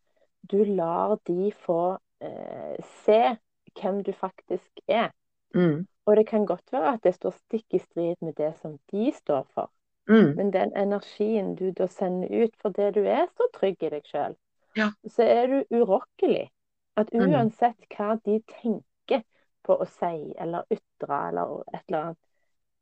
du 0.50 0.64
lar 0.64 1.16
de 1.26 1.52
få 1.66 1.98
eh, 2.20 2.76
se 3.04 3.36
hvem 3.74 4.02
du 4.04 4.12
faktisk 4.12 4.80
er 4.88 5.10
Mm. 5.54 5.86
Og 6.06 6.16
det 6.16 6.26
kan 6.26 6.46
godt 6.46 6.72
være 6.72 6.92
at 6.94 7.02
det 7.02 7.14
står 7.14 7.30
stikk 7.30 7.74
i 7.74 7.78
strid 7.78 8.16
med 8.22 8.32
det 8.38 8.54
som 8.62 8.78
de 8.92 9.12
står 9.12 9.44
for, 9.54 9.70
Mm. 10.08 10.36
men 10.36 10.50
den 10.52 10.72
energien 10.76 11.54
du 11.56 11.70
da 11.72 11.86
sender 11.86 12.44
ut 12.44 12.54
for 12.62 12.68
det 12.68 12.94
du 12.94 13.04
er 13.04 13.26
så 13.26 13.48
trygg 13.54 13.82
i 13.82 13.88
deg 13.88 14.02
sjøl, 14.04 14.36
Ja. 14.76 14.90
så 15.08 15.22
er 15.22 15.46
du 15.46 15.64
urokkelig. 15.70 16.48
At 16.96 17.10
Mm. 17.12 17.32
uansett 17.32 17.76
hva 17.96 18.16
de 18.24 18.40
tenker 18.62 19.22
på 19.64 19.76
å 19.80 19.86
si 19.86 20.34
eller 20.38 20.62
ytre 20.70 21.28
eller 21.28 21.62
et 21.74 21.82
eller 21.88 22.02
annet, 22.02 22.18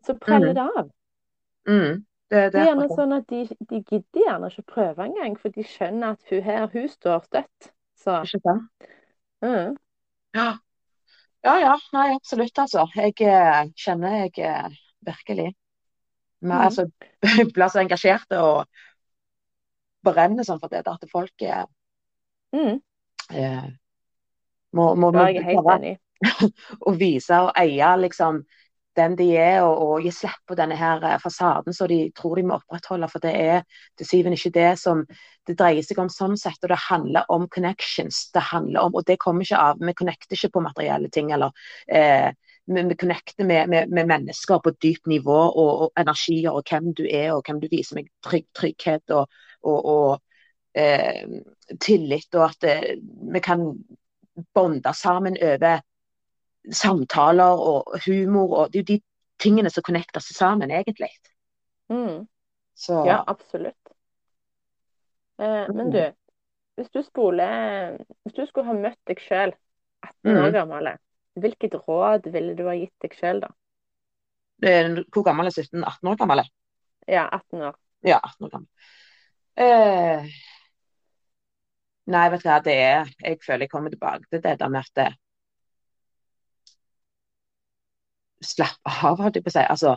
så 0.06 0.14
preller 0.20 0.52
Mm. 0.52 0.54
det 0.54 0.62
av. 0.78 0.90
Mm. 1.68 2.06
Det, 2.30 2.37
det 2.52 2.54
Det 2.54 2.61
er 2.61 2.64
er 2.64 2.66
gjerne 2.66 2.88
sånn 2.92 3.12
at 3.16 3.26
de, 3.32 3.38
de 3.70 3.78
gidder 3.90 4.20
gjerne 4.24 4.50
ikke 4.52 4.64
prøve 4.72 5.06
engang, 5.06 5.37
for 5.40 5.54
de 5.54 5.64
skjønner 5.64 6.16
at 6.16 6.28
hun 6.32 6.42
her, 6.50 6.66
hun 6.74 6.88
står 6.92 7.24
støtt. 7.30 7.70
Så 8.04 8.18
Ikke 8.22 8.38
sant? 8.44 8.70
mm. 9.42 9.76
Ja. 10.34 10.58
ja, 11.44 11.54
ja. 11.61 11.74
Nei, 11.92 12.08
absolutt, 12.14 12.58
altså. 12.58 12.87
Jeg 12.96 13.14
eh, 13.20 13.70
kjenner 13.76 14.16
jeg 14.24 14.38
eh, 14.50 14.78
virkelig 15.06 15.54
Men, 16.40 16.58
Mm. 16.58 16.62
altså, 16.62 16.84
blir 17.54 17.68
så 17.72 17.80
engasjert 17.82 18.32
og 18.38 18.66
brenner 20.08 20.46
sånn 20.48 20.61
for 20.62 20.72
det 20.74 20.82
at 20.94 21.06
folk 21.12 21.46
er, 21.52 21.66
Mm. 22.52 22.80
eh, 23.30 23.68
må, 24.72 24.94
må, 24.94 25.11
må, 25.12 25.22
må 25.22 25.26
er 25.26 25.34
jeg 25.38 25.44
helt 25.52 25.70
enig. 25.76 25.96
å 26.88 26.94
vise 26.98 27.38
og 27.46 27.52
eie 27.61 27.90
liksom 28.02 28.42
den 28.98 29.14
de 29.18 29.28
er, 29.38 29.62
og, 29.64 29.82
og 29.84 30.04
gi 30.04 30.12
slipp 30.14 30.42
på 30.48 30.56
denne 30.58 30.76
her 30.78 31.04
eh, 31.06 31.20
fasaden 31.22 31.76
som 31.76 31.88
de 31.90 32.00
tror 32.16 32.38
de 32.38 32.44
må 32.48 32.58
opprettholde. 32.58 33.08
For 33.12 33.24
det 33.24 33.34
er 33.38 33.62
til 33.98 34.11
syvende 34.11 34.38
ikke 34.38 34.54
det 34.56 34.72
som 34.82 35.04
det 35.48 35.56
dreier 35.58 35.87
seg 35.87 36.02
om 36.02 36.11
sånn 36.12 36.37
sett. 36.40 36.61
Og 36.62 36.72
det 36.72 36.80
handler 36.88 37.30
om 37.34 37.46
connections. 37.54 38.26
Det 38.34 38.44
handler 38.50 38.88
om, 38.88 38.98
og 38.98 39.06
det 39.08 39.18
kommer 39.22 39.46
ikke 39.46 39.62
av 39.62 39.80
Vi 39.82 39.96
connecter 39.98 40.38
ikke 40.38 40.54
på 40.58 40.64
materielle 40.66 41.11
ting. 41.14 41.32
eller 41.32 41.54
eh, 41.87 42.30
vi, 42.68 42.94
connecter 43.00 43.44
med, 43.44 43.68
med, 43.68 43.90
med 43.90 44.06
mennesker 44.06 44.58
på 44.58 44.74
dypt 44.82 45.06
nivå, 45.06 45.37
og, 45.37 45.70
og 45.82 46.00
energier, 46.00 46.52
og 46.52 46.68
hvem 46.68 46.92
du 46.94 47.06
er, 47.06 47.32
og 47.32 47.46
hvem 47.46 47.62
du 47.62 47.68
viser 47.70 48.00
meg 48.00 48.11
trygg, 48.24 48.44
trygghet 48.56 49.14
og, 49.16 49.30
og 49.64 50.18
eh, 50.76 51.24
tillit, 51.80 52.28
og 52.37 52.50
at 52.50 52.68
eh, 52.68 52.90
vi 53.32 53.42
kan 53.44 53.64
bonde 54.54 54.92
sammen 54.94 55.38
over 55.42 55.80
samtaler 56.72 57.61
og 57.61 57.98
humor. 58.07 58.57
og 58.59 58.72
Det 58.72 58.78
er 58.78 58.83
jo 58.83 58.94
de 58.96 59.02
tingene 59.38 59.70
som 59.70 59.83
connecter 59.83 60.20
seg 60.20 60.37
sammen, 60.37 60.70
egentlig. 60.70 61.11
Mm. 61.88 62.26
Så 62.76 63.04
Ja, 63.07 63.24
absolutt. 63.26 63.92
Eh, 65.38 65.68
men 65.72 65.87
Mm. 65.87 65.92
du, 65.92 66.12
hvis 66.76 66.90
du 66.90 67.02
spoler 67.02 67.96
Hvis 68.24 68.35
du 68.35 68.46
skulle 68.46 68.66
ha 68.66 68.72
møtt 68.72 68.98
deg 69.07 69.20
sjøl 69.20 69.52
18 70.02 70.37
år 70.37 70.50
Mm. 70.50 70.52
gammel, 70.52 70.98
hvilket 71.38 71.74
råd 71.88 72.33
ville 72.33 72.54
du 72.54 72.66
ha 72.66 72.74
gitt 72.74 72.94
deg 73.00 73.14
sjøl 73.14 73.40
da? 73.40 73.48
Hvor 74.61 75.22
gammel 75.24 75.46
er 75.46 75.50
17? 75.50 75.85
18 75.85 76.09
år 76.09 76.16
gammel? 76.16 76.42
Ja, 77.09 77.28
18 77.33 77.62
år. 77.62 77.74
Ja, 78.04 78.18
18 78.22 78.46
år 78.46 78.50
gammel. 78.50 78.68
Eh, 79.57 80.26
nei, 82.07 82.28
vet 82.31 82.42
du 82.42 82.48
hva, 82.48 82.59
det 82.62 82.74
er 82.74 83.09
Jeg 83.24 83.38
føler 83.46 83.66
jeg 83.66 83.70
kommer 83.70 83.90
tilbake 83.90 84.24
til 84.31 84.42
det 84.42 84.59
der 84.61 84.68
med 84.68 84.81
at 84.81 85.14
Slapp 88.46 88.79
av, 89.05 89.18
holdt 89.22 89.37
jeg 89.38 89.44
på 89.46 89.53
å 89.53 89.57
si. 89.57 89.64
Altså, 89.77 89.94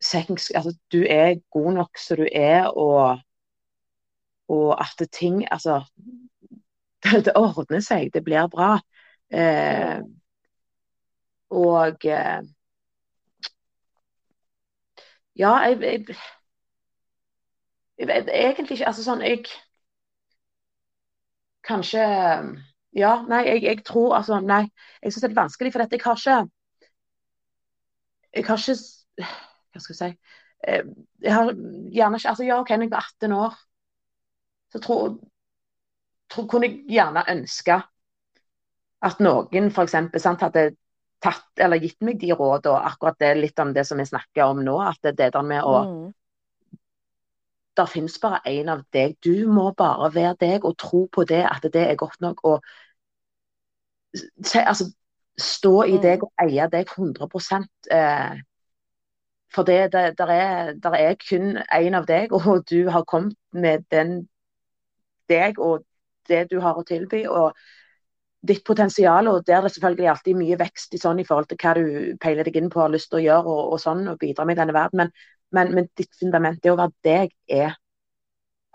sex, 0.00 0.50
altså 0.54 0.72
Du 0.92 1.02
er 1.10 1.34
god 1.50 1.72
nok 1.72 1.98
som 1.98 2.16
du 2.16 2.26
er, 2.32 2.66
og, 2.66 3.18
og 4.48 4.80
at 4.80 5.08
ting 5.12 5.48
Altså 5.52 5.84
det, 7.02 7.24
det 7.24 7.32
ordner 7.36 7.80
seg. 7.80 8.10
Det 8.14 8.24
blir 8.24 8.46
bra. 8.50 8.78
Eh, 9.30 10.00
og 11.50 12.04
eh, 12.04 12.42
Ja, 15.36 15.50
jeg, 15.68 15.80
jeg 15.82 16.04
jeg 17.98 18.24
egentlig 18.50 18.78
ikke 18.78 18.86
Altså 18.90 19.04
sånn 19.06 19.22
Jeg 19.26 19.44
Kanskje 21.68 22.02
Ja, 22.96 23.22
nei, 23.28 23.42
jeg, 23.46 23.62
jeg 23.62 23.84
tror 23.84 24.16
altså 24.16 24.40
Nei, 24.40 24.62
jeg 25.02 25.12
syns 25.12 25.26
det 25.26 25.30
er 25.30 25.40
vanskelig, 25.42 25.72
for 25.74 25.84
dette, 25.84 25.98
jeg 25.98 26.04
har 26.04 26.16
ikke 26.16 26.50
Jeg 28.34 28.46
har 28.48 28.62
ikke 28.62 29.26
Hva 29.72 29.82
skal 29.82 29.94
jeg 29.94 29.98
si 29.98 30.10
eh, 30.68 30.84
Jeg 31.24 31.34
har 31.34 31.52
gjerne 31.52 32.20
ikke 32.20 32.32
Altså, 32.32 32.46
ja, 32.48 32.60
OK, 32.60 32.70
når 32.70 32.88
jeg 32.88 32.94
var 32.94 33.10
18 33.12 33.32
år, 33.36 33.58
så 34.72 34.80
tror, 34.84 35.18
tror 36.30 36.46
kunne 36.48 36.68
jeg 36.68 36.82
gjerne 36.88 37.24
ønske 37.32 37.80
at 39.08 39.20
noen 39.22 39.70
f.eks. 39.70 39.94
hadde 40.42 40.64
tatt 41.22 41.62
eller 41.62 41.80
gitt 41.82 42.00
meg 42.06 42.18
de 42.20 42.32
rådene, 42.34 42.80
akkurat 42.88 43.18
det 43.20 43.34
litt 43.38 43.58
om 43.62 43.72
det 43.74 43.84
som 43.86 43.98
vi 43.98 44.06
snakker 44.06 44.50
om 44.50 44.62
nå, 44.64 44.74
at 44.82 44.98
det 45.02 45.30
der 45.34 45.42
med 45.42 45.62
å 45.62 45.82
Mm. 45.88 46.08
Det 47.78 47.88
finnes 47.92 48.18
bare 48.22 48.40
én 48.50 48.68
av 48.72 48.82
deg. 48.92 49.16
Du 49.24 49.46
må 49.52 49.70
bare 49.78 50.10
være 50.14 50.36
deg 50.40 50.64
og 50.68 50.76
tro 50.78 51.06
på 51.12 51.24
det, 51.24 51.44
at 51.46 51.64
det 51.72 51.84
er 51.90 51.96
godt 51.96 52.20
nok. 52.20 52.44
Og 52.44 52.62
altså, 54.54 54.92
stå 55.38 55.82
i 55.82 55.96
Mm. 55.96 56.02
deg 56.02 56.22
og 56.22 56.32
eie 56.42 56.68
deg 56.72 56.86
100 56.98 57.68
eh, 57.90 58.40
For 59.54 59.62
det, 59.62 59.92
det 59.92 60.18
der 60.18 60.26
er, 60.26 60.72
der 60.82 60.90
er 60.90 61.14
kun 61.30 61.56
én 61.72 61.94
av 61.94 62.06
deg, 62.06 62.32
og 62.32 62.70
du 62.70 62.90
har 62.90 63.04
kommet 63.04 63.36
med 63.52 63.84
den 63.90 64.28
deg 65.28 65.58
og 65.58 65.84
det 66.28 66.50
du 66.50 66.60
har 66.60 66.74
å 66.76 66.84
tilby. 66.84 67.26
og 67.28 67.52
ditt 68.48 68.64
potensial, 68.64 69.28
og 69.28 69.46
der 69.46 69.56
er 69.56 69.60
det 69.66 69.72
selvfølgelig 69.74 70.08
alltid 70.08 70.36
mye 70.38 70.58
vekst 70.60 70.94
i 70.94 71.00
sånn 71.02 71.18
i 71.18 71.24
forhold 71.26 71.48
til 71.50 71.58
hva 71.58 71.72
du 71.74 72.16
peiler 72.22 72.46
deg 72.46 72.56
inn 72.60 72.70
på 72.70 72.78
og 72.78 72.84
har 72.84 72.92
lyst 72.94 73.10
til 73.10 73.18
å 73.18 73.24
gjøre 73.24 73.54
og, 73.54 73.72
og 73.74 73.80
sånn, 73.82 74.04
og 74.12 74.20
bidra 74.22 74.46
med 74.46 74.54
i 74.56 74.60
denne 74.60 74.76
verden. 74.76 75.02
Men, 75.02 75.10
men, 75.56 75.74
men 75.74 75.88
ditt 75.98 76.14
fundament, 76.20 76.60
det 76.62 76.72
å 76.72 76.78
være 76.80 76.94
deg, 77.06 77.34
er 77.48 77.74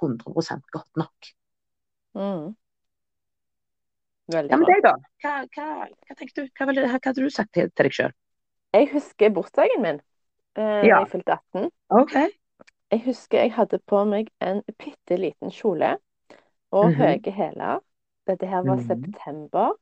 100 0.01 0.61
godt 0.73 1.01
nok. 1.03 1.33
Mm. 2.15 2.55
Veldig 4.33 4.51
Ja, 4.51 4.57
men 4.59 4.67
deg, 4.69 4.81
da? 4.85 4.93
Hva, 5.23 5.33
hva, 5.55 5.67
hva 6.07 6.15
tenkte 6.19 6.43
du? 6.45 6.51
Hva, 6.59 6.67
hva 6.71 6.91
hadde 6.95 7.19
du 7.23 7.29
sagt 7.33 7.53
til, 7.55 7.69
til 7.71 7.89
deg 7.89 7.97
sjøl? 7.97 8.13
Jeg 8.73 8.87
husker 8.93 9.29
bursdagen 9.33 9.81
min 9.85 9.99
eh, 10.57 10.89
Ja. 10.89 10.99
jeg 10.99 11.07
fylte 11.11 11.33
18. 11.37 11.69
Okay. 11.89 12.29
Jeg 12.91 13.01
husker 13.05 13.39
jeg 13.41 13.53
hadde 13.55 13.79
på 13.91 14.03
meg 14.05 14.29
en 14.41 14.61
bitte 14.79 15.17
liten 15.19 15.51
kjole 15.51 15.95
og 16.71 16.87
Mhm. 16.87 16.99
høye 16.99 17.31
hæler. 17.37 17.81
Dette 18.27 18.47
her 18.47 18.63
var 18.67 18.77
Mhm. 18.77 18.87
september. 18.87 19.73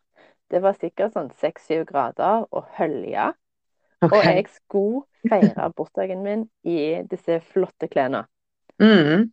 Det 0.52 0.62
var 0.64 0.74
sikkert 0.80 1.14
sånn 1.16 1.32
seks-syv 1.42 1.86
grader 1.92 2.48
og 2.52 2.66
hølje. 2.78 3.32
Ok. 4.02 4.12
Og 4.14 4.24
jeg 4.26 4.46
skulle 4.50 5.04
feire 5.30 5.72
bursdagen 5.78 6.24
min 6.24 6.50
i 6.64 7.02
disse 7.12 7.40
flotte 7.52 7.88
klærne. 7.88 8.26
Mm. 8.80 9.32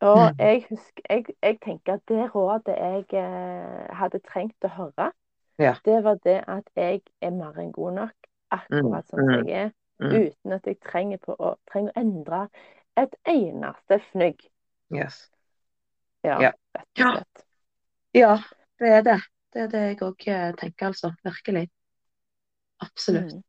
Og 0.00 0.18
Mhm. 0.30 0.38
jeg 0.38 0.64
husker, 0.70 1.02
jeg, 1.10 1.24
jeg 1.42 1.58
tenker 1.60 1.92
at 1.94 2.00
det 2.08 2.34
rådet 2.34 2.76
jeg 2.78 3.04
eh, 3.12 3.94
hadde 3.96 4.20
trengt 4.20 4.64
å 4.64 4.68
høre, 4.68 5.10
Ja. 5.58 5.74
det 5.84 6.04
var 6.04 6.14
det 6.24 6.44
at 6.48 6.64
jeg 6.76 7.02
er 7.20 7.30
mer 7.30 7.52
enn 7.58 7.72
god 7.72 7.92
nok, 7.94 8.14
akkurat 8.50 9.04
sånn 9.06 9.18
som 9.20 9.28
Mm. 9.28 9.46
jeg 9.46 9.64
er, 9.66 9.70
Mm. 10.00 10.12
uten 10.30 10.52
at 10.52 10.64
jeg 10.66 10.80
trenger, 10.80 11.18
på 11.18 11.36
å, 11.38 11.56
trenger 11.72 11.92
å 11.92 12.00
endre 12.00 12.48
et 12.96 13.14
eneste 13.26 14.00
fnugg. 14.12 14.40
Yes. 14.90 15.28
Ja, 16.24 16.40
Ja. 16.40 16.52
rett 16.74 16.86
og 16.86 16.86
Ja. 16.96 17.12
slett. 17.12 17.44
Ja, 18.14 18.38
det 18.78 18.88
er 18.88 19.02
det. 19.02 19.20
Det 19.52 19.62
er 19.62 19.66
det 19.68 19.80
jeg 19.80 19.98
òg 19.98 20.56
tenker, 20.56 20.86
altså. 20.86 21.12
Virkelig. 21.24 21.68
Absolutt. 22.80 23.32
Mm. 23.34 23.42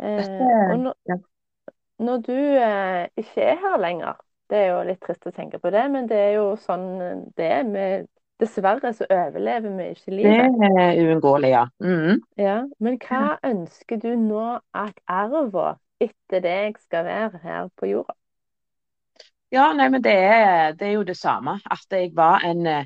Eh, 0.00 0.16
Dette- 0.16 0.44
og 0.66 0.78
når, 0.84 0.94
ja. 1.08 1.16
når 1.98 2.16
du 2.26 2.32
eh, 2.32 3.08
ikke 3.16 3.42
er 3.42 3.56
her 3.62 3.76
lenger, 3.82 4.14
det 4.50 4.58
er 4.58 4.70
jo 4.72 4.78
litt 4.88 5.00
trist 5.04 5.26
å 5.28 5.32
tenke 5.36 5.60
på 5.62 5.70
det, 5.74 5.84
men 5.94 6.08
det 6.10 6.18
er 6.18 6.32
jo 6.38 6.46
sånn 6.60 6.86
det 7.38 7.50
er. 7.58 7.68
Vi, 7.74 7.84
dessverre 8.40 8.94
så 8.96 9.04
overlever 9.12 9.74
vi 9.76 9.90
ikke 9.94 10.14
Det 10.22 10.30
livet. 10.32 10.54
er 10.78 11.00
uunngåelig, 11.04 11.48
ja. 11.50 11.66
Mm. 11.80 12.20
Ja, 12.40 12.54
men 12.86 12.96
hva 13.04 13.20
ønsker 13.46 14.00
du 14.02 14.08
nå 14.22 14.40
at 14.82 14.98
arva 15.20 15.68
etter 16.08 16.42
deg 16.48 16.80
skal 16.82 17.06
være 17.12 17.42
her 17.46 17.70
på 17.78 17.92
jorda? 17.92 18.16
Ja, 19.52 19.72
nei, 19.74 19.88
men 19.90 20.02
det 20.02 20.12
er, 20.14 20.72
det 20.78 20.86
er 20.88 20.92
jo 20.94 21.02
det 21.06 21.16
samme. 21.18 21.56
At 21.70 21.86
jeg 21.90 22.12
var 22.16 22.44
en 22.46 22.66
eh, 22.66 22.84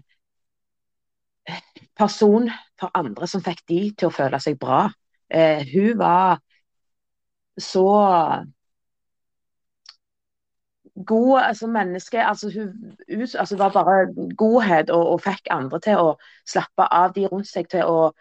person 1.98 2.48
for 2.80 2.90
andre 2.98 3.26
som 3.30 3.42
fikk 3.44 3.62
de 3.70 3.80
til 3.98 4.08
å 4.10 4.14
føle 4.14 4.40
seg 4.42 4.58
bra. 4.60 4.84
Eh, 5.30 5.64
hun 5.74 5.96
var 6.00 6.38
så 7.58 7.88
god 11.06 11.40
altså 11.42 11.66
menneske. 11.66 12.24
Altså 12.24 12.50
hun, 12.54 13.20
altså 13.38 13.56
var 13.56 13.70
bare 13.72 14.34
godhet 14.36 14.90
og, 14.90 15.08
og, 15.08 15.20
fikk 15.20 15.48
andre 15.50 15.80
til 15.80 15.96
å 16.00 16.14
slappe 16.46 16.86
av 16.90 17.14
de 17.14 17.26
rundt 17.28 17.48
seg, 17.48 17.68
til 17.70 17.84
å 17.84 18.12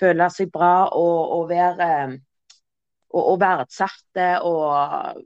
føle 0.00 0.30
seg 0.30 0.52
bra 0.52 0.88
og, 0.88 1.32
og 1.38 1.48
være 1.48 1.90
og, 3.10 3.22
og 3.22 3.40
verdsatte 3.40 4.28
og 4.44 5.24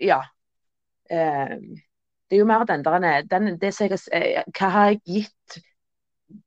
ja. 0.00 0.22
Eh, 1.10 1.58
det 2.26 2.34
er 2.34 2.40
jo 2.40 2.46
mer 2.48 2.64
den 2.66 2.84
der 2.84 3.22
den, 3.30 3.60
det 3.60 3.80
jeg, 3.80 3.98
eh, 4.12 4.42
Hva 4.58 4.68
har 4.68 4.86
jeg 4.90 5.00
gitt 5.06 5.58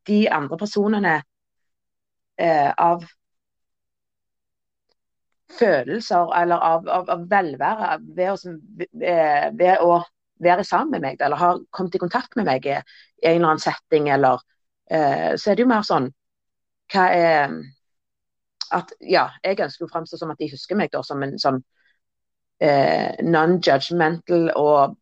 de 0.07 0.28
andre 0.32 0.57
personene 0.57 1.22
eh, 2.39 2.74
av 2.78 3.05
følelser 5.50 6.34
eller 6.41 6.56
av, 6.56 6.88
av, 6.89 7.10
av 7.10 7.26
velvære 7.30 7.97
ved 8.16 8.32
å, 8.34 8.54
eh, 9.02 9.50
ved 9.58 9.84
å, 9.84 10.00
være 10.39 10.64
sammen 10.64 10.93
med 10.93 11.04
meg, 11.04 11.18
eller 11.20 11.36
har 11.36 11.58
kommet 11.76 11.97
i 11.97 12.00
kontakt 12.00 12.38
med 12.39 12.45
meg 12.47 12.64
i, 12.64 12.78
i 12.78 13.26
en 13.28 13.41
eller 13.41 13.50
annen 13.50 13.60
setting, 13.60 14.06
eller 14.10 14.39
eh, 14.88 15.34
Så 15.36 15.52
er 15.52 15.58
det 15.58 15.66
jo 15.66 15.72
mer 15.72 15.84
sånn 15.84 16.08
Hva 16.93 17.10
er 17.12 17.58
At 18.72 18.93
ja, 19.04 19.26
jeg 19.43 19.60
ønsker 19.66 19.84
å 19.84 19.91
framstå 19.91 20.22
som 20.22 20.32
at 20.32 20.39
de 20.39 20.47
husker 20.54 20.80
meg 20.80 20.93
da 20.93 21.02
som 21.04 21.26
en 21.26 21.36
som 21.43 21.60
eh, 22.64 23.20
non-judgmental 23.26 24.52
og 24.56 24.95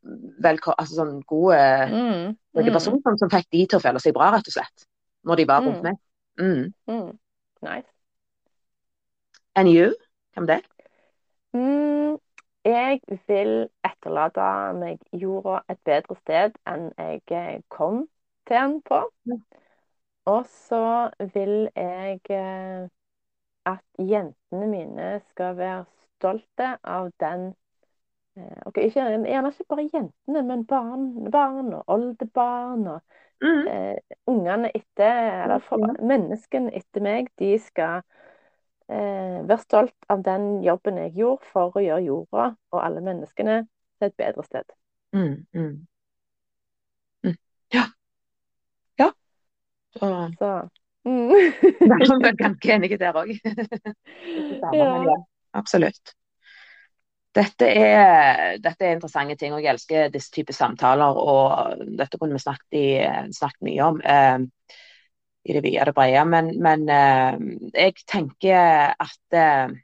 altså 0.47 1.01
sånn 1.01 1.19
gode 1.27 1.61
mm, 1.91 2.33
mm. 2.33 2.71
personer 2.71 3.03
som, 3.03 3.21
som, 3.21 3.31
fikk 3.33 3.49
de 3.53 3.65
til 3.65 3.77
å 3.77 3.83
føle 3.83 4.01
seg 4.01 4.15
bra, 4.17 4.31
rett 4.33 4.49
og 4.49 4.57
slett. 4.57 4.87
Når 5.27 5.41
de 5.41 5.47
var 5.49 5.65
rundt 5.65 5.83
mm. 5.83 5.87
meg. 5.87 6.01
Mm. 6.39 6.73
Mm. 6.89 7.13
Nice. 7.67 7.89
And 9.57 9.69
you? 9.69 9.93
Hvem 10.37 10.47
det? 10.47 10.59
Mm, 11.53 12.17
jeg 12.65 12.99
vil 13.27 13.69
etterlate 13.87 14.49
meg 14.77 14.99
jorda 15.17 15.63
et 15.73 15.79
bedre 15.87 16.15
sted 16.19 16.59
enn 16.69 16.91
jeg 16.93 17.23
eh, 17.33 17.55
kom 17.73 18.03
til 18.45 18.59
den 18.59 18.75
på. 18.85 18.99
Og 20.29 20.45
så 20.67 21.09
vil 21.33 21.71
jeg 21.73 22.19
eh, 22.29 22.85
at 23.65 23.81
jentene 23.97 24.67
mine 24.69 25.07
skal 25.31 25.57
være 25.57 25.87
stolte 25.89 26.69
av 26.83 27.09
den 27.19 27.47
eh, 28.37 28.61
okay, 28.69 28.91
ikke, 28.91 29.07
Gjerne 29.25 29.53
ikke 29.55 29.69
bare 29.73 29.87
jentene, 29.93 30.43
men 30.51 30.67
barn, 30.69 31.31
barn 31.31 31.73
og 31.79 31.83
oldebarn 31.87 32.85
og 32.93 33.01
mm. 33.41 33.65
eh, 33.73 34.19
ungene 34.29 34.69
etter 34.69 35.33
Eller 35.47 35.65
for, 35.65 35.81
menneskene 35.97 36.77
etter 36.77 37.09
meg, 37.09 37.33
de 37.41 37.55
skal 37.57 38.05
eh, 38.89 39.37
være 39.47 39.63
stolt 39.63 40.09
av 40.09 40.23
den 40.25 40.63
jobben 40.65 40.99
jeg 41.01 41.15
gjorde 41.17 41.51
for 41.51 41.77
å 41.77 41.83
gjøre 41.83 42.07
jorda 42.07 42.49
og 42.73 42.81
alle 42.83 43.03
menneskene 43.05 43.61
til 43.99 44.09
et 44.09 44.17
bedre 44.19 44.45
sted. 44.45 44.75
Mm, 45.15 45.45
mm. 45.53 45.71
mm. 47.27 47.37
Ja. 47.73 47.87
Ja. 48.99 49.11
Så, 49.97 50.11
Så. 50.39 50.51
Mm. 51.07 51.29
Vi 51.31 52.27
er 52.27 52.35
ganske 52.35 52.73
enige 52.73 52.97
der 52.99 53.15
òg. 53.15 53.31
ja 54.75 55.17
absolutt. 55.55 56.13
Dette 57.37 57.67
er, 57.69 58.57
dette 58.57 58.85
er, 58.85 58.95
interessante 58.95 59.35
ting, 59.37 59.53
og 59.53 59.61
jeg 59.61 59.75
elsker 59.75 60.09
disse 60.13 60.33
typer 60.33 60.55
samtaler. 60.57 61.19
og 61.21 61.83
Dette 61.99 62.17
kunne 62.17 62.37
vi 62.37 62.41
snakket, 62.41 62.77
i, 62.79 62.85
snakket 63.35 63.67
mye 63.67 63.89
om 63.91 63.99
eh, 64.01 64.39
i 65.47 65.55
det 65.55 65.63
vide 65.63 65.81
og 65.81 65.89
det 65.89 65.95
brede. 65.95 66.23
Men, 66.29 66.53
men 66.63 66.87
eh, 66.91 67.37
jeg 67.73 67.95
tenker 68.07 68.93
at 68.99 69.37
eh, 69.37 69.75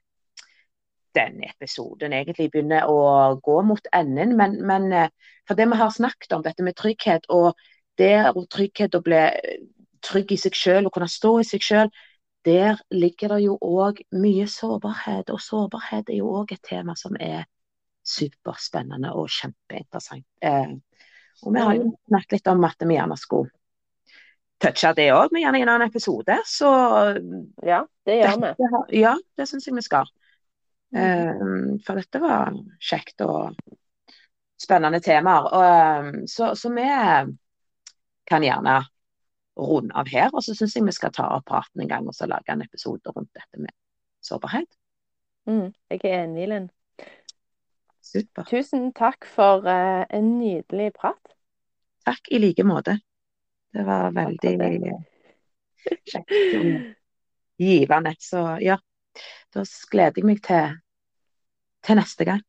denne 1.16 1.52
episoden 1.52 2.16
egentlig 2.16 2.50
begynner 2.52 2.90
å 2.90 3.36
gå 3.44 3.60
mot 3.68 3.92
enden. 3.96 4.36
Men, 4.40 4.58
men 4.66 4.90
eh, 4.92 5.12
for 5.48 5.60
det 5.60 5.70
vi 5.72 5.80
har 5.80 5.94
snakket 5.94 6.36
om, 6.36 6.44
dette 6.46 6.66
med 6.66 6.78
trygghet, 6.80 7.30
og 7.30 7.54
det 8.00 8.16
og 8.34 8.48
trygghet 8.52 8.98
å 8.98 9.04
bli 9.06 9.24
trygg 10.04 10.34
i 10.36 10.42
seg 10.42 10.58
selv 10.58 10.90
og 10.90 10.98
kunne 10.98 11.12
stå 11.12 11.38
i 11.40 11.48
seg 11.48 11.64
selv, 11.64 12.04
der 12.44 12.80
ligger 12.92 13.38
det 13.38 13.46
jo 13.46 13.56
òg 13.64 14.02
mye 14.20 14.50
sårbarhet. 14.52 15.32
Og 15.32 15.40
sårbarhet 15.40 16.12
er 16.12 16.20
jo 16.20 16.34
òg 16.42 16.52
et 16.56 16.66
tema 16.68 16.98
som 17.00 17.16
er 17.16 17.46
superspennende 18.04 19.14
og 19.16 19.30
kjempeinteressant. 19.32 20.28
Og 21.44 21.54
vi 21.56 21.62
har 21.64 21.78
jo 21.78 21.86
mm. 21.88 21.94
snakket 22.10 22.36
litt 22.36 22.50
om 22.52 22.66
at 22.68 22.84
vi 22.84 22.98
gjerne 22.98 23.16
skulle 23.20 23.63
touche 24.64 24.94
det 24.98 25.10
òg, 25.14 25.32
men 25.32 25.44
gjerne 25.44 25.60
i 25.62 25.66
en 25.66 25.72
annen 25.76 25.92
episode. 25.92 26.40
Så 26.48 26.72
Ja, 27.66 27.84
det 28.08 28.20
gjør 28.22 28.42
vi. 28.44 29.02
Ja, 29.02 29.16
det 29.38 29.48
syns 29.50 29.68
jeg 29.68 29.78
vi 29.78 29.86
skal. 29.86 30.10
Mm. 30.94 31.80
For 31.86 31.98
dette 31.98 32.22
var 32.22 32.54
kjekt 32.82 33.24
og 33.26 33.56
spennende 34.62 35.02
temaer. 35.04 35.48
Og, 35.50 35.64
eh, 35.66 36.26
så, 36.30 36.54
så 36.56 36.72
vi 36.74 36.88
kan 38.30 38.46
gjerne 38.46 38.82
runde 39.60 39.96
av 39.96 40.10
her. 40.10 40.30
Og 40.34 40.44
så 40.46 40.56
syns 40.58 40.76
jeg 40.78 40.86
vi 40.86 40.96
skal 40.96 41.14
ta 41.16 41.28
opp 41.38 41.48
praten 41.50 41.84
en 41.84 41.92
gang 41.92 42.08
og 42.08 42.16
så 42.18 42.30
lage 42.30 42.54
en 42.54 42.66
episode 42.66 43.14
rundt 43.16 43.34
dette 43.36 43.62
med 43.62 43.74
sårbarhet. 44.24 44.70
Mm, 45.50 45.74
jeg 45.92 46.06
er 46.08 46.24
enig, 46.24 46.48
Linn. 46.48 46.70
Super. 48.04 48.46
Tusen 48.48 48.92
takk 48.96 49.26
for 49.28 49.66
uh, 49.68 50.04
en 50.14 50.38
nydelig 50.38 50.94
prat. 50.96 51.36
Takk 52.08 52.30
i 52.32 52.40
like 52.40 52.64
måte. 52.68 52.98
Det 53.74 53.86
var 53.86 54.12
veldig 54.14 54.54
kjekt 56.06 56.34
og 56.60 56.68
givende. 57.64 58.16
Så 58.20 58.44
ja, 58.62 58.78
da 59.54 59.66
gleder 59.92 60.22
jeg 60.22 60.30
meg 60.30 60.44
til, 60.46 60.78
til 61.86 62.00
neste 62.00 62.28
gang. 62.30 62.46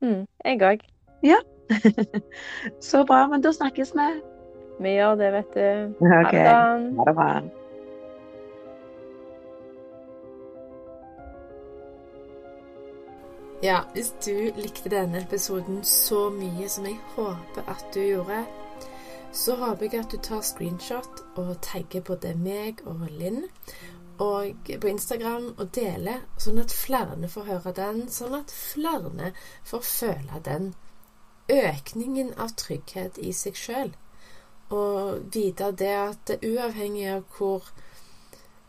Mm, 0.00 0.24
jeg 0.44 0.62
òg. 0.62 0.84
Ja. 1.26 1.38
Så 2.88 3.04
bra. 3.04 3.26
Men 3.28 3.44
da 3.44 3.52
snakkes 3.52 3.92
vi. 3.94 4.10
Vi 4.80 4.94
gjør 4.94 5.16
det, 5.18 5.32
vet 5.32 5.54
du. 5.54 6.04
Okay. 6.06 6.44
Ha 6.46 7.08
det 7.08 7.14
bra. 7.18 7.30
Ja, 13.62 13.80
hvis 13.92 14.12
du 14.22 14.52
likte 14.56 14.90
denne 14.92 15.18
episoden 15.24 15.80
så 15.82 16.28
mye 16.30 16.68
som 16.70 16.84
jeg 16.86 16.94
håper 17.16 17.66
at 17.66 17.88
du 17.94 17.98
gjorde, 18.04 18.44
så 19.38 19.54
håper 19.56 19.86
jeg 19.86 20.02
at 20.02 20.10
du 20.10 20.18
tar 20.18 20.42
screenshot 20.42 21.22
og 21.38 21.52
tagger 21.62 22.02
både 22.02 22.34
meg 22.38 22.82
og 22.90 23.06
Linn 23.20 23.44
og 24.18 24.70
på 24.82 24.90
Instagram 24.90 25.52
og 25.52 25.68
deler, 25.76 26.24
sånn 26.42 26.58
at 26.58 26.74
flere 26.74 27.30
får 27.30 27.46
høre 27.46 27.72
den, 27.76 28.00
sånn 28.10 28.34
at 28.40 28.50
flere 28.50 29.30
får 29.68 29.84
føle 29.86 30.40
den 30.48 30.72
økningen 31.54 32.32
av 32.34 32.56
trygghet 32.58 33.20
i 33.22 33.30
seg 33.32 33.56
sjøl. 33.56 33.92
Og 34.74 35.30
vite 35.34 35.70
det 35.70 35.94
at 35.94 36.32
uavhengig 36.42 37.06
av 37.12 37.22
hvor, 37.36 37.70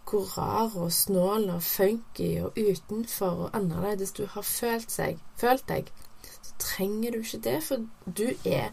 hvor 0.06 0.30
rar 0.38 0.78
og 0.78 0.94
snål 0.94 1.50
og 1.56 1.66
funky 1.66 2.30
og 2.46 2.60
utenfor 2.62 3.48
og 3.48 3.58
annerledes 3.58 4.14
du 4.22 4.28
har 4.30 4.46
følt, 4.46 4.94
seg, 4.94 5.18
følt 5.42 5.66
deg, 5.72 5.90
så 6.30 6.54
trenger 6.62 7.18
du 7.18 7.24
ikke 7.24 7.46
det, 7.50 7.58
for 7.66 7.90
du 8.06 8.28
er, 8.46 8.70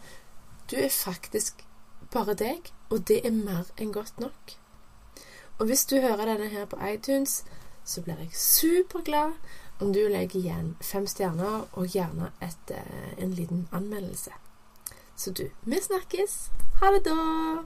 du 0.69 0.77
er 0.77 0.93
faktisk 0.93 1.65
bare 2.13 2.33
deg, 2.37 2.71
og 2.89 3.07
det 3.07 3.21
er 3.25 3.35
mer 3.35 3.69
enn 3.77 3.93
godt 3.93 4.19
nok. 4.19 4.57
Og 5.59 5.65
hvis 5.65 5.85
du 5.85 5.97
hører 6.01 6.25
denne 6.25 6.49
her 6.53 6.65
på 6.65 6.77
iTunes, 6.85 7.43
så 7.83 8.01
blir 8.01 8.19
jeg 8.19 8.35
superglad 8.35 9.37
om 9.79 9.93
du 9.93 10.01
legger 10.09 10.39
igjen 10.39 10.75
fem 10.81 11.07
stjerner 11.07 11.67
og 11.71 11.93
gjerne 11.93 12.31
et, 12.41 12.71
eh, 12.71 13.13
en 13.17 13.31
liten 13.31 13.67
anmeldelse. 13.71 14.31
Så 15.15 15.31
du, 15.31 15.49
vi 15.63 15.81
snakkes. 15.81 16.49
Ha 16.81 16.91
det 16.93 17.05
da. 17.05 17.15